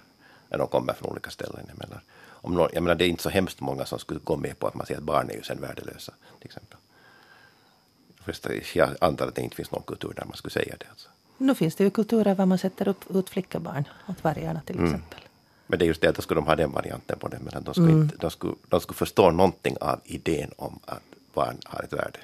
när 0.49 0.58
de 0.58 0.67
kommer 0.67 0.93
från 0.93 1.12
olika 1.12 1.29
ställen. 1.29 1.65
Jag 1.67 1.77
menar, 1.77 2.01
om 2.27 2.53
någon, 2.53 2.69
jag 2.73 2.84
menar, 2.84 2.95
det 2.95 3.05
är 3.05 3.10
inte 3.10 3.23
så 3.23 3.29
hemskt 3.29 3.62
många 3.62 3.86
som 3.86 3.99
skulle 3.99 4.19
gå 4.23 4.36
med 4.38 4.60
på 4.60 4.67
att 4.67 4.73
man 4.75 4.86
säger 4.86 4.99
att 4.99 5.05
barn 5.05 5.29
är 5.29 5.34
ju 5.34 5.43
sen 5.43 5.62
värdelösa. 5.62 6.13
Till 6.39 6.47
exempel. 6.47 6.77
Jag 8.73 8.89
antar 9.01 9.27
att 9.27 9.36
det 9.36 9.41
inte 9.41 9.55
finns 9.55 9.71
någon 9.71 9.84
kultur 9.84 10.13
där 10.15 10.25
man 10.25 10.38
skulle 10.38 10.51
säga 10.51 10.75
det. 10.79 10.86
Alltså. 10.89 11.10
Nu 11.38 11.55
finns 11.55 11.75
det 11.75 11.84
ju 11.84 11.89
kulturer 11.89 12.36
var 12.36 12.45
man 12.45 12.58
sätter 12.58 12.88
upp, 12.88 13.15
ut 13.15 13.29
flickebarn 13.29 13.84
åt 14.08 14.23
vargarna 14.23 14.62
till 14.65 14.75
Mm. 14.75 14.86
exempel. 14.86 15.19
Men 15.67 15.79
det 15.79 15.86
är 15.86 15.88
just 15.88 16.01
det 16.01 16.08
att 16.08 16.15
då 16.15 16.21
skulle 16.21 16.38
de 16.41 16.47
ha 16.47 16.55
den 16.55 16.71
varianten 16.71 17.19
på 17.19 17.27
det. 17.27 17.39
Men 17.39 17.63
de, 17.63 17.73
skulle 17.73 17.91
inte, 17.91 18.17
de, 18.17 18.31
skulle, 18.31 18.53
de 18.69 18.79
skulle 18.81 18.97
förstå 18.97 19.31
någonting 19.31 19.77
av 19.81 19.99
idén 20.03 20.51
om 20.58 20.79
att 20.86 21.01
barn 21.34 21.58
har 21.65 21.84
ett 21.84 21.93
värde. 21.93 22.19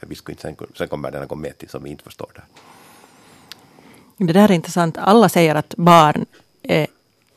Men, 0.00 0.08
vi 0.08 0.14
skulle 0.14 0.32
inte, 0.32 0.42
sen, 0.42 0.56
sen 0.74 0.88
kommer 0.88 1.10
den 1.10 1.22
att 1.22 1.28
gå 1.28 1.34
med 1.34 1.58
till 1.58 1.68
som 1.68 1.82
vi 1.82 1.90
inte 1.90 2.04
förstår 2.04 2.30
det. 2.34 2.42
Det 4.24 4.32
där 4.32 4.48
är 4.48 4.52
intressant. 4.52 4.98
Alla 4.98 5.28
säger 5.28 5.54
att 5.54 5.74
barn 5.76 6.26
är 6.62 6.86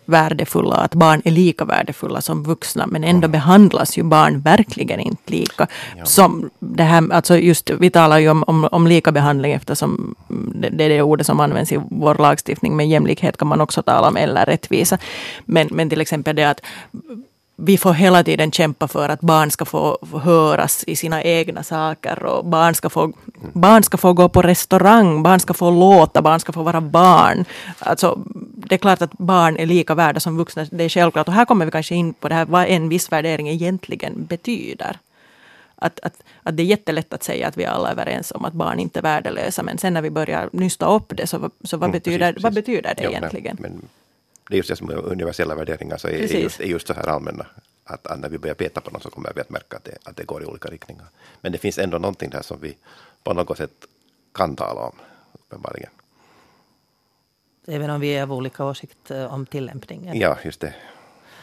värdefulla, 0.05 0.75
att 0.75 0.95
barn 0.95 1.21
är 1.25 1.31
lika 1.31 1.65
värdefulla 1.65 2.21
som 2.21 2.43
vuxna, 2.43 2.87
men 2.87 3.03
ändå 3.03 3.27
behandlas 3.27 3.97
ju 3.97 4.03
barn 4.03 4.41
verkligen 4.41 4.99
inte 4.99 5.31
lika. 5.31 5.67
Ja. 5.97 6.05
Som 6.05 6.49
det 6.59 6.83
här, 6.83 7.13
alltså 7.13 7.37
just, 7.37 7.69
vi 7.69 7.89
talar 7.89 8.19
ju 8.19 8.29
om, 8.29 8.43
om, 8.47 8.67
om 8.71 8.87
lika 8.87 9.11
behandling 9.11 9.51
eftersom 9.51 10.15
det, 10.55 10.69
det 10.69 10.83
är 10.83 10.89
det 10.89 11.01
ordet 11.01 11.25
som 11.25 11.39
används 11.39 11.71
i 11.71 11.81
vår 11.89 12.15
lagstiftning, 12.15 12.75
men 12.75 12.89
jämlikhet 12.89 13.37
kan 13.37 13.47
man 13.47 13.61
också 13.61 13.81
tala 13.83 14.07
om, 14.07 14.17
eller 14.17 14.45
rättvisa. 14.45 14.97
Men, 15.45 15.67
men 15.71 15.89
till 15.89 16.01
exempel 16.01 16.35
det 16.35 16.43
att 16.43 16.61
vi 17.63 17.77
får 17.77 17.93
hela 17.93 18.23
tiden 18.23 18.51
kämpa 18.51 18.87
för 18.87 19.09
att 19.09 19.21
barn 19.21 19.51
ska 19.51 19.65
få 19.65 19.97
höras 20.23 20.83
i 20.87 20.95
sina 20.95 21.23
egna 21.23 21.63
saker 21.63 22.23
och 22.23 22.45
barn 22.45 22.75
ska, 22.75 22.89
få, 22.89 23.13
barn 23.53 23.83
ska 23.83 23.97
få 23.97 24.13
gå 24.13 24.29
på 24.29 24.41
restaurang, 24.41 25.23
barn 25.23 25.39
ska 25.39 25.53
få 25.53 25.71
låta, 25.71 26.21
barn 26.21 26.39
ska 26.39 26.51
få 26.51 26.63
vara 26.63 26.81
barn. 26.81 27.45
Alltså, 27.79 28.19
det 28.55 28.75
är 28.75 28.79
klart 28.79 29.01
att 29.01 29.17
barn 29.17 29.57
är 29.57 29.65
lika 29.65 29.95
värda 29.95 30.19
som 30.19 30.37
vuxna, 30.37 30.65
det 30.71 30.83
är 30.83 30.89
självklart. 30.89 31.27
Och 31.27 31.33
här 31.33 31.45
kommer 31.45 31.65
vi 31.65 31.71
kanske 31.71 31.95
in 31.95 32.13
på 32.13 32.29
det 32.29 32.35
här 32.35 32.45
vad 32.45 32.65
en 32.67 32.89
viss 32.89 33.11
värdering 33.11 33.49
egentligen 33.49 34.25
betyder. 34.25 34.97
Att, 35.75 35.99
att, 36.03 36.13
att 36.43 36.57
det 36.57 36.63
är 36.63 36.67
jättelätt 36.67 37.13
att 37.13 37.23
säga 37.23 37.47
att 37.47 37.57
vi 37.57 37.65
alla 37.65 37.87
är 37.87 37.91
överens 37.91 38.31
om 38.35 38.45
att 38.45 38.53
barn 38.53 38.79
inte 38.79 38.99
är 38.99 39.03
värdelösa, 39.03 39.63
men 39.63 39.77
sen 39.77 39.93
när 39.93 40.01
vi 40.01 40.09
börjar 40.09 40.49
nysta 40.53 40.85
upp 40.95 41.13
det, 41.17 41.27
så, 41.27 41.49
så 41.63 41.77
vad, 41.77 41.89
Mm, 41.89 41.91
betyder, 41.91 42.27
precis, 42.33 42.43
vad 42.43 42.53
precis. 42.53 42.65
betyder 42.65 42.93
det 42.97 43.03
Ja, 43.03 43.09
nej, 43.09 43.17
egentligen? 43.17 43.57
Men 43.59 43.81
det 44.51 44.55
är 44.55 44.57
just 44.57 44.69
det 44.69 44.75
som 44.75 44.89
är 44.89 44.95
universella 44.95 45.55
värderingar, 45.55 45.97
så 45.97 46.07
är, 46.07 46.11
just, 46.11 46.59
är 46.59 46.65
just 46.65 46.87
så 46.87 46.93
här 46.93 47.07
allmänna. 47.07 47.45
Att, 47.83 48.07
att 48.07 48.19
när 48.19 48.29
vi 48.29 48.37
börjar 48.37 48.55
peta 48.55 48.81
på 48.81 48.91
något 48.91 49.03
så 49.03 49.09
kommer 49.09 49.31
vi 49.35 49.41
att 49.41 49.49
märka 49.49 49.77
att 49.77 49.83
det, 49.83 49.97
att 50.03 50.15
det 50.15 50.23
går 50.23 50.43
i 50.43 50.45
olika 50.45 50.69
riktningar. 50.69 51.05
Men 51.41 51.51
det 51.51 51.57
finns 51.57 51.77
ändå 51.77 51.97
någonting 51.97 52.29
där 52.29 52.41
som 52.41 52.59
vi 52.61 52.77
på 53.23 53.33
något 53.33 53.57
sätt 53.57 53.71
kan 54.33 54.55
tala 54.55 54.81
om, 54.81 54.95
uppenbarligen. 55.33 55.89
Även 57.67 57.89
om 57.89 58.01
vi 58.01 58.09
är 58.09 58.23
av 58.23 58.33
olika 58.33 58.65
åsikt 58.65 59.11
eh, 59.11 59.33
om 59.33 59.45
tillämpningen. 59.45 60.19
Ja, 60.19 60.37
just 60.43 60.61
det. 60.61 60.73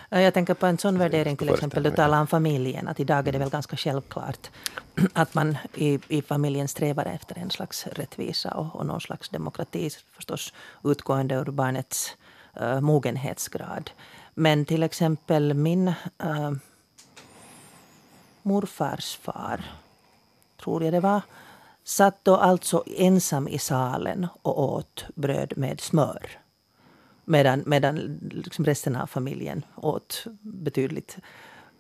Ja, 0.09 0.21
Jag 0.21 0.35
tänker 0.35 0.55
på 0.55 0.67
en 0.67 0.79
sån 0.79 0.99
värdering 0.99 1.37
till 1.37 1.49
exempel. 1.49 1.83
Du 1.83 1.91
talar 1.91 2.21
om 2.21 2.27
familjen. 2.27 2.89
Att 2.89 3.01
idag 3.01 3.29
är 3.29 3.33
det 3.33 3.39
väl 3.39 3.51
ganska 3.51 3.77
självklart 3.77 4.51
att 5.13 5.35
man 5.35 5.57
i, 5.75 5.99
i 6.09 6.23
familjen 6.23 6.69
strävar 6.69 7.05
efter 7.05 7.39
en 7.39 7.51
slags 7.51 7.87
rättvisa 7.87 8.51
och, 8.51 8.77
och 8.77 8.87
någon 8.87 9.01
slags 9.01 9.29
demokrati. 9.29 9.91
Förstås 10.17 10.53
utgående 10.85 11.35
ur 11.35 11.45
barnets 11.45 12.17
uh, 12.63 12.81
mogenhetsgrad. 12.81 13.91
Men 14.35 14.65
till 14.65 14.83
exempel 14.83 15.55
min 15.55 15.89
uh, 16.25 16.53
morfars 18.43 19.17
far, 19.17 19.65
tror 20.63 20.85
jag 20.85 20.93
det 20.93 21.01
var, 21.01 21.21
satt 21.85 22.25
då 22.25 22.37
alltså 22.37 22.85
ensam 22.87 23.49
i 23.49 23.59
salen 23.59 24.27
och 24.43 24.63
åt 24.63 25.07
bröd 25.15 25.53
med 25.57 25.81
smör. 25.81 26.31
Medan, 27.25 27.63
medan 27.67 28.19
liksom 28.31 28.65
resten 28.65 28.97
av 28.97 29.07
familjen 29.07 29.65
åt 29.77 30.25
betydligt 30.41 31.19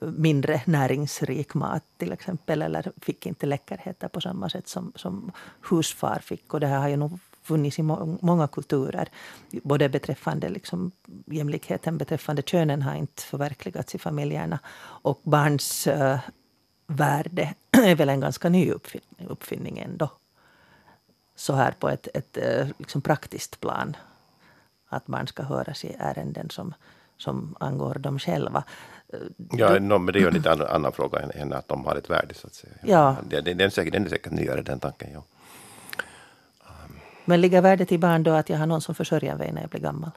mindre 0.00 0.62
näringsrik 0.64 1.54
mat 1.54 1.84
till 1.96 2.12
exempel. 2.12 2.62
Eller 2.62 2.92
fick 3.00 3.26
inte 3.26 3.46
läckerheter 3.46 4.08
på 4.08 4.20
samma 4.20 4.50
sätt 4.50 4.68
som, 4.68 4.92
som 4.94 5.32
husfar 5.70 6.18
fick. 6.18 6.54
Och 6.54 6.60
det 6.60 6.66
här 6.66 6.78
har 6.78 6.88
ju 6.88 6.96
nog 6.96 7.18
funnits 7.48 7.78
i 7.78 7.82
må- 7.82 8.18
många 8.22 8.48
kulturer. 8.48 9.08
Både 9.62 9.88
beträffande 9.88 10.48
liksom, 10.48 10.92
jämlikheten 11.26 11.98
beträffande 11.98 12.42
könen 12.42 12.82
har 12.82 12.94
inte 12.94 13.22
förverkligats 13.22 13.94
i 13.94 13.98
familjerna. 13.98 14.58
Och 15.04 15.20
barns 15.22 15.86
eh, 15.86 16.18
värde 16.86 17.54
är 17.70 17.94
väl 17.94 18.08
en 18.08 18.20
ganska 18.20 18.48
ny 18.48 18.70
uppfinning, 18.70 19.28
uppfinning 19.28 19.78
ändå. 19.78 20.10
Så 21.36 21.52
här 21.52 21.72
på 21.78 21.88
ett, 21.88 22.08
ett 22.14 22.36
eh, 22.36 22.68
liksom 22.78 23.00
praktiskt 23.02 23.60
plan 23.60 23.96
att 24.88 25.06
barn 25.06 25.26
ska 25.26 25.42
höras 25.42 25.84
i 25.84 25.96
ärenden 25.98 26.50
som, 26.50 26.74
som 27.16 27.56
angår 27.60 27.94
dem 27.94 28.18
själva. 28.18 28.64
Ja, 29.50 29.78
no, 29.78 29.98
men 29.98 30.12
det 30.12 30.18
är 30.18 30.20
ju 30.20 30.26
en 30.26 30.34
lite 30.34 30.52
annan, 30.52 30.66
annan 30.66 30.92
fråga 30.92 31.18
än, 31.18 31.30
än 31.30 31.52
att 31.52 31.68
de 31.68 31.84
har 31.84 31.96
ett 31.96 32.10
värde. 32.10 32.34
Så 32.34 32.46
att 32.46 32.54
säga. 32.54 32.72
Ja. 32.84 33.16
Det, 33.30 33.40
den, 33.40 33.60
är 33.60 33.68
säkert, 33.70 33.92
den 33.92 34.04
är 34.04 34.08
säkert 34.08 34.32
nyare, 34.32 34.62
den 34.62 34.80
tanken. 34.80 35.08
Ja. 35.12 35.22
Men 37.28 37.40
ligger 37.40 37.60
värdet 37.60 37.92
i 37.92 37.98
barn 37.98 38.22
då 38.22 38.30
att 38.30 38.48
jag 38.48 38.58
har 38.58 38.66
någon 38.66 38.80
som 38.80 38.94
försörjer 38.94 39.36
mig 39.36 39.52
när 39.52 39.60
jag 39.60 39.70
blir 39.70 39.80
gammal? 39.80 40.10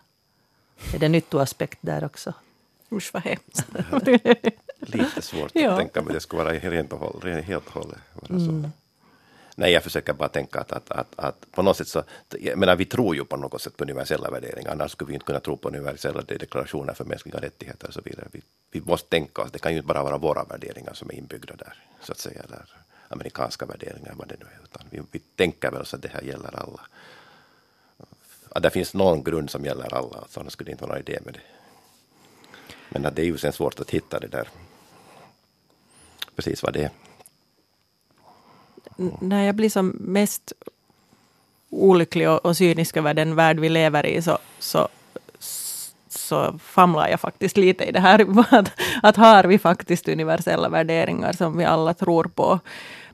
Är 0.94 1.00
det 1.00 1.10
nyttoaspekt 1.10 1.80
där 1.82 2.04
också? 2.04 2.34
Usch 2.92 3.14
vad 3.14 3.24
hemskt. 3.24 3.66
Lite 4.80 5.22
svårt 5.22 5.52
Ja. 5.54 5.72
att 5.72 5.78
tänka 5.78 6.02
mig 6.02 6.14
det 6.14 6.20
skulle 6.20 6.44
vara 6.44 6.54
rent 6.54 6.94
och 6.94 7.00
hållet. 7.00 7.46
Helt 7.46 7.68
och 7.68 7.74
hållet 7.74 7.98
vara 8.14 8.40
så. 8.40 8.70
Nej, 9.56 9.72
jag 9.72 9.84
försöker 9.84 10.14
bara 10.14 10.30
tänka 10.30 10.60
att, 10.60 10.72
att, 10.72 10.92
att, 10.92 11.08
att 11.20 11.46
på 11.52 11.62
något 11.62 11.78
sätt 11.78 11.88
så, 11.88 12.04
jag 12.40 12.58
menar, 12.58 12.76
vi 12.76 12.86
tror 12.86 13.16
ju 13.16 13.26
på 13.26 13.38
något 13.38 13.62
sätt 13.62 13.78
på 13.78 13.84
universella 13.84 14.30
värderingar, 14.30 14.72
annars 14.72 14.92
skulle 14.92 15.08
vi 15.08 15.14
inte 15.14 15.26
kunna 15.26 15.40
tro 15.40 15.58
på 15.58 15.68
universella 15.68 16.22
deklarationer 16.22 16.94
för 16.94 17.06
mänskliga 17.06 17.40
rättigheter 17.42 17.88
och 17.88 17.94
så 17.94 18.02
vidare. 18.02 18.28
Vi, 18.32 18.42
vi 18.72 18.82
måste 18.82 19.10
tänka 19.10 19.42
oss, 19.42 19.52
det 19.52 19.60
kan 19.60 19.72
ju 19.72 19.78
inte 19.78 19.88
bara 19.88 20.04
vara 20.04 20.18
våra 20.18 20.44
värderingar 20.44 20.94
som 20.94 21.10
är 21.10 21.14
inbyggda 21.14 21.56
där, 21.56 21.74
så 22.02 22.12
att 22.12 22.20
säga, 22.20 22.42
eller 22.44 22.66
amerikanska 23.12 23.66
värderingar, 23.66 24.14
vad 24.18 24.28
det 24.28 24.36
nu 24.40 24.46
är, 24.46 24.64
utan 24.64 24.88
vi, 24.90 25.02
vi 25.12 25.20
tänker 25.20 25.72
väl 25.72 25.82
oss 25.82 25.94
att 25.94 26.02
det 26.02 26.12
här 26.14 26.22
gäller 26.22 26.60
alla. 26.60 26.82
Att 28.50 28.64
det 28.64 28.70
finns 28.70 28.94
någon 28.94 29.24
grund 29.24 29.50
som 29.50 29.66
gäller 29.66 29.94
alla, 29.94 30.24
så 30.30 30.40
annars 30.40 30.54
skulle 30.54 30.68
det 30.68 30.72
inte 30.72 30.84
vara 30.84 30.94
någon 30.94 31.02
idé 31.02 31.20
med 31.26 31.34
det. 31.34 31.42
Men 32.90 33.06
att 33.06 33.16
det 33.16 33.22
är 33.22 33.26
ju 33.26 33.38
sen 33.38 33.54
svårt 33.54 33.80
att 33.80 33.90
hitta 33.90 34.20
det 34.20 34.28
där, 34.28 34.48
precis 36.36 36.64
vad 36.64 36.74
det 36.74 36.84
är. 36.84 36.92
När 39.20 39.44
jag 39.44 39.56
blir 39.56 39.70
som 39.70 39.88
mest 39.88 40.54
olycklig 41.70 42.30
och, 42.30 42.46
och 42.46 42.58
cynisk 42.58 42.98
över 42.98 43.14
den 43.14 43.36
värld 43.36 43.60
vi 43.60 43.70
lever 43.70 44.06
i 44.06 44.22
så, 44.22 44.38
så, 44.60 44.88
så 46.10 46.60
famlar 46.60 47.08
jag 47.08 47.20
faktiskt 47.20 47.58
lite 47.58 47.84
i 47.84 47.92
det 47.92 48.00
här. 48.00 48.26
Att, 48.56 48.72
att 49.04 49.16
har 49.16 49.44
vi 49.44 49.60
faktiskt 49.60 50.08
universella 50.08 50.70
värderingar 50.70 51.34
som 51.34 51.58
vi 51.58 51.66
alla 51.66 51.94
tror 51.94 52.24
på? 52.24 52.60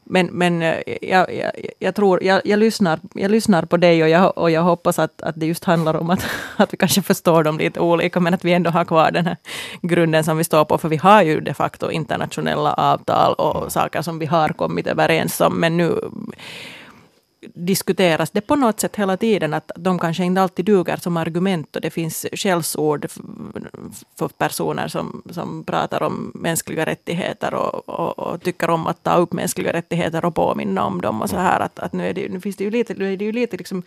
Men, 0.09 0.25
men 0.25 0.61
eh, 0.61 0.75
jag, 1.01 1.33
jag, 1.33 1.51
jag, 1.79 1.95
tror, 1.95 2.23
jag, 2.23 2.41
jag, 2.45 2.59
lyssnar, 2.59 2.99
jag 3.13 3.31
lyssnar 3.31 3.65
på 3.65 3.77
dig 3.77 4.03
och 4.03 4.09
jag, 4.09 4.37
och 4.37 4.51
jag 4.51 4.61
hoppas 4.61 4.99
att, 4.99 5.21
att 5.21 5.39
det 5.39 5.45
just 5.45 5.63
handlar 5.63 5.95
om 5.95 6.09
att, 6.09 6.25
att 6.55 6.73
vi 6.73 6.77
kanske 6.77 7.01
förstår 7.01 7.43
dem 7.43 7.57
lite 7.57 7.79
olika, 7.79 8.19
men 8.19 8.33
att 8.33 8.45
vi 8.45 8.53
ändå 8.53 8.69
har 8.69 8.85
kvar 8.85 9.11
den 9.11 9.25
här 9.25 9.37
grunden 9.81 10.23
som 10.23 10.37
vi 10.37 10.43
står 10.43 10.65
på. 10.65 10.77
För 10.77 10.89
vi 10.89 10.97
har 10.97 11.23
ju 11.23 11.39
de 11.39 11.53
facto 11.53 11.91
internationella 11.91 12.73
avtal 12.73 13.33
och 13.33 13.71
saker 13.71 14.01
som 14.01 14.19
vi 14.19 14.25
har 14.25 14.49
kommit 14.49 14.87
överens 14.87 15.41
om, 15.41 15.59
men 15.59 15.77
nu 15.77 15.99
diskuteras 17.41 18.31
det 18.31 18.41
på 18.41 18.55
något 18.55 18.79
sätt 18.79 18.95
hela 18.95 19.17
tiden 19.17 19.53
att 19.53 19.71
de 19.75 19.99
kanske 19.99 20.23
inte 20.23 20.41
alltid 20.41 20.65
duger 20.65 20.97
som 20.97 21.17
argument 21.17 21.75
och 21.75 21.81
det 21.81 21.89
finns 21.89 22.25
skällsord 22.33 23.07
för 24.15 24.27
personer 24.27 24.87
som, 24.87 25.23
som 25.29 25.63
pratar 25.63 26.03
om 26.03 26.31
mänskliga 26.35 26.85
rättigheter 26.85 27.53
och, 27.53 27.89
och, 27.89 28.19
och 28.19 28.41
tycker 28.41 28.69
om 28.69 28.87
att 28.87 29.03
ta 29.03 29.15
upp 29.15 29.33
mänskliga 29.33 29.73
rättigheter 29.73 30.25
och 30.25 30.35
påminna 30.35 30.85
om 30.85 31.01
dem 31.01 31.21
och 31.21 31.29
så 31.29 31.37
här 31.37 31.59
att, 31.59 31.79
att 31.79 31.93
nu, 31.93 32.07
är 32.07 32.13
det, 32.13 32.29
nu 32.29 32.41
finns 32.41 32.55
det 32.55 32.63
ju 32.63 32.71
lite, 32.71 32.93
nu 32.93 33.13
är 33.13 33.17
det 33.17 33.25
ju 33.25 33.31
lite 33.31 33.57
liksom 33.57 33.83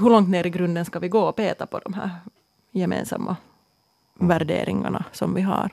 hur 0.00 0.10
långt 0.10 0.28
ner 0.28 0.46
i 0.46 0.50
grunden 0.50 0.84
ska 0.84 0.98
vi 0.98 1.08
gå 1.08 1.20
och 1.20 1.36
peta 1.36 1.66
på 1.66 1.78
de 1.78 1.94
här 1.94 2.10
gemensamma 2.70 3.36
värderingarna 4.14 5.04
som 5.12 5.34
vi 5.34 5.42
har? 5.42 5.70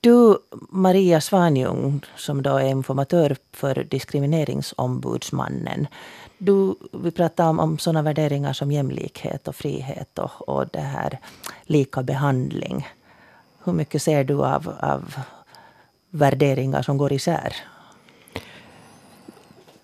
Du, 0.00 0.38
Maria 0.70 1.20
Svanjung, 1.20 2.00
som 2.16 2.42
då 2.42 2.56
är 2.56 2.68
informatör 2.68 3.36
för 3.52 3.74
Diskrimineringsombudsmannen. 3.74 5.86
Du, 6.38 6.74
vi 6.92 7.10
pratar 7.10 7.48
om, 7.48 7.58
om 7.58 7.78
sådana 7.78 8.02
värderingar 8.02 8.52
som 8.52 8.72
jämlikhet 8.72 9.48
och 9.48 9.56
frihet 9.56 10.18
och, 10.18 10.48
och 10.48 10.66
det 10.72 10.80
här 10.80 11.18
lika 11.62 12.02
behandling. 12.02 12.86
Hur 13.64 13.72
mycket 13.72 14.02
ser 14.02 14.24
du 14.24 14.34
av, 14.34 14.74
av 14.80 15.14
värderingar 16.10 16.82
som 16.82 16.98
går 16.98 17.12
isär? 17.12 17.56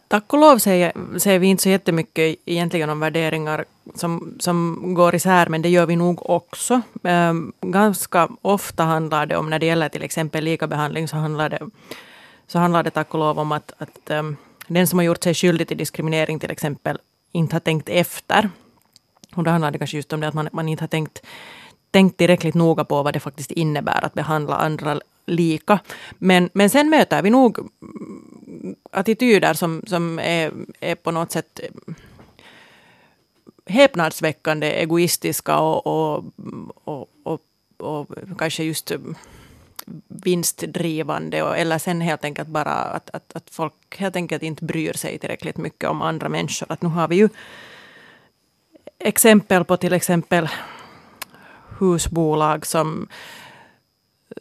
Tack 0.09 0.33
och 0.33 0.39
lov 0.39 0.59
säger, 0.59 1.19
säger 1.19 1.39
vi 1.39 1.47
inte 1.47 1.63
så 1.63 1.69
jättemycket 1.69 2.37
egentligen 2.45 2.91
om 2.91 3.01
värderingar 3.01 3.65
som, 3.95 4.35
som 4.39 4.81
går 4.95 5.15
isär, 5.15 5.47
men 5.47 5.63
det 5.63 5.69
gör 5.69 5.87
vi 5.87 5.97
nog 5.97 6.31
också. 6.31 6.81
Ehm, 7.03 7.53
ganska 7.61 8.29
ofta 8.43 8.83
handlar 8.83 9.27
det 9.27 9.37
om, 9.37 9.51
när 9.51 9.59
det 9.59 9.67
gäller 9.67 9.89
till 9.89 10.03
exempel 10.03 10.45
likabehandling, 10.45 11.09
så 11.09 11.17
handlar 11.17 11.49
det, 11.49 11.59
så 12.47 12.59
handlar 12.59 12.83
det 12.83 12.91
tack 12.91 13.15
och 13.15 13.21
lov 13.21 13.39
om 13.39 13.53
att, 13.53 13.73
att 13.79 14.11
ehm, 14.11 14.37
den 14.69 14.87
som 14.87 14.99
har 14.99 15.05
gjort 15.05 15.25
sig 15.25 15.35
skyldig 15.35 15.69
till 15.69 15.77
diskriminering 15.77 16.39
till 16.39 16.51
exempel 16.51 16.99
inte 17.33 17.55
har 17.55 17.61
tänkt 17.61 17.89
efter. 17.89 18.51
Och 19.35 19.45
då 19.45 19.51
handlar 19.51 19.71
det 19.71 19.79
kanske 19.79 19.97
just 19.97 20.13
om 20.13 20.21
det 20.21 20.29
att 20.29 20.35
man, 20.35 20.49
man 20.53 20.69
inte 20.69 20.83
har 20.83 20.89
tänkt, 20.89 21.27
tänkt 21.91 22.17
tillräckligt 22.17 22.55
noga 22.55 22.85
på 22.85 23.03
vad 23.03 23.13
det 23.13 23.21
faktiskt 23.21 23.51
innebär 23.51 24.05
att 24.05 24.15
behandla 24.15 24.57
andra 24.57 25.01
lika. 25.27 25.79
Men, 26.19 26.51
men 26.53 26.71
sen 26.71 26.91
möter 26.91 27.23
vi 27.23 27.31
nog 27.31 27.59
attityder 28.91 29.55
som, 29.55 29.83
som 29.87 30.19
är, 30.19 30.53
är 30.81 30.95
på 30.95 31.11
något 31.11 31.33
sätt 31.33 31.61
häpnadsväckande 33.67 34.67
egoistiska 34.67 35.59
och, 35.59 35.87
och, 35.87 36.25
och, 36.85 37.09
och, 37.23 37.41
och 37.79 38.09
kanske 38.39 38.65
just 38.65 38.93
vinstdrivande 40.09 41.43
och, 41.43 41.59
eller 41.59 41.79
sen 41.79 42.01
helt 42.01 42.25
enkelt 42.25 42.49
bara 42.49 42.73
att, 42.73 43.11
att, 43.11 43.33
att 43.37 43.51
folk 43.51 43.75
helt 43.99 44.17
enkelt 44.17 44.43
inte 44.43 44.65
bryr 44.65 44.93
sig 44.93 45.19
tillräckligt 45.19 45.57
mycket 45.57 45.91
om 45.91 46.03
andra 46.03 46.29
människor. 46.29 46.73
Att 46.73 46.83
nu 46.83 46.89
har 46.89 47.09
vi 47.09 47.17
ju 47.17 47.29
exempel 48.99 49.65
på 49.65 49.77
till 49.77 49.93
exempel 49.93 50.49
husbolag 51.79 52.67
som 52.67 53.09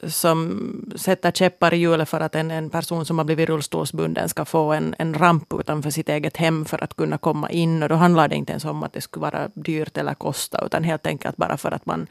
som 0.08 0.60
sätter 0.95 1.32
käppar 1.32 1.73
i 1.73 1.77
hjulet 1.77 2.10
för 2.10 2.19
att 2.19 2.36
en, 2.36 2.51
en 2.51 2.69
person 2.69 3.06
som 3.06 3.17
har 3.17 3.25
blivit 3.25 3.49
rullstolsbunden 3.49 4.29
ska 4.29 4.45
få 4.45 4.73
en, 4.73 4.95
en 4.99 5.13
ramp 5.13 5.53
utanför 5.53 5.89
sitt 5.89 6.10
eget 6.10 6.38
hem 6.38 6.65
för 6.65 6.84
att 6.84 6.95
kunna 6.95 7.17
komma 7.17 7.49
in. 7.49 7.84
Och 7.84 7.89
då 7.89 7.95
handlar 7.95 8.27
det 8.27 8.36
inte 8.36 8.51
ens 8.51 8.65
om 8.65 8.84
att 8.84 8.93
det 8.93 9.01
skulle 9.01 9.21
vara 9.21 9.49
dyrt 9.53 9.97
eller 9.97 10.13
kosta, 10.13 10.65
utan 10.65 10.84
helt 10.84 11.08
enkelt 11.08 11.38
bara 11.38 11.58
för 11.58 11.71
att 11.71 11.86
man 11.86 12.08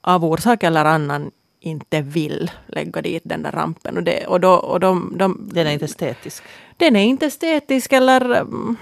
av 0.00 0.24
orsak 0.24 0.62
eller 0.62 0.84
annan 0.84 1.30
inte 1.60 2.00
vill 2.00 2.50
lägga 2.66 3.02
dit 3.02 3.22
den 3.24 3.42
där 3.42 3.52
rampen. 3.52 3.96
Och 3.96 4.02
det, 4.02 4.26
och 4.26 4.40
då, 4.40 4.52
och 4.52 4.80
de, 4.80 5.14
de, 5.18 5.48
den 5.52 5.66
är 5.66 5.70
inte 5.70 5.84
estetisk? 5.84 6.42
Den 6.76 6.96
är 6.96 7.04
inte 7.04 7.26
estetisk 7.26 7.92
eller 7.92 8.40
mm, 8.40 8.76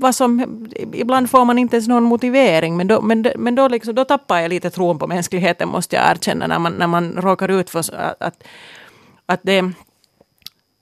vad 0.00 0.14
som, 0.14 0.66
ibland 0.92 1.30
får 1.30 1.44
man 1.44 1.58
inte 1.58 1.76
ens 1.76 1.88
någon 1.88 2.02
motivering, 2.02 2.76
men 2.76 2.86
då, 2.86 3.00
men, 3.00 3.26
men 3.36 3.54
då, 3.54 3.68
liksom, 3.68 3.94
då 3.94 4.04
tappar 4.04 4.40
jag 4.40 4.48
lite 4.48 4.70
tron 4.70 4.98
på 4.98 5.06
mänskligheten, 5.06 5.68
måste 5.68 5.96
jag 5.96 6.10
erkänna, 6.10 6.46
när 6.46 6.58
man, 6.58 6.72
när 6.72 6.86
man 6.86 7.12
råkar 7.12 7.48
ut 7.48 7.70
för 7.70 7.94
att, 8.22 8.42
att 9.26 9.40
det, 9.42 9.72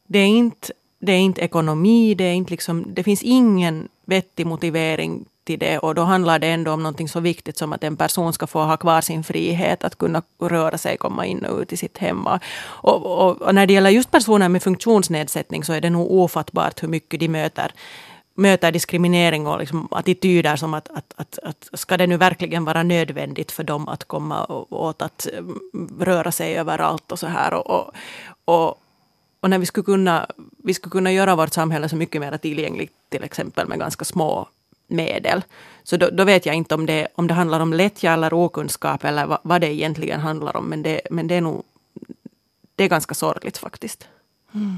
det, 0.07 0.19
är 0.19 0.27
inte, 0.27 0.73
det 1.01 1.13
är 1.13 1.19
inte 1.19 1.41
ekonomi, 1.41 2.15
det, 2.15 2.25
är 2.25 2.35
inte 2.35 2.51
liksom, 2.51 2.85
det 2.95 3.03
finns 3.03 3.23
ingen 3.23 3.89
vettig 4.07 4.47
motivering 4.47 5.25
till 5.49 5.59
det 5.59 5.79
och 5.79 5.95
då 5.95 6.03
handlar 6.03 6.39
det 6.39 6.47
ändå 6.47 6.73
om 6.73 6.83
någonting 6.83 7.09
så 7.09 7.21
viktigt 7.21 7.59
som 7.59 7.73
att 7.73 7.85
en 7.85 7.97
person 7.97 8.33
ska 8.33 8.47
få 8.47 8.61
ha 8.61 8.77
kvar 8.77 9.01
sin 9.01 9.25
frihet 9.25 9.85
att 9.85 9.99
kunna 9.99 10.23
röra 10.41 10.79
sig, 10.79 10.97
komma 10.97 11.27
in 11.27 11.45
och 11.45 11.61
ut 11.61 11.73
i 11.73 11.77
sitt 11.77 11.99
hem. 11.99 12.27
Och, 12.27 12.41
och, 12.83 13.43
och 13.43 13.55
när 13.55 13.67
det 13.67 13.73
gäller 13.73 13.91
just 13.91 14.11
personer 14.11 14.49
med 14.49 14.63
funktionsnedsättning 14.63 15.65
så 15.65 15.73
är 15.73 15.81
det 15.81 15.91
nog 15.91 16.13
ofattbart 16.13 16.83
hur 16.83 16.89
mycket 16.89 17.21
de 17.21 17.29
möter 17.29 17.73
möter 18.39 18.73
diskriminering 18.73 19.47
och 19.47 19.59
liksom 19.59 19.89
attityder 19.91 20.57
som 20.57 20.75
att, 20.75 20.89
att, 20.89 21.15
att, 21.17 21.39
att 21.43 21.69
ska 21.73 21.97
det 21.97 22.07
nu 22.07 22.17
verkligen 22.17 22.65
vara 22.65 22.83
nödvändigt 22.83 23.53
för 23.53 23.65
dem 23.65 23.89
att 23.89 24.05
komma 24.05 24.47
åt 24.71 25.03
att 25.03 25.27
mm, 25.33 25.61
röra 26.01 26.33
sig 26.33 26.59
överallt 26.59 27.13
och 27.13 27.19
så 27.19 27.27
här. 27.27 27.55
Och, 27.55 27.71
och, 27.71 27.95
och, 28.45 28.81
och 29.41 29.51
när 29.51 29.59
vi 29.59 29.67
skulle, 29.67 29.85
kunna, 29.85 30.27
vi 30.65 30.75
skulle 30.75 30.91
kunna 30.91 31.13
göra 31.13 31.37
vårt 31.37 31.53
samhälle 31.53 31.89
så 31.89 31.97
mycket 31.97 32.21
mer 32.21 32.37
tillgängligt 32.37 32.93
till 33.09 33.25
exempel 33.25 33.69
med 33.69 33.79
ganska 33.79 34.05
små 34.05 34.49
medel. 34.87 35.45
Så 35.83 35.97
då, 35.97 36.11
då, 36.11 36.25
vet 36.25 36.47
jag 36.47 36.55
inte 36.55 36.75
om 36.75 36.87
det, 36.87 37.09
om 37.15 37.27
det 37.27 37.35
handlar 37.35 37.61
om 37.61 37.73
lättja 37.73 38.13
eller 38.13 38.35
okunskap 38.35 39.05
eller 39.05 39.27
vad, 39.27 39.39
vad 39.43 39.61
det 39.61 39.75
egentligen 39.75 40.21
handlar 40.21 40.57
om. 40.57 40.65
Men 40.65 40.83
det, 40.83 41.01
men 41.11 41.29
det 41.29 41.35
är 41.35 41.41
nog 41.41 41.65
det 42.75 42.85
är 42.85 42.89
ganska 42.89 43.15
sorgligt 43.15 43.59
faktiskt. 43.59 44.09
Mm. 44.55 44.77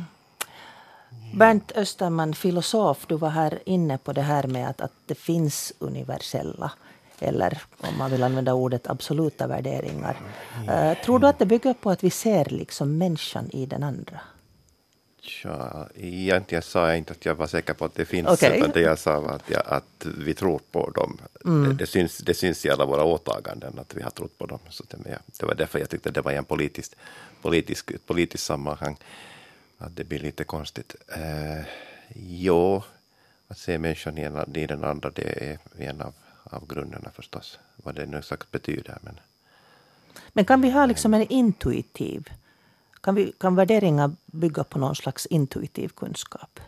Bernt 1.35 1.73
Österman, 1.77 2.35
filosof, 2.35 3.07
du 3.07 3.17
var 3.17 3.29
här 3.29 3.59
inne 3.67 3.99
på 3.99 4.13
det 4.13 4.23
här 4.23 4.47
med 4.47 4.69
att, 4.69 4.81
att 4.81 4.93
det 5.07 5.15
finns 5.15 5.73
universella 5.79 6.73
eller 7.21 7.63
om 7.77 7.99
man 7.99 8.11
vill 8.11 8.23
använda 8.23 8.55
ordet 8.55 8.91
absoluta 8.91 9.47
värderingar. 9.47 10.17
Uh, 10.69 11.05
tror 11.05 11.19
du 11.19 11.27
att 11.27 11.39
det 11.39 11.47
bygger 11.47 11.75
på 11.75 11.91
att 11.91 12.05
vi 12.05 12.11
ser 12.11 12.45
liksom 12.45 12.99
människan 12.99 13.51
i 13.51 13.67
den 13.67 13.83
andra? 13.83 14.21
Ja, 15.43 15.89
egentligen 15.95 16.63
sa 16.63 16.89
jag 16.89 16.99
inte 16.99 17.13
att 17.13 17.25
jag 17.25 17.35
var 17.35 17.47
säker 17.47 17.75
på 17.75 17.85
att 17.85 17.95
det 17.95 18.05
finns, 18.05 18.29
okay. 18.29 18.59
utan 18.59 18.71
det 18.71 18.81
jag 18.81 18.99
sa 18.99 19.21
var 19.21 19.31
att, 19.31 19.51
jag, 19.51 19.63
att 19.67 20.07
vi 20.19 20.35
tror 20.35 20.61
på 20.73 20.91
dem. 20.91 21.19
Mm. 21.45 21.69
Det, 21.69 21.75
det, 21.75 21.87
syns, 21.87 22.19
det 22.19 22.35
syns 22.35 22.67
i 22.67 22.71
alla 22.71 22.85
våra 22.85 23.05
åtaganden 23.05 23.79
att 23.79 23.95
vi 23.95 24.03
har 24.03 24.11
trott 24.11 24.39
på 24.39 24.47
dem. 24.47 24.59
Så 24.71 24.85
det, 24.89 25.19
det 25.39 25.47
var 25.47 25.55
därför 25.55 25.79
jag 25.79 25.91
tyckte 25.91 26.11
det 26.11 26.21
var 26.21 26.33
en 26.33 26.45
politisk, 26.45 26.93
politisk, 27.43 27.93
politisk 28.07 28.45
sammanhang 28.45 28.97
att 29.81 29.97
det 29.97 30.05
blir 30.05 30.19
lite 30.19 30.45
konstigt. 30.45 30.95
Eh, 31.09 31.65
jo, 32.15 32.83
att 33.49 33.59
se 33.59 33.79
människan 33.79 34.19
i, 34.19 34.23
en, 34.23 34.57
i 34.57 34.67
den 34.67 34.85
andra, 34.85 35.11
det 35.11 35.51
är 35.51 35.59
en 35.77 36.01
av, 36.01 36.15
av 36.45 36.67
grunderna 36.67 37.11
förstås, 37.11 37.59
vad 37.77 37.95
det 37.95 38.07
nu 38.07 38.19
exakt 38.19 38.51
betyder. 38.51 38.99
Men, 39.03 39.21
men 40.33 40.45
kan 40.45 40.61
vi 40.61 40.71
ha 40.71 40.87
liksom 40.87 41.15
en 41.15 41.23
intuitiv, 41.23 42.29
kan, 43.01 43.15
vi, 43.15 43.33
kan 43.39 43.55
värderingar 43.55 44.13
bygga 44.27 44.65
på 44.65 44.79
någon 44.79 44.97
slags 44.97 45.27
intuitiv 45.27 45.89
kunskap? 45.89 46.61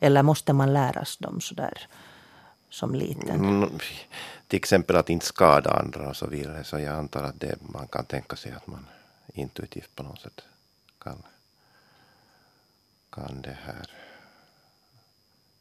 Eller 0.00 0.22
måste 0.22 0.52
man 0.52 0.72
läras 0.72 1.16
dem 1.16 1.40
sådär 1.40 1.88
som 2.70 2.94
liten? 2.94 3.44
Mm, 3.44 3.70
till 4.46 4.56
exempel 4.56 4.96
att 4.96 5.10
inte 5.10 5.26
skada 5.26 5.70
andra 5.70 6.08
och 6.08 6.16
så 6.16 6.26
vidare. 6.26 6.64
Så 6.64 6.78
jag 6.78 6.94
antar 6.94 7.22
att 7.22 7.40
det, 7.40 7.56
man 7.60 7.88
kan 7.88 8.04
tänka 8.04 8.36
sig 8.36 8.52
att 8.52 8.66
man 8.66 8.86
intuitivt 9.34 9.94
på 9.94 10.02
något 10.02 10.20
sätt 10.20 10.42
kan 10.98 11.22
kan 13.12 13.42
det 13.42 13.56
här 13.64 13.86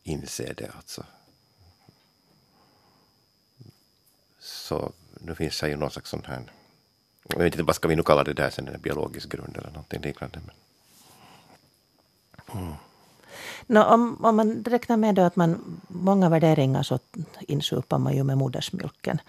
inse 0.04 0.54
det 0.54 0.72
alltså. 0.76 1.06
Så 4.40 4.92
nu 5.20 5.36
finns 5.36 5.60
det 5.60 5.70
ju 5.70 5.78
någon 5.78 5.92
slags 5.92 6.10
sån 6.10 6.26
här, 6.26 6.52
jag 7.28 7.38
vet 7.38 7.54
inte 7.54 7.64
vad 7.64 7.76
ska 7.76 7.88
vi 7.88 7.96
nu 7.96 8.04
kalla 8.04 8.24
det 8.24 8.34
där 8.34 8.50
sen, 8.50 8.68
en 8.68 8.82
biologisk 8.82 9.30
grund 9.30 9.58
eller 9.58 9.72
någonting 9.72 10.02
liknande. 10.02 10.40
Men, 10.46 10.56
mm. 12.62 12.74
No, 13.68 13.80
om, 13.80 14.26
om 14.26 14.36
man 14.36 14.64
räknar 14.64 14.98
med 14.98 15.16
då 15.16 15.22
att 15.22 15.36
man, 15.36 15.82
många 15.88 16.30
värderingar 16.30 16.84
så 16.84 17.00
insupar 17.40 17.98
man 17.98 18.16
ju 18.16 18.24
med 18.24 18.38
modersmjölken 18.38 19.22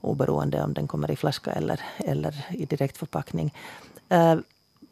oberoende 0.00 0.62
om 0.62 0.74
den 0.74 0.88
kommer 0.88 1.10
i 1.10 1.16
flaska 1.16 1.52
eller, 1.52 1.80
eller 1.98 2.46
i 2.50 2.66
direktförpackning. 2.66 3.54
Uh, 4.12 4.36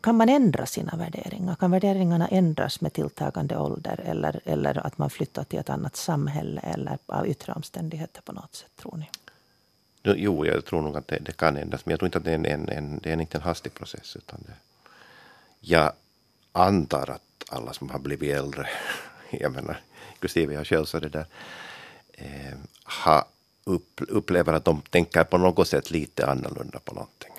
kan 0.04 0.16
man 0.16 0.28
ändra 0.28 0.66
sina 0.66 0.96
värderingar? 0.96 1.54
Kan 1.54 1.70
värderingarna 1.70 2.28
ändras 2.28 2.80
med 2.80 2.92
tilltagande 2.92 3.56
ålder 3.56 4.00
eller, 4.04 4.40
eller 4.44 4.86
att 4.86 4.98
man 4.98 5.10
flyttar 5.10 5.44
till 5.44 5.58
ett 5.58 5.70
annat 5.70 5.96
samhälle 5.96 6.60
eller 6.60 6.98
av 7.06 7.28
yttre 7.28 7.52
omständigheter 7.52 8.22
på 8.22 8.32
något 8.32 8.54
sätt, 8.54 8.70
tror 8.76 8.96
ni? 8.96 9.10
Jo, 10.02 10.46
jag 10.46 10.64
tror 10.64 10.82
nog 10.82 10.96
att 10.96 11.08
det, 11.08 11.18
det 11.18 11.36
kan 11.36 11.56
ändras, 11.56 11.86
men 11.86 11.90
jag 11.90 11.98
tror 12.00 12.06
inte 12.06 12.18
att 12.18 12.24
det 12.24 12.30
är 12.30 12.34
en, 12.34 12.46
en, 12.46 12.68
en, 12.68 12.98
det 12.98 13.12
är 13.12 13.20
inte 13.20 13.38
en 13.38 13.42
hastig 13.42 13.74
process. 13.74 14.16
Utan 14.16 14.44
det, 14.46 14.54
jag 15.60 15.92
antar 16.52 17.10
att 17.10 17.44
alla 17.48 17.72
som 17.72 17.90
har 17.90 17.98
blivit 17.98 18.36
äldre, 18.36 18.68
jag 19.30 19.52
menar, 19.52 19.80
inklusive 20.12 20.54
jag 20.54 20.66
själv, 20.66 20.84
så 20.84 21.00
det 21.00 21.08
där, 21.08 21.26
eh, 22.12 22.58
ha 23.04 23.28
upp, 23.64 24.00
upplever 24.08 24.52
att 24.52 24.64
de 24.64 24.80
tänker 24.80 25.24
på 25.24 25.38
något 25.38 25.68
sätt 25.68 25.90
lite 25.90 26.26
annorlunda 26.26 26.78
på 26.78 26.94
någonting 26.94 27.33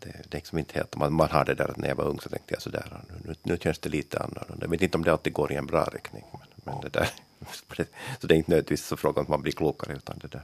det, 0.00 0.12
det 0.12 0.36
är 0.36 0.38
liksom 0.38 0.58
inte 0.58 0.74
helt, 0.74 0.96
man, 0.96 1.12
man 1.12 1.30
har 1.30 1.44
det 1.44 1.54
där 1.54 1.70
att 1.70 1.76
när 1.76 1.88
jag 1.88 1.96
var 1.96 2.04
ung 2.04 2.20
så 2.20 2.28
tänkte 2.28 2.54
jag 2.54 2.62
sådär, 2.62 3.02
nu, 3.08 3.14
nu, 3.24 3.34
nu 3.42 3.56
känns 3.56 3.78
det 3.78 3.88
lite 3.88 4.18
annorlunda. 4.18 4.64
Jag 4.64 4.70
vet 4.70 4.82
inte 4.82 4.98
om 4.98 5.04
det 5.04 5.12
alltid 5.12 5.32
går 5.32 5.52
i 5.52 5.56
en 5.56 5.66
bra 5.66 5.84
riktning. 5.84 6.24
Men, 6.32 6.40
men 6.64 6.80
det 6.80 6.88
där, 6.88 7.10
så 8.20 8.26
det 8.26 8.34
är 8.34 8.36
inte 8.36 8.50
nödvändigtvis 8.50 8.86
så 8.86 8.96
frågan 8.96 9.22
att 9.22 9.28
man 9.28 9.42
blir 9.42 9.52
klokare 9.52 9.96
utan 9.96 10.18
det 10.18 10.28
där. 10.28 10.42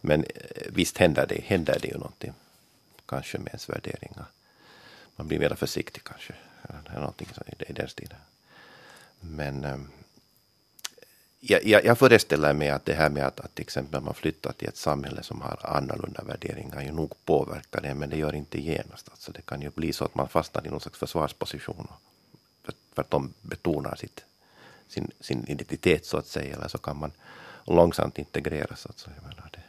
Men 0.00 0.24
eh, 0.24 0.30
visst 0.68 0.98
händer 0.98 1.26
det, 1.26 1.40
händer 1.44 1.78
det 1.82 1.88
ju 1.88 1.94
någonting, 1.94 2.32
kanske 3.06 3.38
med 3.38 3.48
ens 3.48 3.68
värderingar. 3.68 4.24
Man 5.16 5.28
blir 5.28 5.38
mer 5.38 5.54
försiktig 5.54 6.04
kanske, 6.04 6.34
eller 6.68 7.00
någonting 7.00 7.28
i 7.68 7.72
den 7.72 7.88
stilen. 7.88 8.18
Men 9.20 9.64
ehm, 9.64 9.90
jag, 11.46 11.64
jag, 11.64 11.84
jag 11.84 11.98
föreställer 11.98 12.52
mig 12.52 12.70
att 12.70 12.84
det 12.84 12.94
här 12.94 13.10
med 13.10 13.26
att, 13.26 13.40
att 13.40 13.54
till 13.54 13.62
exempel 13.62 14.00
man 14.00 14.14
flyttar 14.14 14.52
till 14.52 14.68
ett 14.68 14.76
samhälle 14.76 15.22
som 15.22 15.40
har 15.40 15.58
annorlunda 15.62 16.22
värderingar 16.24 16.82
ju 16.82 16.92
nog 16.92 17.12
påverkar 17.24 17.80
det, 17.80 17.94
men 17.94 18.10
det 18.10 18.16
gör 18.16 18.34
inte 18.34 18.60
genast. 18.60 19.08
Alltså 19.10 19.32
det 19.32 19.42
kan 19.42 19.62
ju 19.62 19.70
bli 19.70 19.92
så 19.92 20.04
att 20.04 20.14
man 20.14 20.28
fastnar 20.28 20.66
i 20.66 20.70
någon 20.70 20.80
slags 20.80 20.98
försvarsposition 20.98 21.88
för, 22.94 23.02
att 23.02 23.10
de 23.10 23.32
betonar 23.40 23.94
sitt, 23.94 24.24
sin, 24.88 25.10
sin 25.20 25.44
identitet 25.48 26.06
så 26.06 26.16
att 26.16 26.26
säga, 26.26 26.56
eller 26.56 26.68
så 26.68 26.78
kan 26.78 26.96
man 26.96 27.12
långsamt 27.64 28.18
integreras. 28.18 28.86
Alltså, 28.86 29.10
jag 29.16 29.22
menar 29.22 29.50
det. 29.52 29.60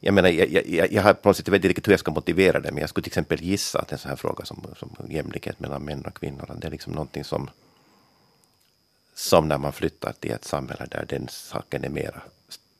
Jag 0.00 0.14
menar, 0.14 0.28
jag, 0.28 0.66
jag, 0.66 0.92
jag 0.92 1.02
har 1.02 1.14
på 1.14 1.28
något 1.28 1.36
sätt, 1.36 1.46
jag 1.46 1.52
vet 1.52 1.58
inte 1.58 1.68
riktigt 1.68 1.88
hur 1.88 1.92
jag 1.92 2.00
ska 2.00 2.10
motivera 2.10 2.60
det, 2.60 2.72
men 2.72 2.80
jag 2.80 2.88
skulle 2.88 3.02
till 3.02 3.10
exempel 3.10 3.42
gissa 3.42 3.78
att 3.78 3.92
en 3.92 3.98
sån 3.98 4.08
här 4.08 4.16
fråga 4.16 4.44
som, 4.44 4.66
som 4.78 4.96
jämlikhet 5.08 5.60
mellan 5.60 5.84
män 5.84 6.04
och 6.04 6.14
kvinnor, 6.14 6.56
det 6.60 6.66
är 6.66 6.70
liksom 6.70 6.92
någonting 6.92 7.24
som 7.24 7.50
som 9.16 9.48
när 9.48 9.58
man 9.58 9.72
flyttar 9.72 10.12
till 10.12 10.30
ett 10.30 10.44
samhälle 10.44 10.86
där 10.86 11.04
den 11.08 11.28
saken 11.28 11.84
är 11.84 11.88
mera 11.88 12.22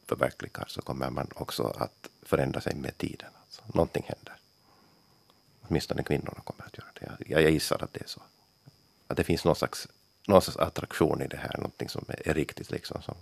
förverkligad 0.05 0.65
så 0.67 0.81
kommer 0.81 1.09
man 1.09 1.27
också 1.35 1.63
att 1.63 2.09
förändra 2.21 2.61
sig 2.61 2.75
med 2.75 2.97
tiden. 2.97 3.29
Alltså, 3.43 3.61
någonting 3.73 4.03
händer. 4.07 4.35
Åtminstone 5.61 6.03
kvinnorna 6.03 6.39
kommer 6.43 6.65
att 6.65 6.77
göra 6.77 6.87
det. 6.93 7.31
Jag, 7.31 7.41
jag 7.41 7.51
gissar 7.51 7.83
att 7.83 7.93
det 7.93 8.01
är 8.01 8.07
så. 8.07 8.21
Att 9.07 9.17
det 9.17 9.23
finns 9.23 9.45
någon 9.45 9.55
slags, 9.55 9.87
någon 10.27 10.41
slags 10.41 10.57
attraktion 10.57 11.21
i 11.21 11.27
det 11.27 11.37
här, 11.37 11.57
någonting 11.57 11.89
som 11.89 12.05
är, 12.07 12.27
är 12.27 12.33
riktigt 12.33 12.71
liksom 12.71 13.01
som, 13.01 13.15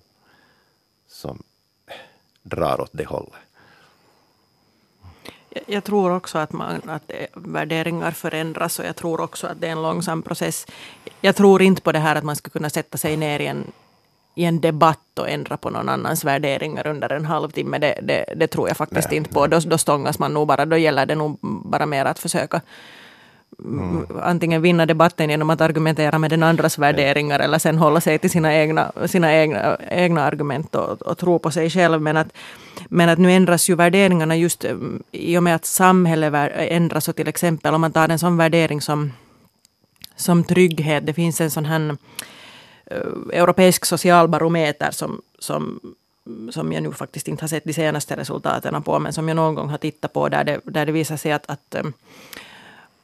som 1.08 1.44
drar 2.42 2.82
åt 2.82 2.92
det 2.94 3.06
hållet 3.06 3.34
jag 5.66 5.84
tror 5.84 6.12
också 6.12 6.38
att, 6.38 6.54
man, 6.54 6.82
att 6.86 7.12
värderingar 7.34 8.12
förändras 8.12 8.80
och 8.80 8.86
jag 8.86 8.96
tror 8.96 9.22
också 9.22 9.48
att 9.48 9.62
det 9.62 9.68
är 9.68 9.72
en 9.72 9.82
långsam 9.82 10.22
process. 10.22 10.68
Jag 11.22 11.36
tror 11.36 11.62
inte 11.62 11.82
på 11.82 11.92
det 11.92 12.00
här 12.00 12.16
att 12.16 12.24
man 12.24 12.36
ska 12.36 12.50
kunna 12.50 12.70
sätta 12.70 12.98
sig 12.98 13.18
ner 13.18 13.40
i 13.40 13.48
en, 13.48 13.72
i 14.36 14.46
en 14.46 14.62
debatt 14.62 15.20
och 15.20 15.30
ändra 15.30 15.58
på 15.58 15.70
någon 15.70 15.90
annans 15.90 16.24
värderingar 16.24 16.88
under 16.88 17.12
en 17.12 17.26
halvtimme. 17.26 17.78
Det, 17.78 18.00
det, 18.04 18.34
det 18.36 18.48
tror 18.48 18.68
jag 18.68 18.78
faktiskt 18.78 19.10
nej, 19.10 19.18
inte 19.18 19.30
på. 19.30 19.48
Då, 19.48 19.60
då 19.60 19.78
stångas 19.78 20.20
man 20.20 20.34
nog 20.34 20.48
bara. 20.48 20.66
Då 20.66 20.78
gäller 20.78 21.06
det 21.06 21.16
nog 21.16 21.38
bara 21.42 21.86
mer 21.86 22.06
att 22.06 22.20
försöka 22.20 22.62
Mm. 23.64 24.06
antingen 24.24 24.62
vinna 24.62 24.86
debatten 24.86 25.30
genom 25.30 25.50
att 25.50 25.62
argumentera 25.62 26.20
med 26.20 26.30
den 26.30 26.44
andras 26.44 26.78
värderingar 26.78 27.40
eller 27.40 27.60
sen 27.60 27.78
hålla 27.78 28.02
sig 28.02 28.20
till 28.20 28.30
sina 28.30 28.56
egna, 28.56 28.92
sina 29.06 29.34
egna, 29.34 29.78
egna 29.90 30.22
argument 30.24 30.76
och, 30.76 31.02
och 31.02 31.18
tro 31.18 31.40
på 31.40 31.52
sig 31.52 31.70
själv. 31.70 32.02
Men 32.02 32.18
att, 32.18 32.28
men 32.90 33.10
att 33.10 33.20
nu 33.20 33.32
ändras 33.32 33.70
ju 33.70 33.76
värderingarna 33.76 34.36
just 34.36 34.66
eh, 34.66 34.76
i 35.12 35.38
och 35.38 35.44
med 35.44 35.56
att 35.56 35.66
samhället 35.66 36.52
ändras. 36.54 37.08
Och 37.08 37.16
till 37.16 37.28
exempel 37.28 37.74
om 37.74 37.82
man 37.82 37.92
tar 37.92 38.10
en 38.10 38.20
sån 38.20 38.38
värdering 38.38 38.82
som, 38.82 39.12
som 40.16 40.44
trygghet. 40.44 41.06
Det 41.06 41.14
finns 41.14 41.42
en 41.42 41.52
sån 41.52 41.66
här 41.66 41.98
eh, 42.86 43.40
europeisk 43.40 43.86
socialbarometer 43.86 44.92
som, 44.92 45.22
som 45.40 45.80
som 46.52 46.74
jag 46.74 46.84
nu 46.84 46.92
faktiskt 46.92 47.28
inte 47.28 47.44
har 47.44 47.48
sett 47.48 47.64
de 47.64 47.74
senaste 47.74 48.16
resultaten 48.16 48.84
på, 48.84 49.00
men 49.00 49.14
som 49.14 49.28
jag 49.28 49.36
någon 49.36 49.56
gång 49.56 49.70
har 49.70 49.78
tittat 49.78 50.14
på, 50.14 50.30
där 50.30 50.44
det, 50.44 50.60
där 50.64 50.86
det 50.86 50.92
visar 50.92 51.18
sig 51.18 51.32
att, 51.32 51.50
att 51.50 51.76
eh, 51.76 51.84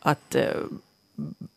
att 0.01 0.35
eh, 0.35 0.53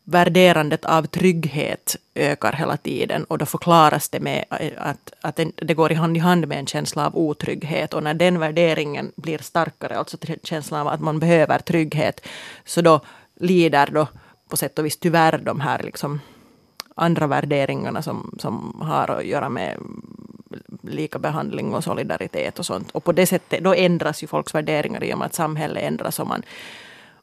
värderandet 0.03 0.85
av 0.85 1.05
trygghet 1.05 1.95
ökar 2.15 2.53
hela 2.53 2.77
tiden 2.77 3.23
och 3.23 3.37
då 3.37 3.45
förklaras 3.45 4.09
det 4.09 4.19
med 4.19 4.45
eh, 4.59 4.71
att, 4.77 5.13
att 5.21 5.39
det 5.55 5.73
går 5.73 5.91
i 5.91 5.95
hand 5.95 6.17
i 6.17 6.19
hand 6.19 6.47
med 6.47 6.59
en 6.59 6.67
känsla 6.67 7.05
av 7.05 7.17
otrygghet 7.17 7.93
och 7.93 8.03
när 8.03 8.13
den 8.13 8.39
värderingen 8.39 9.11
blir 9.15 9.37
starkare, 9.37 9.97
alltså 9.97 10.17
känslan 10.43 10.81
av 10.81 10.87
att 10.87 11.01
man 11.01 11.19
behöver 11.19 11.59
trygghet, 11.59 12.27
så 12.65 12.81
då 12.81 12.99
lider 13.35 13.89
då 13.91 14.07
på 14.49 14.57
sätt 14.57 14.79
och 14.79 14.85
vis 14.85 14.97
tyvärr 14.97 15.37
de 15.37 15.59
här 15.59 15.83
liksom 15.83 16.19
andra 16.95 17.27
värderingarna 17.27 18.01
som, 18.01 18.35
som 18.39 18.81
har 18.81 19.11
att 19.11 19.25
göra 19.25 19.49
med 19.49 19.77
lika 20.81 21.19
behandling 21.19 21.73
och 21.73 21.83
solidaritet 21.83 22.59
och 22.59 22.65
sånt. 22.65 22.91
Och 22.91 23.03
på 23.03 23.11
det 23.11 23.25
sättet, 23.25 23.63
då 23.63 23.73
ändras 23.73 24.23
ju 24.23 24.27
folks 24.27 24.55
värderingar 24.55 25.03
i 25.03 25.13
och 25.13 25.17
med 25.17 25.25
att 25.25 25.33
samhället 25.33 25.83
ändras 25.83 26.19
och 26.19 26.27
man 26.27 26.43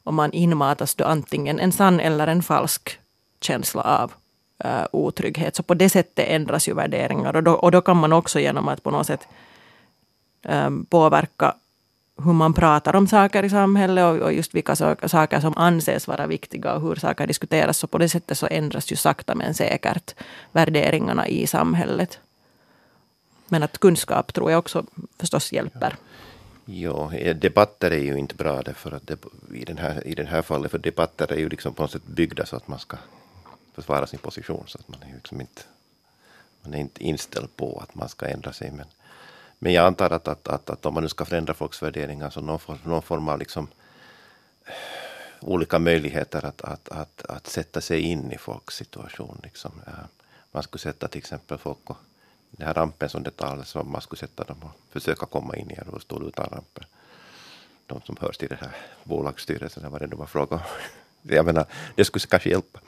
och 0.03 0.13
man 0.13 0.31
inmatas 0.31 0.95
då 0.95 1.05
antingen 1.05 1.59
en 1.59 1.71
sann 1.71 1.99
eller 1.99 2.27
en 2.27 2.43
falsk 2.43 2.99
känsla 3.41 3.81
av 3.81 4.11
uh, 4.65 4.85
otrygghet. 4.91 5.55
Så 5.55 5.63
på 5.63 5.73
det 5.73 5.89
sättet 5.89 6.27
ändras 6.27 6.67
ju 6.67 6.73
värderingar 6.73 7.35
och 7.35 7.43
då, 7.43 7.51
och 7.51 7.71
då 7.71 7.81
kan 7.81 7.97
man 7.97 8.13
också 8.13 8.39
genom 8.39 8.67
att 8.67 8.83
på 8.83 8.91
något 8.91 9.07
sätt 9.07 9.27
um, 10.43 10.85
påverka 10.85 11.55
hur 12.17 12.33
man 12.33 12.53
pratar 12.53 12.95
om 12.95 13.07
saker 13.07 13.43
i 13.43 13.49
samhället 13.49 14.03
och, 14.03 14.17
och 14.17 14.33
just 14.33 14.55
vilka 14.55 14.75
saker 15.07 15.39
som 15.39 15.57
anses 15.57 16.07
vara 16.07 16.27
viktiga 16.27 16.73
och 16.73 16.81
hur 16.81 16.95
saker 16.95 17.27
diskuteras. 17.27 17.77
Så 17.77 17.87
på 17.87 17.97
det 17.97 18.09
sättet 18.09 18.37
så 18.37 18.47
ändras 18.47 18.91
ju 18.91 18.95
sakta 18.95 19.35
men 19.35 19.53
säkert 19.53 20.15
värderingarna 20.51 21.27
i 21.27 21.47
samhället. 21.47 22.19
Men 23.47 23.63
att 23.63 23.77
kunskap 23.77 24.33
tror 24.33 24.51
jag 24.51 24.59
också 24.59 24.85
förstås 25.19 25.51
hjälper. 25.51 25.89
Ja, 25.89 26.12
Ja, 26.65 27.13
eh, 27.13 27.35
debatter 27.35 27.91
är 27.91 28.03
ju 28.03 28.17
inte 28.17 28.35
bra 28.35 28.61
därför 28.61 28.91
att 28.91 29.07
det, 29.07 29.17
i, 29.53 29.65
den 29.65 29.77
här, 29.77 30.07
i 30.07 30.15
den 30.15 30.27
här 30.27 30.41
fallet, 30.41 30.71
för 30.71 30.77
debatter 30.77 31.31
är 31.31 31.37
ju 31.37 31.49
liksom 31.49 31.73
på 31.73 31.81
något 31.83 31.91
sätt 31.91 32.05
byggda 32.05 32.45
så 32.45 32.55
att 32.55 32.67
man 32.67 32.79
ska 32.79 32.97
försvara 33.73 34.07
sin 34.07 34.19
position. 34.19 34.63
Så 34.67 34.77
att 34.79 34.87
man 34.87 35.03
är 35.03 35.13
liksom 35.15 35.41
inte, 35.41 35.61
man 36.61 36.73
är 36.73 36.77
inte 36.77 37.03
inställd 37.03 37.55
på 37.55 37.79
att 37.79 37.95
man 37.95 38.09
ska 38.09 38.27
ändra 38.27 38.53
sig. 38.53 38.71
Men, 38.71 38.85
men 39.59 39.73
jag 39.73 39.85
antar 39.85 40.09
att, 40.09 40.27
att, 40.27 40.47
att, 40.47 40.69
att 40.69 40.85
om 40.85 40.93
man 40.93 41.03
nu 41.03 41.09
ska 41.09 41.25
förändra 41.25 41.53
folks 41.53 41.83
värderingar 41.83 42.29
så 42.29 42.41
någon, 42.41 42.59
form, 42.59 42.77
någon 42.83 43.01
form 43.01 43.27
av 43.27 43.39
liksom 43.39 43.67
eh, 44.65 44.73
olika 45.41 45.79
möjligheter 45.79 46.45
att, 46.45 46.61
att, 46.61 46.89
att, 46.89 47.25
att 47.25 47.47
sätta 47.47 47.81
sig 47.81 47.99
in 47.99 48.31
i 48.31 48.37
folks 48.37 48.75
situation. 48.75 49.39
Liksom. 49.43 49.71
Eh, 49.87 49.93
man 50.51 50.63
skulle 50.63 50.81
sätta 50.81 51.07
till 51.07 51.19
exempel 51.19 51.57
folk 51.57 51.89
och 51.89 51.97
den 52.57 52.67
här 52.67 52.73
rampen 52.73 53.09
som 53.09 53.23
det 53.23 53.31
talas 53.31 53.75
om, 53.75 53.91
man 53.91 54.01
skulle 54.01 54.19
sätta 54.19 54.43
dem 54.43 54.57
och 54.61 54.93
försöka 54.93 55.25
komma 55.25 55.55
in 55.55 55.71
i 55.71 55.73
en 55.73 55.91
rullstol 55.91 56.27
utan 56.27 56.45
rampen. 56.45 56.85
De 57.85 58.01
som 58.01 58.17
hörs 58.21 58.37
till 58.37 58.49
den 58.49 58.57
här 58.61 58.75
bolagsstyrelsen, 59.03 59.91
vad 59.91 60.01
det 60.01 60.07
nu 60.07 60.15
var 60.15 60.25
fråga 60.25 60.55
om. 60.55 60.61
Jag 61.21 61.45
menar, 61.45 61.65
det 61.95 62.05
skulle 62.05 62.25
kanske 62.25 62.49
hjälpa. 62.49 62.79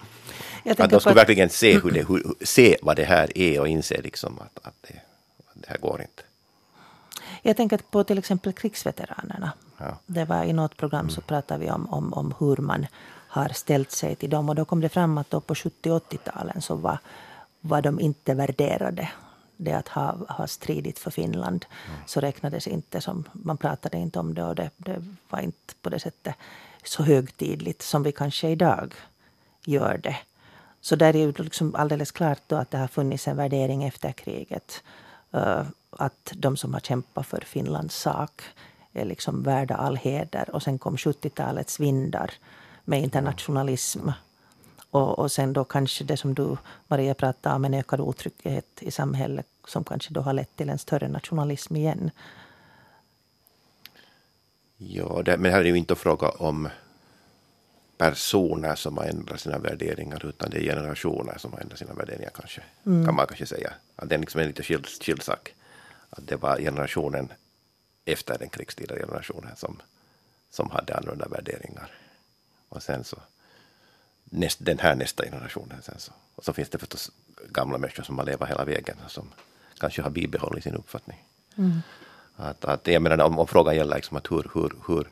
Att 0.66 0.90
de 0.90 1.00
skulle 1.00 1.12
att... 1.12 1.18
verkligen 1.18 1.50
se, 1.50 1.80
hur 1.80 1.92
det, 1.92 2.08
hur, 2.08 2.46
se 2.46 2.78
vad 2.82 2.96
det 2.96 3.04
här 3.04 3.38
är 3.38 3.60
och 3.60 3.68
inse 3.68 4.02
liksom 4.02 4.40
att, 4.40 4.68
att, 4.68 4.76
det, 4.82 5.02
att 5.48 5.62
det 5.62 5.70
här 5.70 5.78
går 5.78 6.02
inte. 6.02 6.24
Jag 7.42 7.58
tänker 7.58 7.78
på 7.78 8.04
till 8.04 8.18
exempel 8.18 8.54
krigsveteranerna. 8.54 9.52
Ja. 9.78 10.00
Det 10.06 10.26
var 10.26 10.44
i 10.44 10.54
något 10.54 10.78
program 10.78 11.10
så 11.10 11.20
mm. 11.20 11.28
pratade 11.28 11.66
vi 11.66 11.72
om, 11.72 11.90
om, 11.90 12.14
om 12.14 12.34
hur 12.40 12.58
man 12.58 12.88
har 13.28 13.50
ställt 13.50 13.92
sig 13.92 14.16
till 14.16 14.30
dem. 14.30 14.50
Och 14.50 14.56
då 14.56 14.66
kom 14.66 14.82
det 14.82 14.90
fram 14.90 15.18
att 15.18 15.30
då 15.30 15.40
på 15.40 15.56
70 15.56 15.90
80-talen 15.90 16.62
så 16.62 16.76
var, 16.76 16.98
var 17.62 17.82
de 17.82 18.00
inte 18.00 18.34
värderade 18.34 19.10
det 19.58 19.74
att 19.74 19.88
ha, 19.88 20.18
ha 20.30 20.48
stridit 20.48 21.00
för 21.00 21.12
Finland 21.12 21.66
mm. 21.88 22.00
så 22.06 22.20
räknades 22.20 22.68
inte 22.68 23.02
som, 23.02 23.24
man 23.32 23.58
pratade 23.58 23.98
inte 23.98 24.20
om 24.20 24.34
det 24.34 24.44
och 24.44 24.56
det, 24.56 24.70
det 24.78 25.04
var 25.30 25.40
inte 25.40 25.74
på 25.82 25.90
det 25.90 26.00
sättet 26.00 26.36
så 26.84 27.04
högtidligt 27.04 27.82
som 27.82 28.04
vi 28.04 28.12
kanske 28.12 28.50
idag 28.50 28.94
gör 29.66 29.98
det. 29.98 30.18
Så 30.82 30.96
där 30.96 31.16
är 31.16 31.20
ju 31.20 31.34
liksom 31.38 31.76
alldeles 31.76 32.12
klart 32.12 32.42
då 32.48 32.56
att 32.56 32.72
det 32.72 32.78
har 32.78 32.88
funnits 32.88 33.28
en 33.28 33.38
värdering 33.38 33.84
efter 33.84 34.12
kriget. 34.12 34.84
Uh, 35.36 35.62
att 35.90 36.34
de 36.36 36.58
som 36.58 36.74
har 36.74 36.82
kämpat 36.82 37.28
för 37.28 37.42
Finlands 37.42 37.96
sak 37.96 38.42
är 38.94 39.06
liksom 39.06 39.44
värda 39.44 39.76
all 39.76 39.98
heder. 39.98 40.50
Och 40.56 40.64
sen 40.64 40.80
kom 40.80 40.96
70-talets 40.96 41.80
vindar 41.80 42.32
med 42.84 43.02
internationalism 43.02 44.10
och, 44.96 45.20
och 45.20 45.32
sen 45.32 45.54
då 45.54 45.64
kanske 45.64 46.04
det 46.04 46.18
som 46.18 46.34
du, 46.34 46.58
Maria, 46.88 47.14
pratade 47.14 47.56
om, 47.56 47.66
en 47.66 47.74
ökad 47.74 48.00
otrygghet 48.00 48.66
i 48.80 48.92
samhället 48.92 49.48
som 49.68 49.84
kanske 49.84 50.14
då 50.14 50.22
har 50.22 50.34
lett 50.34 50.56
till 50.56 50.70
en 50.70 50.78
större 50.78 51.08
nationalism 51.08 51.76
igen. 51.76 52.12
Ja, 54.78 55.22
det, 55.26 55.38
men 55.38 55.52
här 55.52 55.60
är 55.60 55.64
det 55.64 55.70
ju 55.70 55.78
inte 55.78 55.96
fråga 55.96 56.30
om 56.30 56.70
personer 57.98 58.76
som 58.76 58.98
har 58.98 59.06
ändrat 59.06 59.40
sina 59.40 59.58
värderingar 59.58 60.26
utan 60.26 60.50
det 60.50 60.58
är 60.58 60.64
generationer 60.64 61.38
som 61.38 61.54
har 61.54 61.60
ändrat 61.60 61.80
sina 61.80 61.94
värderingar 61.94 62.32
kanske. 62.36 62.62
Mm. 62.86 63.06
Kan 63.06 63.16
man 63.16 63.28
kanske 63.28 63.46
säga. 63.46 63.74
Att 63.96 64.10
det 64.10 64.16
är 64.16 64.20
liksom 64.20 64.42
en 64.42 64.48
lite 64.48 64.64
skild, 64.64 64.88
skild 64.88 65.24
sak. 65.24 65.56
Att 66.10 66.28
det 66.28 66.36
var 66.36 66.58
generationen 66.58 67.32
efter 68.06 68.38
den 68.40 68.50
krigstida 68.50 68.96
generationen 68.96 69.56
som, 69.56 69.82
som 70.50 70.70
hade 70.70 70.96
annorlunda 70.96 71.28
värderingar. 71.28 71.92
Och 72.70 72.84
sen 72.84 73.04
så 73.04 73.18
näst, 74.30 74.58
den 74.62 74.80
här 74.80 74.96
nästa 74.96 75.24
generationen. 75.24 75.82
Sen 75.82 76.00
så. 76.00 76.12
Och 76.36 76.44
så 76.44 76.54
finns 76.54 76.70
det 76.70 76.78
förstås 76.78 77.12
gamla 77.52 77.78
människor 77.78 78.04
som 78.04 78.18
har 78.18 78.26
levat 78.26 78.50
hela 78.50 78.66
vägen 78.66 78.98
som 79.08 79.30
kanske 79.80 80.02
har 80.02 80.10
bibehållit 80.10 80.64
sin 80.64 80.76
uppfattning. 80.76 81.26
Mm. 81.58 81.82
Att, 82.36 82.66
att, 82.66 82.88
jag 82.88 83.02
menar, 83.02 83.26
om, 83.26 83.40
om 83.40 83.48
frågan 83.48 83.76
gäller 83.76 83.96
liksom 83.96 84.18
att 84.18 84.32
hur, 84.32 84.52
hur, 84.54 84.72
hur, 84.88 85.08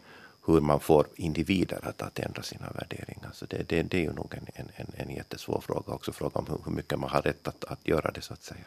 hur 0.46 0.62
man 0.62 0.80
får 0.80 1.08
individer 1.16 1.80
att, 1.88 2.02
att 2.02 2.20
ändra 2.20 2.44
sina 2.44 2.70
värderingar. 2.72 3.30
Så 3.34 3.46
det, 3.46 3.70
det, 3.70 3.84
det 3.84 3.98
är 3.98 4.02
ju 4.02 4.14
nog 4.14 4.36
en, 4.56 4.70
en, 4.76 4.88
en 4.96 5.16
jättesvår 5.16 5.62
fråga. 5.62 5.94
Också 5.94 6.12
fråga 6.12 6.40
om 6.40 6.48
hur, 6.48 6.58
hur 6.66 6.72
mycket 6.72 7.00
man 7.00 7.10
har 7.10 7.22
rätt 7.22 7.48
att, 7.48 7.64
att 7.64 7.88
göra 7.88 8.12
det 8.12 8.22
så 8.22 8.34
att 8.34 8.44
säga. 8.44 8.66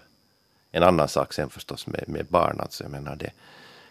En 0.70 0.82
annan 0.82 1.08
sak 1.08 1.32
sen 1.32 1.50
förstås 1.50 1.86
med, 1.86 2.04
med 2.06 2.26
barn. 2.26 2.60
Alltså, 2.60 2.84
jag 2.84 2.90
menar 2.90 3.16
det, 3.16 3.32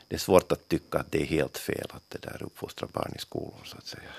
det 0.08 0.16
är 0.16 0.20
svårt 0.20 0.52
att 0.52 0.68
tycka 0.68 1.00
att 1.00 1.12
det 1.12 1.22
är 1.22 1.26
helt 1.26 1.58
fel 1.58 1.88
att 1.90 2.10
det 2.10 2.22
där 2.22 2.44
uppfostra 2.44 2.88
barn 2.94 3.14
i 3.16 3.20
skolor 3.20 3.62
så 3.64 3.78
att 3.78 3.88
säga 3.88 4.10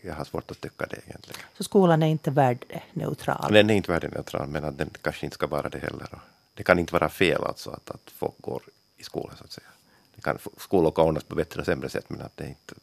jag 0.00 0.14
har 0.14 0.24
svårt 0.24 0.50
att 0.50 0.60
tycka 0.60 0.86
det 0.86 0.96
egentligen. 1.06 1.40
Så 1.56 1.64
skolan 1.64 2.02
är 2.02 2.06
inte 2.06 2.30
värdeneutral? 2.30 3.52
Den 3.52 3.70
är 3.70 3.74
inte 3.74 3.92
värdeneutral, 3.92 4.48
men 4.48 4.64
att 4.64 4.78
den 4.78 4.90
kanske 5.02 5.26
inte 5.26 5.34
ska 5.34 5.46
vara 5.46 5.68
det 5.68 5.78
heller. 5.78 6.08
Det 6.54 6.62
kan 6.62 6.78
inte 6.78 6.92
vara 6.92 7.08
fel 7.08 7.44
alltså 7.44 7.70
att, 7.70 7.90
att 7.90 8.10
folk 8.16 8.34
går 8.38 8.62
i 8.96 9.02
skolan 9.02 9.36
så 9.36 9.44
att 9.44 9.52
säga. 9.52 9.66
Det 10.14 10.22
kan, 10.22 10.38
skolor 10.56 10.90
kan 10.90 11.04
ordnas 11.04 11.24
på 11.24 11.34
bättre 11.34 11.60
och 11.60 11.66
sämre 11.66 11.88
sätt, 11.88 12.04
men 12.08 12.20
att 12.20 12.36
det 12.36 12.44
är 12.44 12.48
inte 12.48 12.74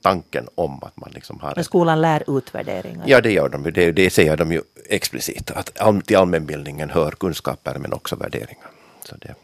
tanken 0.00 0.48
om 0.54 0.82
att 0.82 0.96
man 0.96 1.10
liksom 1.10 1.40
har... 1.40 1.52
Men 1.54 1.64
skolan 1.64 2.00
lär 2.00 2.38
utvärderingar? 2.38 3.04
Ja, 3.06 3.20
det 3.20 3.32
gör 3.32 3.48
de. 3.48 3.62
Det, 3.62 3.92
det 3.92 4.10
säger 4.10 4.36
de 4.36 4.52
ju 4.52 4.62
explicit. 4.88 5.50
Att 5.50 6.06
till 6.06 6.16
allmänbildningen 6.16 6.90
hör 6.90 7.10
kunskaper 7.10 7.78
men 7.78 7.92
också 7.92 8.16
värderingar. 8.16 8.70
Så 9.04 9.16
det, 9.16 9.34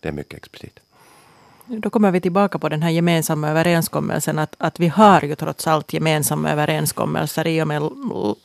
det 0.00 0.08
är 0.08 0.12
mycket 0.12 0.38
explicit. 0.38 0.80
Då 1.66 1.90
kommer 1.90 2.10
vi 2.10 2.20
tillbaka 2.20 2.58
på 2.58 2.68
den 2.68 2.82
här 2.82 2.90
gemensamma 2.90 3.48
överenskommelsen 3.48 4.38
att, 4.38 4.54
att 4.58 4.80
vi 4.80 4.88
har 4.88 5.22
ju 5.22 5.34
trots 5.34 5.66
allt 5.66 5.92
gemensamma 5.92 6.50
överenskommelser 6.50 7.46
i 7.46 7.62
och 7.62 7.68
med 7.68 7.90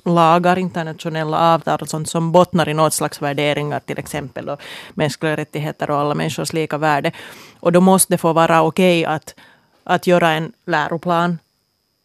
lagar, 0.05 0.59
internationella 0.59 1.53
avtal 1.53 1.79
och 1.81 1.89
sånt 1.89 2.09
som 2.09 2.31
bottnar 2.31 2.69
i 2.69 2.73
något 2.73 2.93
slags 2.93 3.21
värderingar, 3.21 3.79
till 3.79 3.99
exempel 3.99 4.45
då, 4.45 4.57
mänskliga 4.93 5.37
rättigheter 5.37 5.89
och 5.89 5.97
alla 5.97 6.15
människors 6.15 6.53
lika 6.53 6.77
värde. 6.77 7.11
Och 7.59 7.71
då 7.71 7.81
måste 7.81 8.13
det 8.13 8.17
få 8.17 8.33
vara 8.33 8.61
okej 8.61 9.01
okay 9.01 9.15
att, 9.15 9.35
att 9.83 10.07
göra 10.07 10.31
en 10.31 10.53
läroplan 10.65 11.39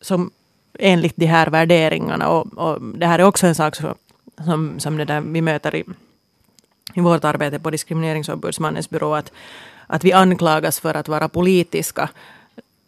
som 0.01 0.31
enligt 0.79 1.17
de 1.17 1.27
här 1.27 1.47
värderingarna. 1.47 2.29
Och, 2.29 2.59
och 2.59 2.83
det 2.83 3.07
här 3.07 3.19
är 3.19 3.25
också 3.25 3.47
en 3.47 3.55
sak 3.55 3.77
som, 3.77 3.95
som, 4.45 4.81
som 4.81 4.97
det 4.97 5.05
där 5.05 5.21
vi 5.21 5.43
möter 5.43 5.75
i, 5.75 5.85
i 6.95 7.01
vårt 7.01 7.25
arbete 7.25 7.59
på 7.59 7.71
Diskrimineringsombudsmannens 7.71 8.91
byrå. 8.91 9.15
Att, 9.15 9.33
att 9.87 10.05
vi 10.05 10.13
anklagas 10.13 10.81
för 10.81 10.95
att 10.95 11.09
vara 11.09 11.29
politiska. 11.29 12.09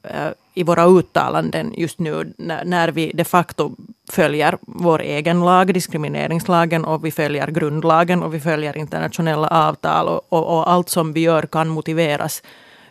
Eh, 0.02 0.28
I 0.54 0.62
våra 0.62 0.84
uttalanden 0.84 1.74
just 1.76 1.98
nu 1.98 2.34
när, 2.38 2.64
när 2.64 2.88
vi 2.88 3.12
de 3.14 3.24
facto 3.24 3.76
följer 4.10 4.58
vår 4.60 5.00
egen 5.02 5.40
lag, 5.40 5.74
diskrimineringslagen 5.74 6.84
och 6.84 7.04
vi 7.04 7.10
följer 7.10 7.48
grundlagen 7.48 8.22
och 8.22 8.34
vi 8.34 8.40
följer 8.40 8.76
internationella 8.76 9.48
avtal 9.48 10.08
och, 10.08 10.22
och, 10.28 10.58
och 10.58 10.70
allt 10.70 10.88
som 10.88 11.12
vi 11.12 11.20
gör 11.20 11.42
kan 11.42 11.68
motiveras 11.68 12.42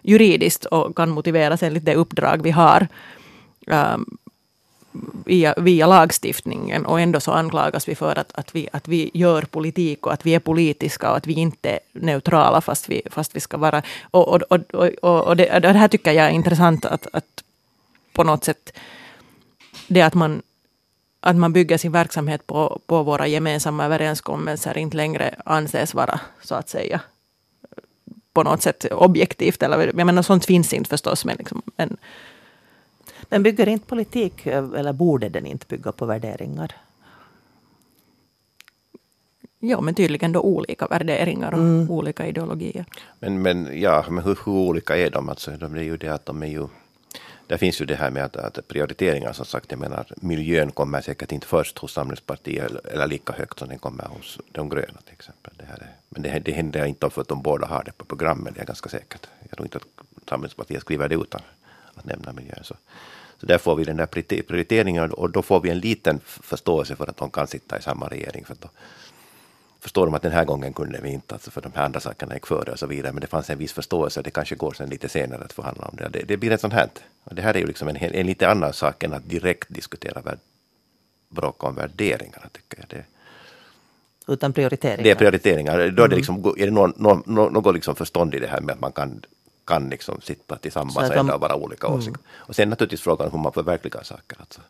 juridiskt 0.01 0.65
och 0.65 0.95
kan 0.95 1.09
motiveras 1.09 1.63
enligt 1.63 1.85
det 1.85 1.95
uppdrag 1.95 2.41
vi 2.43 2.51
har. 2.51 2.87
Um, 3.67 4.17
via, 5.25 5.53
via 5.57 5.87
lagstiftningen 5.87 6.85
och 6.85 7.01
ändå 7.01 7.19
så 7.19 7.31
anklagas 7.31 7.87
vi 7.87 7.95
för 7.95 8.19
att, 8.19 8.31
att, 8.35 8.55
vi, 8.55 8.69
att 8.73 8.87
vi 8.87 9.11
gör 9.13 9.41
politik 9.41 10.05
och 10.05 10.13
att 10.13 10.25
vi 10.25 10.35
är 10.35 10.39
politiska 10.39 11.11
och 11.11 11.17
att 11.17 11.27
vi 11.27 11.33
inte 11.33 11.69
är 11.69 11.79
neutrala 11.91 12.61
fast 12.61 12.89
vi, 12.89 13.01
fast 13.11 13.35
vi 13.35 13.39
ska 13.39 13.57
vara. 13.57 13.81
Och, 14.11 14.27
och, 14.27 14.41
och, 14.73 14.89
och, 15.01 15.27
och 15.27 15.35
det, 15.35 15.59
det, 15.59 15.73
här 15.73 15.87
tycker 15.87 16.11
jag 16.11 16.25
är 16.25 16.31
intressant 16.31 16.85
att, 16.85 17.07
att 17.13 17.43
på 18.13 18.23
något 18.23 18.43
sätt 18.43 18.71
det 19.87 20.01
att 20.01 20.13
man, 20.13 20.41
att 21.19 21.35
man 21.35 21.53
bygger 21.53 21.77
sin 21.77 21.91
verksamhet 21.91 22.47
på, 22.47 22.81
på 22.85 23.03
våra 23.03 23.27
gemensamma 23.27 23.85
överenskommelser 23.85 24.77
inte 24.77 24.97
längre 24.97 25.35
anses 25.45 25.93
vara 25.93 26.19
så 26.41 26.55
att 26.55 26.69
säga 26.69 27.01
på 28.33 28.43
något 28.43 28.61
sätt 28.61 28.85
objektivt. 28.91 29.63
Eller, 29.63 29.85
jag 29.85 30.05
menar 30.05 30.21
sånt 30.21 30.45
finns 30.45 30.73
inte 30.73 30.89
förstås 30.89 31.25
men, 31.25 31.35
liksom, 31.37 31.61
men 31.77 31.97
men 33.35 33.43
bygger 33.43 33.67
inte 33.67 33.85
politik, 33.85 34.45
eller 34.45 34.93
borde 34.93 35.29
den 35.29 35.45
inte 35.45 35.65
bygga 35.67 35.91
på 35.91 36.05
värderingar? 36.05 36.71
Ja, 39.59 39.81
men 39.81 39.95
tydligen 39.95 40.31
då 40.31 40.39
olika 40.39 40.87
värderingar 40.87 41.51
och 41.51 41.59
mm. 41.59 41.91
olika 41.91 42.27
ideologier. 42.27 42.85
Men, 43.19 43.41
men, 43.41 43.81
ja, 43.81 44.05
men 44.09 44.23
hur, 44.23 44.39
hur, 44.45 44.51
olika 44.51 44.97
är 44.97 45.09
de? 45.09 45.29
Alltså, 45.29 45.51
de 45.51 45.75
är 45.75 45.81
ju 45.81 45.97
det 45.97 46.07
att 46.07 46.25
de 46.25 46.43
är 46.43 46.47
ju... 46.47 46.67
Där 47.47 47.57
finns 47.57 47.81
ju 47.81 47.85
det 47.85 47.95
här 47.95 48.11
med 48.11 48.23
att, 48.23 48.35
att 48.35 48.67
prioriteringar, 48.67 49.33
som 49.33 49.45
sagt, 49.45 49.71
jag 49.71 49.79
menar 49.79 50.05
miljön 50.15 50.71
kommer 50.71 51.01
säkert 51.01 51.31
inte 51.31 51.47
först 51.47 51.77
hos 51.77 51.93
Samlingspartiet 51.93 52.65
eller, 52.65 52.87
eller 52.87 53.07
lika 53.07 53.33
högt 53.33 53.59
som 53.59 53.69
den 53.69 53.79
kommer 53.79 54.05
hos 54.05 54.39
de 54.51 54.69
gröna 54.69 55.01
till 55.05 55.13
exempel. 55.13 55.53
Det 55.57 55.65
här 55.65 55.77
är, 55.77 55.95
men 56.09 56.21
det, 56.21 56.39
det 56.39 56.51
händer 56.51 56.85
inte 56.85 57.09
för 57.09 57.21
att 57.21 57.27
de 57.27 57.41
båda 57.41 57.67
har 57.67 57.83
det 57.83 57.91
på 57.97 58.05
programmet, 58.05 58.55
det 58.55 58.61
är 58.61 58.65
ganska 58.65 58.89
säkert. 58.89 59.27
Jag 59.49 59.51
tror 59.51 59.65
inte 59.65 59.77
att 59.77 60.29
Samlingspartiet 60.29 60.81
skriver 60.81 61.09
det 61.09 61.15
utan 61.15 61.41
att 61.95 62.05
nämna 62.05 62.33
miljön. 62.33 62.63
Så, 62.63 62.75
så 63.39 63.45
där 63.45 63.57
får 63.57 63.75
vi 63.75 63.83
den 63.83 63.97
där 63.97 64.05
prioriteringen 64.05 65.11
och 65.11 65.29
då 65.29 65.41
får 65.41 65.59
vi 65.59 65.69
en 65.69 65.79
liten 65.79 66.19
förståelse 66.25 66.95
för 66.95 67.09
att 67.09 67.17
de 67.17 67.29
kan 67.29 67.47
sitta 67.47 67.79
i 67.79 67.81
samma 67.81 68.07
regering. 68.07 68.45
För 68.45 68.55
då 68.59 68.69
förstår 69.79 70.05
de 70.05 70.13
att 70.13 70.21
den 70.21 70.31
här 70.31 70.45
gången 70.45 70.73
kunde 70.73 71.01
vi 71.01 71.09
inte, 71.09 71.35
alltså 71.35 71.51
för 71.51 71.61
de 71.61 71.71
här 71.75 71.85
andra 71.85 71.99
sakerna 71.99 72.33
gick 72.33 72.47
före 72.47 72.71
och 72.71 72.79
så 72.79 72.87
vidare. 72.87 73.13
Men 73.13 73.21
det 73.21 73.27
fanns 73.27 73.49
en 73.49 73.57
viss 73.57 73.73
förståelse. 73.73 74.21
Det 74.21 74.31
kanske 74.31 74.55
går 74.55 74.73
sen 74.73 74.89
lite 74.89 75.09
senare 75.09 75.43
att 75.43 75.53
förhandla 75.53 75.85
om 75.85 75.97
det. 75.97 76.09
Det, 76.09 76.23
det 76.27 76.37
blir 76.37 76.51
ett 76.51 76.61
sånt 76.61 76.73
här. 76.73 76.89
Och 77.23 77.35
det 77.35 77.41
här 77.41 77.53
är 77.53 77.59
ju 77.59 77.67
liksom 77.67 77.87
en, 77.87 77.95
en 77.95 78.25
lite 78.25 78.49
annan 78.49 78.73
sak 78.73 79.03
än 79.03 79.13
att 79.13 79.29
direkt 79.29 79.67
diskutera 79.69 80.21
bråka 81.29 81.67
om 81.67 81.75
värderingarna, 81.75 82.49
tycker 82.51 82.77
jag. 82.77 82.87
Det, 82.89 83.05
utan 84.27 84.53
prioriteringar? 84.53 85.03
Det 85.03 85.11
är 85.11 85.15
prioriteringar. 85.15 85.77
Då 85.77 85.83
är 85.83 85.91
det, 85.91 86.03
mm. 86.03 86.17
liksom, 86.17 86.53
är 86.57 86.65
det 86.65 86.71
något, 86.71 86.99
något, 86.99 87.53
något 87.53 87.75
liksom 87.75 87.95
förstånd 87.95 88.35
i 88.35 88.39
det 88.39 88.47
här 88.47 88.61
med 88.61 88.73
att 88.73 88.81
man 88.81 88.91
kan 88.91 89.21
kan 89.65 89.89
liksom 89.89 90.21
sitta 90.21 90.55
tillsammans 90.55 90.97
och 90.97 91.15
ändå 91.15 91.37
vara 91.37 91.55
olika 91.55 91.87
mm. 91.87 91.99
åsikter. 91.99 92.21
Och 92.29 92.55
sen 92.55 92.69
naturligtvis 92.69 93.01
frågan 93.01 93.31
hur 93.31 93.39
man 93.39 93.53
förverkligar 93.53 94.03
saker. 94.03 94.37
Alltså, 94.39 94.61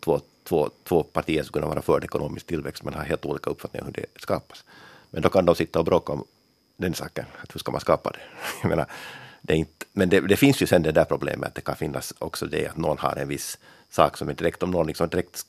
två, 0.00 0.20
två, 0.44 0.70
två 0.84 1.02
partier 1.02 1.42
skulle 1.42 1.62
kunna 1.62 1.74
vara 1.74 1.82
för 1.82 2.04
ekonomisk 2.04 2.46
tillväxt 2.46 2.82
men 2.82 2.94
har 2.94 3.04
helt 3.04 3.24
olika 3.24 3.50
uppfattningar 3.50 3.84
om 3.86 3.92
hur 3.94 4.02
det 4.02 4.20
skapas. 4.20 4.64
Men 5.10 5.22
då 5.22 5.28
kan 5.28 5.44
de 5.44 5.54
sitta 5.54 5.78
och 5.78 5.84
bråka 5.84 6.12
om 6.12 6.24
den 6.76 6.94
saken, 6.94 7.24
att 7.42 7.54
hur 7.54 7.58
ska 7.58 7.72
man 7.72 7.80
skapa 7.80 8.10
det? 8.10 8.18
Jag 8.62 8.68
menar, 8.68 8.86
det 9.42 9.56
inte, 9.56 9.86
men 9.92 10.08
det, 10.08 10.20
det, 10.20 10.36
finns 10.36 10.62
ju 10.62 10.66
sen 10.66 10.82
det 10.82 10.92
där 10.92 11.04
problemet 11.04 11.48
att 11.48 11.54
det 11.54 11.60
kan 11.60 11.76
finnas 11.76 12.14
också 12.18 12.46
det 12.46 12.66
att 12.66 12.76
någon 12.76 12.98
har 12.98 13.16
en 13.16 13.28
viss 13.28 13.58
sak 13.90 14.16
som 14.16 14.28
är 14.28 14.34
direkt, 14.34 14.62
om 14.62 14.70
någon 14.70 14.86
liksom 14.86 15.08
direkt 15.08 15.46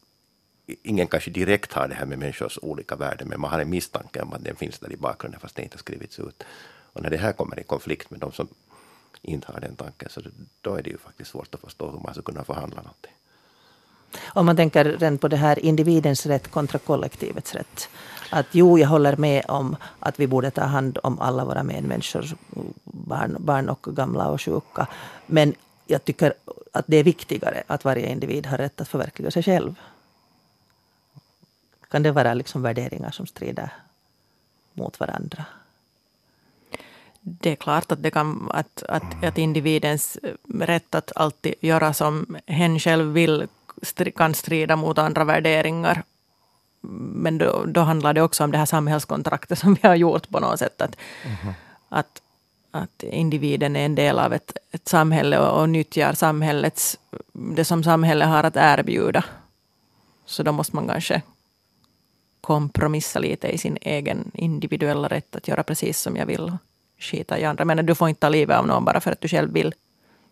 ingen 0.83 1.07
kanske 1.07 1.31
direkt 1.31 1.73
har 1.73 1.87
det 1.87 1.95
här 1.95 2.05
med 2.05 2.19
människors 2.19 2.59
olika 2.61 2.95
värden, 2.95 3.27
men 3.27 3.39
man 3.39 3.51
har 3.51 3.59
en 3.59 3.69
misstanke 3.69 4.21
om 4.21 4.33
att 4.33 4.43
den 4.43 4.55
finns 4.55 4.79
där 4.79 4.91
i 4.91 4.97
bakgrunden 4.97 5.39
fast 5.39 5.55
det 5.55 5.61
inte 5.61 5.75
har 5.75 5.79
skrivits 5.79 6.19
ut. 6.19 6.43
Och 6.93 7.01
när 7.03 7.09
det 7.09 7.17
här 7.17 7.33
kommer 7.33 7.59
i 7.59 7.63
konflikt 7.63 8.09
med 8.09 8.19
de 8.19 8.31
som 8.31 8.47
inte 9.21 9.51
har 9.51 9.59
den 9.59 9.75
tanken, 9.75 10.09
så 10.09 10.21
då 10.61 10.75
är 10.75 10.83
det 10.83 10.89
ju 10.89 10.97
faktiskt 10.97 11.31
svårt 11.31 11.55
att 11.55 11.61
förstå 11.61 11.91
hur 11.91 11.99
man 11.99 12.13
ska 12.13 12.21
kunna 12.21 12.43
förhandla 12.43 12.81
någonting. 12.81 13.11
Om 14.25 14.45
man 14.45 14.55
tänker 14.55 15.17
på 15.17 15.27
det 15.27 15.37
här 15.37 15.59
individens 15.59 16.25
rätt 16.25 16.47
kontra 16.47 16.79
kollektivets 16.79 17.55
rätt. 17.55 17.89
Att 18.31 18.45
jo, 18.51 18.79
jag 18.79 18.87
håller 18.87 19.17
med 19.17 19.45
om 19.47 19.75
att 19.99 20.19
vi 20.19 20.27
borde 20.27 20.51
ta 20.51 20.63
hand 20.63 20.97
om 21.03 21.19
alla 21.19 21.45
våra 21.45 21.63
medmänniskor, 21.63 22.37
barn, 22.83 23.35
barn 23.39 23.69
och 23.69 23.95
gamla 23.95 24.27
och 24.27 24.41
sjuka. 24.41 24.87
Men 25.25 25.53
jag 25.85 26.05
tycker 26.05 26.33
att 26.71 26.85
det 26.87 26.97
är 26.97 27.03
viktigare 27.03 27.63
att 27.67 27.85
varje 27.85 28.11
individ 28.11 28.45
har 28.45 28.57
rätt 28.57 28.81
att 28.81 28.87
förverkliga 28.87 29.31
sig 29.31 29.43
själv. 29.43 29.75
Kan 31.89 32.03
det 32.03 32.11
vara 32.11 32.33
liksom 32.33 32.61
värderingar 32.61 33.11
som 33.11 33.27
strider 33.27 33.73
mot 34.73 34.99
varandra? 34.99 35.45
Det 37.29 37.51
är 37.51 37.55
klart 37.55 37.91
att, 37.91 38.03
det 38.03 38.11
kan, 38.11 38.49
att, 38.53 38.83
att, 38.83 39.23
att 39.23 39.37
individens 39.37 40.17
rätt 40.53 40.95
att 40.95 41.11
alltid 41.15 41.53
göra 41.61 41.93
som 41.93 42.37
hen 42.45 42.79
själv 42.79 43.13
vill 43.13 43.47
kan 44.15 44.33
strida 44.33 44.75
mot 44.75 44.97
andra 44.97 45.23
värderingar. 45.23 46.03
Men 46.81 47.37
då, 47.37 47.65
då 47.67 47.81
handlar 47.81 48.13
det 48.13 48.21
också 48.21 48.43
om 48.43 48.51
det 48.51 48.57
här 48.57 48.65
samhällskontraktet 48.65 49.59
som 49.59 49.73
vi 49.73 49.87
har 49.87 49.95
gjort 49.95 50.29
på 50.29 50.39
något 50.39 50.59
sätt. 50.59 50.81
Att, 50.81 50.95
mm. 51.23 51.53
att, 51.89 52.21
att 52.71 53.03
individen 53.03 53.75
är 53.75 53.85
en 53.85 53.95
del 53.95 54.19
av 54.19 54.33
ett, 54.33 54.57
ett 54.71 54.87
samhälle 54.87 55.39
och, 55.39 55.61
och 55.61 55.69
nyttjar 55.69 56.13
samhällets, 56.13 56.99
det 57.33 57.65
som 57.65 57.83
samhället 57.83 58.27
har 58.27 58.43
att 58.43 58.55
erbjuda. 58.55 59.23
Så 60.25 60.43
då 60.43 60.51
måste 60.51 60.75
man 60.75 60.87
kanske 60.87 61.21
kompromissa 62.41 63.19
lite 63.19 63.47
i 63.47 63.57
sin 63.57 63.77
egen 63.81 64.31
individuella 64.33 65.07
rätt 65.07 65.35
att 65.35 65.47
göra 65.47 65.63
precis 65.63 65.99
som 66.01 66.15
jag 66.15 66.25
vill 66.25 66.57
skita 66.99 67.39
i 67.39 67.43
andra. 67.43 67.65
Men 67.65 67.85
du 67.85 67.95
får 67.95 68.09
inte 68.09 68.21
ta 68.21 68.29
livet 68.29 68.57
av 68.57 68.67
någon 68.67 68.85
bara 68.85 68.99
för 68.99 69.11
att 69.11 69.21
du 69.21 69.27
själv 69.27 69.53
vill. 69.53 69.73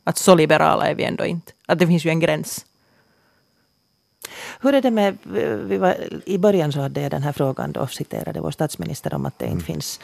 Att 0.04 0.18
så 0.18 0.36
liberala 0.36 0.88
är 0.88 0.96
vi 0.96 1.04
ändå 1.04 1.26
inte. 1.26 1.52
Att 1.66 1.80
det 1.80 1.88
finns 1.88 2.06
ju 2.06 2.10
en 2.10 2.20
gräns. 2.20 2.66
Hur 4.62 4.74
är 4.74 4.82
det 4.82 4.92
med, 4.92 5.18
vi 5.68 5.78
var, 5.78 5.96
i 6.26 6.38
början 6.38 6.72
så 6.72 6.80
hade 6.80 7.02
jag 7.02 7.12
den 7.12 7.24
här 7.24 7.32
frågan 7.32 7.72
då 7.72 7.88
citerade 7.88 8.42
vår 8.42 8.52
statsminister 8.52 9.14
om 9.14 9.26
att 9.26 9.40
det 9.40 9.46
inte 9.46 9.54
mm. 9.54 9.66
finns 9.66 10.00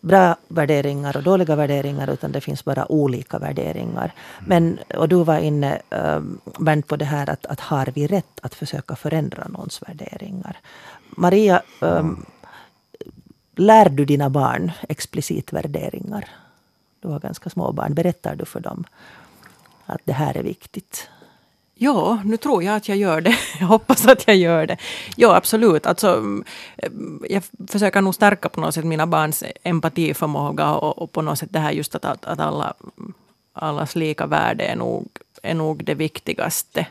bra 0.00 0.36
värderingar 0.48 1.16
och 1.16 1.22
dåliga 1.22 1.56
värderingar 1.56 2.10
utan 2.10 2.32
det 2.32 2.40
finns 2.40 2.64
bara 2.64 2.92
olika 2.92 3.38
värderingar. 3.38 4.12
Mm. 4.38 4.48
Men, 4.48 4.78
och 4.98 5.08
du 5.08 5.24
var 5.24 5.38
inne, 5.38 5.82
um, 5.90 6.40
Bernt, 6.58 6.86
på 6.86 6.96
det 6.96 7.04
här 7.04 7.30
att, 7.30 7.46
att 7.46 7.60
har 7.60 7.86
vi 7.94 8.06
rätt 8.06 8.40
att 8.42 8.54
försöka 8.54 8.96
förändra 8.96 9.48
någons 9.48 9.82
värderingar? 9.82 10.56
Maria, 11.16 11.62
um, 11.80 12.26
Lär 13.62 13.88
du 13.88 14.04
dina 14.04 14.30
barn 14.30 14.72
explicit 14.88 15.52
värderingar? 15.52 16.28
Du 17.00 17.08
har 17.08 17.20
ganska 17.20 17.50
små 17.50 17.72
barn. 17.72 17.94
Berättar 17.94 18.36
du 18.36 18.44
för 18.44 18.60
dem 18.60 18.84
att 19.86 20.00
det 20.04 20.12
här 20.12 20.36
är 20.36 20.42
viktigt? 20.42 21.08
Ja, 21.74 22.22
nu 22.24 22.36
tror 22.36 22.62
jag 22.62 22.76
att 22.76 22.88
jag 22.88 22.98
gör 22.98 23.20
det. 23.20 23.38
Jag 23.60 23.66
hoppas 23.66 24.06
att 24.06 24.26
jag 24.26 24.36
gör 24.36 24.66
det. 24.66 24.76
Ja, 25.16 25.36
absolut. 25.36 25.86
Alltså, 25.86 26.22
eh, 26.76 26.90
jag 27.28 27.42
försöker 27.68 28.00
nog 28.00 28.14
stärka 28.14 28.48
på 28.48 28.60
något 28.60 28.74
sätt 28.74 28.84
mina 28.84 29.06
barns 29.06 29.44
empatiförmåga 29.62 30.74
och, 30.74 30.98
och 30.98 31.12
på 31.12 31.22
något 31.22 31.38
sätt 31.38 31.52
det 31.52 31.58
här 31.58 31.72
just 31.72 31.94
att, 31.94 32.04
att, 32.04 32.40
alla, 32.40 32.74
allas 33.52 33.94
lika 33.94 34.26
värde 34.26 34.64
är 34.64 34.76
nog, 34.76 35.08
är 35.42 35.54
nog 35.54 35.84
det 35.84 35.94
viktigaste, 35.94 36.86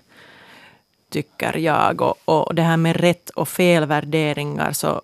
tycker 1.10 1.58
jag. 1.58 2.02
Och, 2.02 2.18
och 2.26 2.56
det 2.56 2.62
här 2.62 2.78
med 2.78 2.96
rätt 2.96 3.30
och 3.30 3.50
fel 3.50 3.86
värderingar 3.86 4.72
så, 4.72 5.02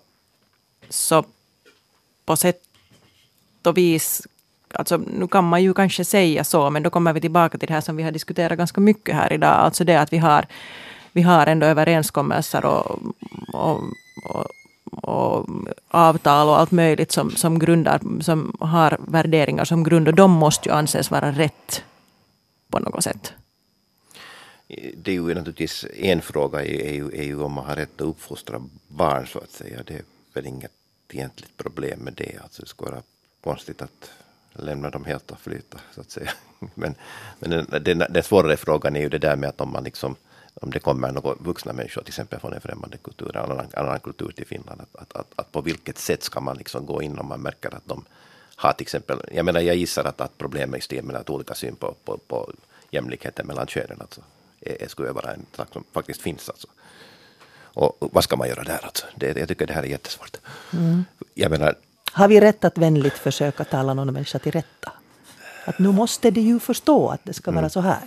så 0.88 1.24
på 2.28 2.36
sätt 2.36 2.62
och 3.64 3.76
vis 3.76 4.26
Alltså, 4.74 4.96
nu 4.96 5.28
kan 5.28 5.44
man 5.44 5.62
ju 5.62 5.74
kanske 5.74 6.04
säga 6.04 6.44
så, 6.44 6.70
men 6.70 6.82
då 6.82 6.90
kommer 6.90 7.12
vi 7.12 7.20
tillbaka 7.20 7.58
till 7.58 7.68
det 7.68 7.74
här 7.74 7.80
som 7.80 7.96
vi 7.96 8.02
har 8.02 8.10
diskuterat 8.10 8.58
ganska 8.58 8.80
mycket 8.80 9.14
här 9.14 9.32
idag. 9.32 9.50
Alltså 9.50 9.84
det 9.84 9.94
att 9.94 10.12
vi 10.12 10.18
har, 10.18 10.46
vi 11.12 11.22
har 11.22 11.46
ändå 11.46 11.66
överenskommelser 11.66 12.64
och, 12.64 12.98
och, 13.52 13.82
och, 14.24 14.46
och 14.92 15.46
avtal 15.88 16.48
och 16.48 16.58
allt 16.58 16.70
möjligt 16.70 17.12
som, 17.12 17.30
som, 17.30 17.58
grundar, 17.58 18.00
som 18.20 18.56
har 18.60 18.98
värderingar 19.08 19.64
som 19.64 19.84
grund. 19.84 20.08
Och 20.08 20.14
de 20.14 20.30
måste 20.30 20.68
ju 20.68 20.74
anses 20.74 21.10
vara 21.10 21.32
rätt 21.32 21.84
på 22.70 22.78
något 22.78 23.04
sätt. 23.04 23.32
Det 24.96 25.10
är 25.10 25.14
ju 25.14 25.34
naturligtvis 25.34 25.86
en 25.96 26.20
fråga 26.20 26.64
är 26.64 26.92
ju, 26.92 27.08
är 27.14 27.24
ju 27.24 27.42
om 27.42 27.52
man 27.52 27.64
har 27.64 27.76
rätt 27.76 28.00
att 28.00 28.06
uppfostra 28.06 28.62
barn 28.88 29.26
så 29.26 29.38
att 29.38 29.50
säga. 29.50 29.82
Det 29.86 29.94
är 29.94 30.02
väl 30.34 30.46
inget 30.46 30.77
egentligt 31.14 31.56
problem 31.56 31.98
med 31.98 32.12
det. 32.12 32.38
Alltså 32.42 32.62
det 32.62 32.68
skulle 32.68 32.90
vara 32.90 33.02
konstigt 33.40 33.82
att 33.82 34.10
lämna 34.52 34.90
dem 34.90 35.04
helt 35.04 35.32
att 35.32 35.40
flyta, 35.40 35.78
så 35.94 36.00
att 36.00 36.10
säga. 36.10 36.30
Men, 36.74 36.94
men 37.38 37.50
den, 37.50 37.84
den, 37.84 37.98
den 38.10 38.22
svårare 38.22 38.56
frågan 38.56 38.96
är 38.96 39.00
ju 39.00 39.08
det 39.08 39.18
där 39.18 39.36
med 39.36 39.48
att 39.48 39.60
om 39.60 39.72
man 39.72 39.84
liksom 39.84 40.16
om 40.60 40.70
det 40.70 40.78
kommer 40.78 41.12
några 41.12 41.34
vuxna 41.34 41.72
människor, 41.72 42.02
till 42.02 42.10
exempel 42.10 42.40
från 42.40 42.52
en 42.52 42.60
främmande 42.60 42.96
kultur, 42.96 43.36
en 43.36 43.50
annan, 43.50 43.66
annan 43.74 44.00
kultur 44.00 44.32
till 44.36 44.46
Finland, 44.46 44.80
att, 44.80 44.96
att, 44.96 45.16
att, 45.16 45.32
att, 45.36 45.52
på 45.52 45.60
vilket 45.60 45.98
sätt 45.98 46.22
ska 46.22 46.40
man 46.40 46.56
liksom 46.56 46.86
gå 46.86 47.02
in 47.02 47.18
om 47.18 47.26
man 47.26 47.40
märker 47.40 47.74
att 47.74 47.86
de 47.86 48.04
har 48.56 48.72
till 48.72 48.84
exempel, 48.84 49.20
jag 49.32 49.44
menar 49.44 49.60
jag 49.60 49.76
gissar 49.76 50.04
att, 50.04 50.20
att 50.20 50.38
problemet 50.38 50.78
i 50.78 50.82
stil 50.82 51.04
med 51.04 51.16
att 51.16 51.30
olika 51.30 51.54
syn 51.54 51.76
på, 51.76 51.94
på, 52.04 52.18
på 52.18 52.52
jämlikheten 52.90 53.46
mellan 53.46 53.66
könen 53.66 54.00
alltså, 54.00 54.20
är, 54.60 54.88
skulle 54.88 55.12
vara 55.12 55.32
en 55.32 55.46
sak 55.56 55.68
som 55.72 55.84
faktiskt 55.92 56.22
finns. 56.22 56.48
Alltså. 56.48 56.68
Och 57.78 57.96
vad 58.00 58.24
ska 58.24 58.36
man 58.36 58.48
göra 58.48 58.62
där 58.62 58.80
alltså? 58.82 59.06
Det, 59.16 59.36
jag 59.36 59.48
tycker 59.48 59.66
det 59.66 59.72
här 59.72 59.82
är 59.82 59.86
jättesvårt. 59.86 60.36
Mm. 60.72 61.04
Jag 61.34 61.50
menar, 61.50 61.74
har 62.12 62.28
vi 62.28 62.40
rätt 62.40 62.64
att 62.64 62.78
vänligt 62.78 63.18
försöka 63.18 63.64
tala 63.64 63.94
någon 63.94 64.12
människa 64.12 64.38
till 64.38 64.52
rätta? 64.52 64.92
Att 65.64 65.78
nu 65.78 65.92
måste 65.92 66.30
de 66.30 66.40
ju 66.40 66.58
förstå 66.58 67.08
att 67.08 67.20
det 67.24 67.32
ska 67.32 67.50
vara 67.50 67.58
mm. 67.58 67.70
så 67.70 67.80
här. 67.80 68.02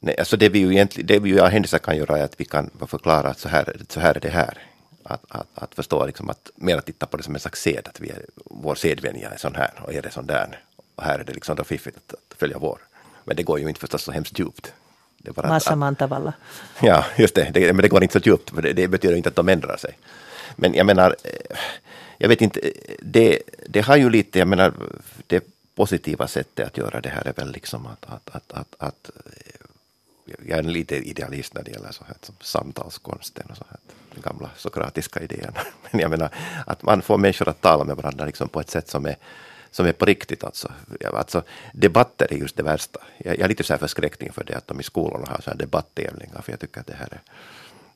Nej, 0.00 0.18
alltså 0.18 0.36
det 0.36 0.48
vi 0.48 0.58
ju 0.58 0.72
egentligen, 0.72 1.06
det 1.06 1.18
vi 1.18 1.30
ju 1.30 1.40
händelser 1.40 1.78
kan 1.78 1.96
göra 1.96 2.18
är 2.18 2.24
att 2.24 2.40
vi 2.40 2.44
kan 2.44 2.70
förklara 2.86 3.28
att 3.28 3.38
så 3.38 3.48
här, 3.48 3.76
så 3.88 4.00
här 4.00 4.14
är 4.16 4.20
det 4.20 4.28
här. 4.28 4.58
Att, 5.02 5.24
att, 5.28 5.48
att 5.54 5.74
förstå 5.74 6.06
liksom 6.06 6.30
att 6.30 6.50
mer 6.56 6.80
titta 6.80 7.06
på 7.06 7.16
det 7.16 7.22
som 7.22 7.34
en 7.34 7.40
slags 7.40 7.60
sed, 7.62 7.88
att 7.88 8.00
vi 8.00 8.10
är, 8.10 8.26
vår 8.44 8.74
sedvänja 8.74 9.30
är 9.30 9.36
sån 9.36 9.54
här 9.54 9.72
och 9.84 9.94
är 9.94 10.02
det 10.02 10.10
sån 10.10 10.26
där. 10.26 10.64
Och 10.96 11.04
här 11.04 11.18
är 11.18 11.24
det 11.24 11.32
liksom 11.32 11.56
då 11.56 11.64
fiffigt 11.64 11.96
att, 11.96 12.14
att 12.14 12.38
följa 12.38 12.58
vår. 12.58 12.78
Men 13.24 13.36
det 13.36 13.42
går 13.42 13.60
ju 13.60 13.68
inte 13.68 13.80
förstås 13.80 14.02
så 14.02 14.12
hemskt 14.12 14.38
djupt. 14.38 14.72
Det 15.24 15.32
bara 15.32 15.48
Massa 15.48 15.72
att, 15.72 15.78
mantavalla. 15.78 16.32
Ja, 16.82 17.04
just 17.16 17.34
det, 17.34 17.50
det, 17.54 17.72
men 17.72 17.82
det 17.82 17.88
går 17.88 18.02
inte 18.02 18.20
så 18.20 18.28
djupt, 18.28 18.50
för 18.50 18.62
det, 18.62 18.72
det 18.72 18.88
betyder 18.88 19.16
inte 19.16 19.28
att 19.28 19.36
de 19.36 19.48
ändrar 19.48 19.76
sig. 19.76 19.98
Men 20.56 20.74
jag 20.74 20.86
menar, 20.86 21.16
eh, 21.24 21.56
jag 22.18 22.28
vet 22.28 22.40
inte, 22.40 22.60
det, 23.00 23.38
det 23.68 23.80
har 23.80 23.96
ju 23.96 24.10
lite, 24.10 24.38
jag 24.38 24.48
menar, 24.48 24.72
det 25.26 25.44
positiva 25.74 26.28
sättet 26.28 26.66
att 26.66 26.76
göra 26.76 27.00
det 27.00 27.08
här 27.08 27.26
är 27.26 27.32
väl 27.32 27.52
liksom 27.52 27.86
att, 27.86 28.04
att, 28.06 28.30
att, 28.36 28.52
att, 28.52 28.74
att 28.78 29.10
jag 30.46 30.58
är 30.58 30.62
lite 30.62 30.96
idealist 30.96 31.54
när 31.54 31.62
det 31.62 31.70
gäller 31.70 31.92
så 31.92 32.04
här, 32.04 32.16
som 32.22 32.34
samtalskonsten 32.40 33.46
och 33.50 33.56
så 33.56 33.64
här, 33.70 33.78
den 34.14 34.22
gamla 34.22 34.50
sokratiska 34.56 35.20
idén. 35.20 35.52
Men 35.90 36.00
jag 36.00 36.10
menar 36.10 36.28
att 36.66 36.82
man 36.82 37.02
får 37.02 37.18
människor 37.18 37.48
att 37.48 37.60
tala 37.60 37.84
med 37.84 37.96
varandra 37.96 38.24
liksom 38.24 38.48
på 38.48 38.60
ett 38.60 38.70
sätt 38.70 38.88
som 38.88 39.06
är, 39.06 39.16
som 39.74 39.86
är 39.86 39.92
på 39.92 40.04
riktigt. 40.04 40.44
Alltså. 40.44 40.72
Alltså, 41.04 41.42
debatter 41.72 42.32
är 42.32 42.36
just 42.36 42.56
det 42.56 42.62
värsta. 42.62 43.00
Jag, 43.18 43.34
jag 43.34 43.44
är 43.44 43.48
lite 43.48 43.64
så 43.64 43.72
här 43.72 43.80
förskräckt 43.80 44.22
inför 44.22 44.44
det 44.44 44.54
att 44.54 44.66
de 44.66 44.80
i 44.80 44.82
skolorna 44.82 45.26
har 45.28 45.40
så 45.40 45.50
här 45.50 46.42
för 46.42 46.52
jag 46.52 46.60
tycker 46.60 46.80
att 46.80 46.86
det 46.86 46.94
här 46.94 47.08
är 47.10 47.20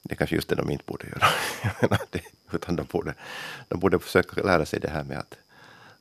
det 0.03 0.15
är 0.15 0.17
kanske 0.17 0.37
just 0.37 0.49
det 0.49 0.55
de 0.55 0.71
inte 0.71 0.85
borde 0.87 1.07
göra. 1.07 1.29
utan 2.53 2.77
de 2.77 2.87
borde, 2.87 3.15
de 3.69 3.81
borde 3.81 3.99
försöka 3.99 4.43
lära 4.43 4.67
sig 4.67 4.81
det 4.81 4.89
här 4.89 5.05
med 5.05 5.19
att, 5.19 5.39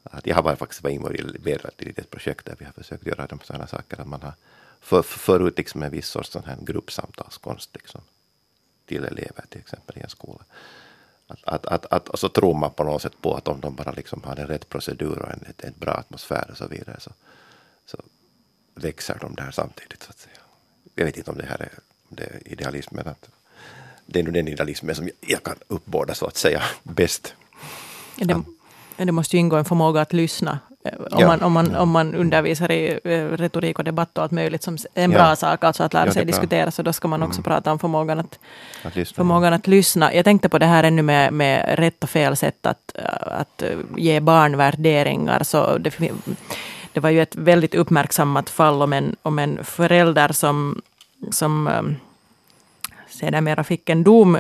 att 0.04 0.28
jag 0.28 0.36
har 0.36 0.56
faktiskt 0.56 0.84
varit 0.84 0.94
involverad 0.94 1.74
i 1.78 1.90
ett 1.90 2.10
projekt 2.10 2.46
där 2.46 2.56
vi 2.60 2.66
har 2.66 2.72
försökt 2.72 3.06
göra 3.06 3.28
de 3.28 3.40
sådana 3.40 3.68
saker 3.68 4.02
att 4.02 4.08
man 4.08 4.22
har 4.22 4.34
för, 4.80 5.02
för 5.02 5.48
ut 5.48 5.58
liksom 5.58 5.84
en 5.84 5.92
viss 5.92 6.08
sorts 6.08 6.32
sån 6.32 6.44
här 6.44 6.58
gruppsamtalskonst 6.62 7.70
liksom, 7.74 8.02
till 8.86 9.06
elever 9.06 9.46
till 9.50 9.60
exempel 9.60 9.98
i 9.98 10.02
en 10.02 10.10
skola. 10.10 10.44
Att, 11.28 11.44
att, 11.44 11.66
att, 11.66 11.86
att, 11.86 12.10
och 12.10 12.20
så 12.20 12.30
tror 12.30 12.54
man 12.54 12.72
på 12.72 12.84
något 12.84 13.02
sätt 13.02 13.22
på 13.22 13.36
att 13.36 13.48
om 13.48 13.62
de 13.62 13.76
bara 13.76 13.92
liksom 13.92 14.24
har 14.24 14.36
en 14.36 14.48
rätt 14.48 14.70
procedur 14.70 15.20
och 15.20 15.32
en, 15.32 15.46
ett, 15.50 15.62
ett 15.62 15.76
bra 15.76 15.94
atmosfär 15.94 16.48
och 16.52 16.58
så 16.58 16.68
vidare 16.68 17.00
så, 17.00 17.12
så 17.86 17.98
växer 18.76 19.18
de 19.22 19.36
där 19.36 19.52
samtidigt. 19.52 20.04
Så 20.04 20.10
att 20.10 20.20
säga. 20.20 20.38
Jag 20.96 21.06
vet 21.06 21.18
inte 21.18 21.32
om 21.32 21.38
det 21.38 21.46
här 21.46 21.62
är, 21.62 21.72
det 22.10 22.24
är 22.24 22.42
idealism, 22.46 22.96
men 22.96 23.08
att 23.08 23.30
det 24.06 24.20
är 24.20 24.24
nog 24.24 24.34
den 24.34 24.48
idealismen 24.48 24.96
som 24.96 25.10
jag 25.22 25.44
kan 25.44 25.56
uppbåda 25.68 26.14
så 26.16 26.26
att 26.26 26.38
säga 26.38 26.64
bäst. 26.84 27.34
Det, 28.16 28.44
det 28.98 29.12
måste 29.12 29.36
ju 29.36 29.40
ingå 29.40 29.56
en 29.56 29.66
förmåga 29.66 30.02
att 30.02 30.14
lyssna. 30.14 30.60
Eh, 30.94 31.00
om, 31.00 31.20
ja. 31.20 31.28
man, 31.28 31.42
om, 31.42 31.54
man, 31.54 31.76
om 31.76 31.90
man 31.90 32.16
undervisar 32.16 32.72
i 32.72 33.00
eh, 33.04 33.10
retorik 33.26 33.80
och 33.80 33.86
debatt 33.86 34.18
och 34.18 34.24
allt 34.24 34.32
möjligt 34.32 34.64
som 34.64 34.78
en 34.94 35.12
bra 35.12 35.36
sak, 35.36 35.64
alltså 35.64 35.84
att 35.84 35.94
lära 35.94 36.06
ja, 36.06 36.12
sig 36.12 36.26
diskutera, 36.26 36.72
så 36.72 36.84
då 36.84 36.94
ska 36.94 37.08
man 37.08 37.24
också 37.24 37.40
mm. 37.40 37.44
prata 37.44 37.72
om 37.72 37.80
förmågan 37.80 38.20
att, 38.20 38.40
att 38.84 38.96
lyssna. 38.96 39.16
förmågan 39.16 39.54
att 39.54 39.68
lyssna. 39.68 40.14
Jag 40.14 40.26
tänkte 40.26 40.50
på 40.50 40.58
det 40.58 40.66
här 40.66 40.84
ännu 40.84 41.02
med, 41.02 41.34
med 41.34 41.80
rätt 41.80 42.04
och 42.04 42.10
fel 42.10 42.36
sätt 42.36 42.66
att, 42.66 42.96
att 43.22 43.64
ge 43.98 44.20
barn 44.20 44.58
värderingar. 44.58 45.44
Så 45.44 45.78
det, 45.78 46.00
det 46.94 47.00
var 47.00 47.10
ju 47.10 47.22
ett 47.22 47.36
väldigt 47.36 47.76
uppmärksammat 47.76 48.50
fall 48.50 48.82
om 48.82 48.94
en, 48.94 49.16
om 49.22 49.40
en 49.40 49.64
förälder 49.64 50.32
som, 50.32 50.82
som 51.32 51.70
sedermera 53.08 53.64
fick 53.64 53.90
en 53.90 54.04
dom 54.04 54.38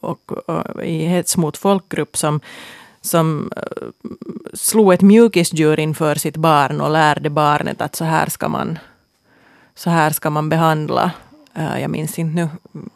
och, 0.00 0.32
och, 0.32 0.84
i 0.84 1.04
hets 1.04 1.36
mot 1.36 1.56
folkgrupp 1.56 2.16
som, 2.16 2.40
som 3.00 3.52
eh, 3.56 3.62
slog 4.54 4.92
ett 4.92 5.02
mjukisdjur 5.02 5.80
inför 5.80 6.14
sitt 6.14 6.36
barn 6.36 6.80
och 6.80 6.90
lärde 6.90 7.30
barnet 7.30 7.80
att 7.80 7.96
så 7.96 8.04
här 8.04 8.28
ska 8.28 8.48
man, 8.48 8.78
så 9.74 9.90
här 9.90 10.10
ska 10.10 10.30
man 10.30 10.48
behandla. 10.48 11.10
Eh, 11.54 11.80
jag 11.80 11.90
minns 11.90 12.18
inte 12.18 12.34
nu 12.34 12.48
mm, 12.74 12.90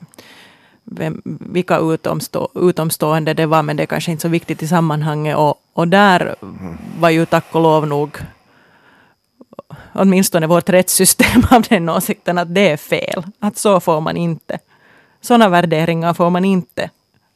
vem, 0.85 1.23
vilka 1.25 1.79
utomstå, 1.79 2.49
utomstående 2.55 3.35
det 3.35 3.47
var, 3.47 3.63
men 3.63 3.77
det 3.77 3.83
är 3.83 3.87
kanske 3.87 4.11
inte 4.11 4.23
så 4.23 4.29
viktigt 4.29 4.63
i 4.63 4.69
sammanhanget. 4.69 5.37
Och, 5.37 5.55
och 5.73 5.89
där 5.89 6.35
var 6.99 7.11
ju 7.11 7.27
tack 7.27 7.55
och 7.55 7.63
lov 7.63 7.87
nog 7.87 8.19
åtminstone 9.95 10.47
vårt 10.47 10.69
rättssystem 10.69 11.43
av 11.51 11.63
den 11.63 11.89
åsikten 11.89 12.39
att 12.39 12.55
det 12.55 12.71
är 12.71 12.77
fel. 12.77 13.23
Att 13.39 13.59
så 13.59 13.81
får 13.81 14.01
man 14.01 14.17
inte. 14.17 14.59
Sådana 15.21 15.49
värderingar 15.49 16.15
får 16.15 16.31
man 16.31 16.45
inte 16.45 16.91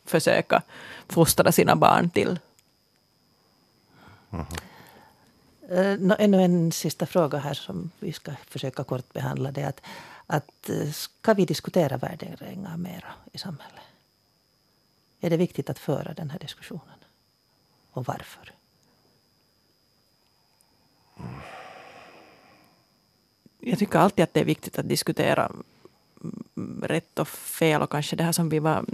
försöka 0.07 0.62
fostra 1.09 1.53
sina 1.53 1.77
barn 1.77 2.11
till. 2.11 2.39
Mm. 4.31 4.47
Uh, 5.70 6.16
ännu 6.18 6.43
en 6.43 6.72
sista 6.72 7.07
fråga 7.07 7.39
här 7.39 7.55
som 7.55 7.91
vi 7.99 8.12
ska 8.12 8.33
försöka 8.47 8.85
kort 8.85 9.12
behandla. 9.12 9.51
Det 9.51 9.64
att, 9.64 9.81
att 10.26 10.68
eh, 10.68 10.91
ska 10.91 11.35
vi 11.35 11.45
diskutera 11.45 11.97
värderingar 11.97 12.76
mera 12.76 13.12
i 13.33 13.39
samhället? 13.39 13.85
Är 15.20 15.31
det 15.31 15.37
viktigt 15.37 15.70
att 15.70 15.79
föra 15.79 16.12
den 16.12 16.31
här 16.31 16.39
diskussionen? 16.39 16.99
Och 17.91 18.07
varför? 18.07 18.53
Jag 23.61 23.79
tycker 23.79 23.99
alltid 23.99 24.22
att 24.22 24.35
det 24.35 24.41
är 24.41 24.45
viktigt 24.45 24.79
att 24.79 24.89
diskutera 24.89 25.53
mm, 26.57 26.83
rätt 26.83 27.18
och 27.18 27.29
fel 27.29 27.83
och 27.83 27.91
kanske 27.91 28.16
det 28.16 28.24
här 28.24 28.33
som 28.33 28.49
vi 28.49 28.59
var, 28.59 28.85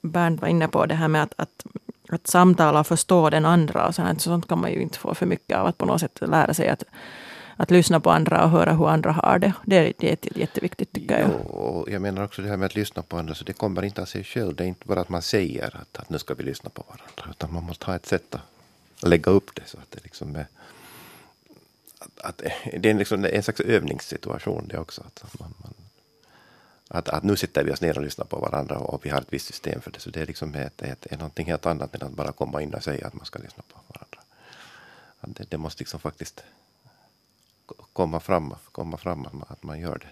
Bernt 0.00 0.40
var 0.40 0.48
inne 0.48 0.68
på, 0.68 0.86
det 0.86 0.94
här 0.94 1.08
med 1.08 1.22
att, 1.22 1.34
att, 1.36 1.66
att 2.14 2.26
samtala 2.26 2.80
och 2.80 2.86
förstå 2.86 3.30
den 3.30 3.44
andra 3.44 3.86
och 3.86 3.94
sånt, 3.94 4.22
sånt 4.22 4.48
kan 4.48 4.60
man 4.60 4.72
ju 4.72 4.82
inte 4.82 4.98
få 4.98 5.14
för 5.14 5.26
mycket 5.26 5.58
av, 5.58 5.66
att 5.66 5.78
på 5.78 5.86
något 5.86 6.00
sätt 6.00 6.18
lära 6.20 6.54
sig 6.54 6.68
att 6.68 6.84
att 7.60 7.70
lyssna 7.70 8.00
på 8.00 8.10
andra 8.10 8.44
och 8.44 8.50
höra 8.50 8.72
hur 8.72 8.88
andra 8.88 9.12
har 9.12 9.38
det. 9.38 9.52
Det 9.66 9.76
är, 9.76 9.92
det 9.98 10.26
är 10.26 10.38
jätteviktigt 10.38 10.92
tycker 10.92 11.18
jag. 11.18 11.50
Och 11.50 11.90
jag 11.90 12.02
menar 12.02 12.24
också 12.24 12.42
det 12.42 12.48
här 12.48 12.56
med 12.56 12.66
att 12.66 12.74
lyssna 12.74 13.02
på 13.02 13.18
andra, 13.18 13.34
så 13.34 13.44
det 13.44 13.52
kommer 13.52 13.84
inte 13.84 14.02
av 14.02 14.06
sig 14.06 14.24
själv. 14.24 14.54
Det 14.54 14.64
är 14.64 14.68
inte 14.68 14.86
bara 14.86 15.00
att 15.00 15.08
man 15.08 15.22
säger 15.22 15.76
att, 15.76 15.98
att 15.98 16.10
nu 16.10 16.18
ska 16.18 16.34
vi 16.34 16.42
lyssna 16.42 16.70
på 16.70 16.84
varandra, 16.88 17.30
utan 17.30 17.52
man 17.52 17.64
måste 17.64 17.86
ha 17.86 17.96
ett 17.96 18.06
sätt 18.06 18.34
att 18.34 19.08
lägga 19.08 19.32
upp 19.32 19.54
det 19.54 19.62
så 19.66 19.78
att 19.78 19.90
det 19.90 20.04
liksom 20.04 20.36
är 20.36 20.46
att, 21.98 22.20
att 22.20 22.42
det 22.80 22.90
är 22.90 22.94
liksom 22.94 23.24
en 23.24 23.42
slags 23.42 23.60
övningssituation 23.60 24.68
det 24.68 24.78
också. 24.78 25.02
Att 25.06 25.40
man, 25.40 25.54
man 25.58 25.74
att, 26.88 27.08
att 27.08 27.22
nu 27.22 27.36
sitter 27.36 27.64
vi 27.64 27.72
oss 27.72 27.80
ner 27.80 27.98
och 27.98 28.04
lyssnar 28.04 28.24
på 28.24 28.38
varandra 28.38 28.78
och 28.78 29.04
vi 29.04 29.10
har 29.10 29.20
ett 29.20 29.32
visst 29.32 29.46
system 29.46 29.80
för 29.80 29.90
det. 29.90 30.00
Så 30.00 30.10
det 30.10 30.20
är 30.20 30.26
liksom 30.26 30.54
ett, 30.54 30.82
ett, 30.82 31.06
ett, 31.06 31.18
någonting 31.18 31.46
helt 31.46 31.66
annat 31.66 31.94
än 31.94 32.02
att 32.02 32.12
bara 32.12 32.32
komma 32.32 32.62
in 32.62 32.74
och 32.74 32.84
säga 32.84 33.06
att 33.06 33.14
man 33.14 33.26
ska 33.26 33.38
lyssna 33.38 33.62
på 33.68 33.78
varandra. 33.86 34.20
Att 35.20 35.36
det, 35.36 35.50
det 35.50 35.58
måste 35.58 35.80
liksom 35.80 36.00
faktiskt 36.00 36.44
komma 37.92 38.20
fram, 38.20 38.54
komma 38.72 38.96
fram 38.96 39.26
att 39.26 39.32
man, 39.32 39.44
att 39.48 39.62
man 39.62 39.80
gör 39.80 39.98
det. 39.98 40.08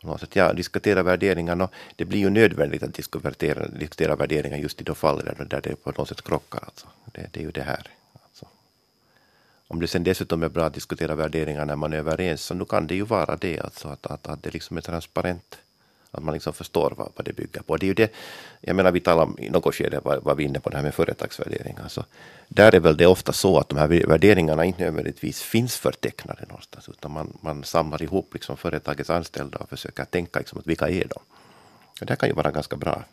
På 0.00 0.06
något 0.08 0.20
sätt. 0.20 0.36
Ja, 0.36 0.52
diskutera 0.52 1.02
värderingar. 1.02 1.68
Det 1.96 2.04
blir 2.04 2.18
ju 2.18 2.30
nödvändigt 2.30 2.82
att 2.82 2.94
diskutera, 2.94 3.68
diskutera 3.68 4.16
värderingar 4.16 4.58
just 4.58 4.80
i 4.80 4.84
de 4.84 4.94
fall 4.94 5.18
där, 5.18 5.46
där 5.50 5.60
det 5.60 5.76
på 5.76 5.90
något 5.90 6.08
sätt 6.08 6.22
krockar. 6.22 6.64
Alltså. 6.64 6.86
Det, 7.12 7.28
det 7.32 7.40
är 7.40 7.44
ju 7.44 7.50
det 7.50 7.62
här. 7.62 7.90
Om 9.72 9.80
det 9.80 9.88
sen 9.88 10.04
dessutom 10.04 10.42
är 10.42 10.48
bra 10.48 10.64
att 10.64 10.74
diskutera 10.74 11.14
värderingar 11.14 11.64
när 11.64 11.76
man 11.76 11.92
är 11.92 11.96
överens, 11.96 12.42
så 12.42 12.54
nu 12.54 12.64
kan 12.64 12.86
det 12.86 12.94
ju 12.94 13.04
vara 13.04 13.36
det, 13.36 13.60
alltså 13.60 13.88
att, 13.88 14.06
att, 14.06 14.26
att 14.26 14.42
det 14.42 14.54
liksom 14.54 14.76
är 14.76 14.80
transparent. 14.80 15.58
Att 16.10 16.22
man 16.22 16.34
liksom 16.34 16.52
förstår 16.52 16.94
vad, 16.96 17.12
vad 17.16 17.24
det 17.24 17.32
bygger 17.32 17.62
på. 17.62 17.76
Det 17.76 17.86
är 17.86 17.88
ju 17.88 17.94
det, 17.94 18.12
jag 18.60 18.76
menar 18.76 18.92
vi 18.92 19.00
talade 19.00 19.42
i 19.42 19.50
något 19.50 19.74
skede, 19.74 20.00
var, 20.00 20.16
var 20.16 20.34
vi 20.34 20.44
inne 20.44 20.60
på 20.60 20.70
det 20.70 20.76
här 20.76 20.84
med 20.84 20.94
företagsvärderingar. 20.94 21.88
Så 21.88 22.04
där 22.48 22.74
är 22.74 22.80
väl 22.80 22.96
det 22.96 23.06
ofta 23.06 23.32
så 23.32 23.58
att 23.58 23.68
de 23.68 23.78
här 23.78 24.06
värderingarna 24.06 24.64
inte 24.64 24.84
nödvändigtvis 24.84 25.42
finns 25.42 25.76
förtecknade 25.76 26.44
någonstans, 26.48 26.88
utan 26.88 27.10
man, 27.10 27.38
man 27.40 27.64
samlar 27.64 28.02
ihop 28.02 28.30
liksom 28.32 28.56
företagets 28.56 29.10
anställda 29.10 29.58
och 29.58 29.68
försöker 29.68 30.04
tänka 30.04 30.38
liksom 30.38 30.58
att 30.58 30.66
vilka 30.66 30.88
är 30.88 31.04
de? 31.08 31.20
Och 32.00 32.06
det 32.06 32.16
kan 32.16 32.28
ju 32.28 32.34
vara 32.34 32.50
ganska 32.50 32.76
bra 32.76 33.04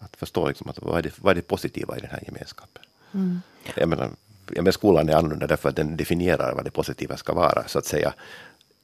att 0.00 0.16
förstå 0.16 0.48
liksom 0.48 0.70
att 0.70 0.82
vad, 0.82 0.98
är 0.98 1.02
det, 1.02 1.12
vad 1.18 1.30
är 1.30 1.34
det 1.34 1.42
positiva 1.42 1.96
i 1.96 2.00
den 2.00 2.10
här 2.10 2.22
gemenskapen. 2.26 2.82
Mm. 3.14 3.40
Jag 3.74 3.88
menar, 3.88 4.10
ja, 4.54 4.62
men 4.62 4.72
skolan 4.72 5.08
är 5.08 5.14
annorlunda 5.14 5.46
därför 5.46 5.68
att 5.68 5.76
den 5.76 5.96
definierar 5.96 6.54
vad 6.54 6.64
det 6.64 6.70
positiva 6.70 7.16
ska 7.16 7.34
vara, 7.34 7.64
så 7.66 7.78
att 7.78 7.84
säga, 7.84 8.12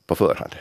på 0.06 0.14
förhand. 0.14 0.54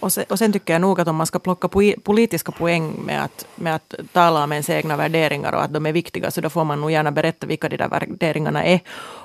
Och 0.00 0.12
sen, 0.12 0.24
och 0.28 0.38
sen, 0.38 0.52
tycker 0.52 0.74
jag 0.74 0.80
nog 0.80 1.00
att 1.00 1.08
om 1.08 1.16
man 1.16 1.26
ska 1.26 1.38
plocka 1.38 1.68
politiska 2.02 2.52
poäng 2.52 2.94
med 3.06 3.24
att, 3.24 3.46
med 3.54 3.74
att 3.74 3.94
tala 4.12 4.44
om 4.44 4.52
ens 4.52 4.70
egna 4.70 4.96
värderingar 4.96 5.52
och 5.52 5.62
att 5.62 5.72
de 5.72 5.86
är 5.86 5.92
viktiga, 5.92 6.30
så 6.30 6.40
då 6.40 6.50
får 6.50 6.64
man 6.64 6.80
nog 6.80 6.90
gärna 6.90 7.12
berätta 7.12 7.46
vilka 7.46 7.68
de 7.68 7.76
där 7.76 7.88
värderingarna 7.88 8.64
är. 8.64 8.80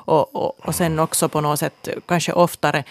Och, 0.05 0.35
och, 0.35 0.67
och 0.67 0.75
sen 0.75 0.99
också 0.99 1.29
på 1.29 1.41
något 1.41 1.59
sätt 1.59 1.87
kanske 2.05 2.33
oftare 2.33 2.83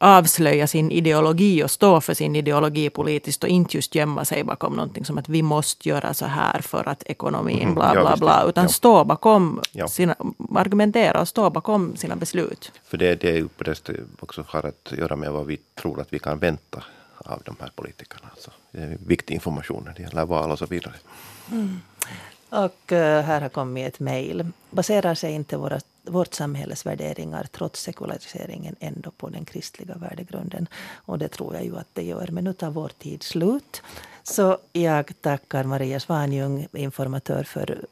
avslöja 0.00 0.66
sin 0.66 0.90
ideologi 0.90 1.64
och 1.64 1.70
stå 1.70 2.00
för 2.00 2.14
sin 2.14 2.36
ideologi 2.36 2.90
politiskt 2.90 3.42
och 3.44 3.48
inte 3.48 3.76
just 3.76 3.94
gömma 3.94 4.24
sig 4.24 4.44
bakom 4.44 4.72
någonting 4.72 5.04
som 5.04 5.18
att 5.18 5.28
vi 5.28 5.42
måste 5.42 5.88
göra 5.88 6.14
så 6.14 6.26
här 6.26 6.60
för 6.60 6.88
att 6.88 7.02
ekonomin 7.06 7.64
Mhm. 7.68 7.74
bla 7.74 7.92
bla 7.92 8.16
bla. 8.16 8.44
Utan 8.48 8.68
stå 8.68 9.04
bakom 9.04 9.60
sina, 9.88 10.14
argumentera 10.56 11.20
och 11.20 11.28
stå 11.28 11.50
bakom 11.50 11.96
sina 11.96 12.16
beslut. 12.16 12.72
För 12.84 12.96
det, 12.98 13.14
det 13.14 13.28
är 13.30 13.36
ju 13.36 13.48
på 13.48 13.64
det 13.64 13.90
också 14.20 14.44
har 14.48 14.66
att 14.66 14.92
göra 14.98 15.16
med 15.16 15.32
vad 15.32 15.46
vi 15.46 15.56
tror 15.74 16.00
att 16.00 16.12
vi 16.12 16.18
kan 16.18 16.38
vänta 16.38 16.84
av 17.18 17.42
de 17.44 17.56
här 17.60 17.70
politikerna. 17.74 18.28
Alltså, 18.30 18.50
det 18.70 18.80
är 18.82 18.98
viktig 19.06 19.34
information 19.34 19.82
när 19.86 19.94
det 19.94 20.02
gäller 20.02 20.24
val 20.26 20.50
och 20.50 20.58
så 20.58 20.66
vidare. 20.66 20.94
Och 22.50 22.92
eh, 22.92 23.22
här 23.24 23.40
har 23.40 23.48
kommit 23.48 23.86
ett 23.86 24.00
mejl. 24.00 24.46
Baserar 24.70 25.14
sig 25.14 25.32
inte 25.32 25.56
våra, 25.56 25.80
vårt 26.04 26.34
samhälles 26.34 26.86
värderingar 26.86 27.46
trots 27.52 27.82
sekulariseringen 27.82 28.76
ändå 28.80 29.10
på 29.10 29.28
den 29.28 29.44
kristliga 29.44 29.94
värdegrunden? 29.94 30.68
Och 30.94 31.18
det 31.18 31.28
tror 31.28 31.54
jag 31.54 31.64
ju 31.64 31.76
att 31.76 31.88
det 31.92 32.02
gör. 32.02 32.28
Men 32.32 32.44
nu 32.44 32.52
tar 32.52 32.70
vår 32.70 32.88
tid 32.98 33.22
slut. 33.22 33.82
Så 34.22 34.58
jag 34.72 35.12
tackar 35.20 35.64
Maria 35.64 36.00
Svanjung, 36.00 36.66
informatör 36.72 37.44
för 37.44 37.84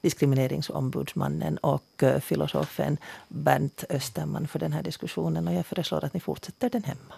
Diskrimineringsombudsmannen 0.00 1.58
och 1.58 2.02
eh, 2.02 2.20
filosofen 2.20 2.98
Bernt 3.28 3.84
Österman 3.90 4.48
för 4.48 4.58
den 4.58 4.72
här 4.72 4.82
diskussionen. 4.82 5.48
Och 5.48 5.54
jag 5.54 5.66
föreslår 5.66 6.04
att 6.04 6.14
ni 6.14 6.20
fortsätter 6.20 6.70
den 6.70 6.84
hemma. 6.84 7.00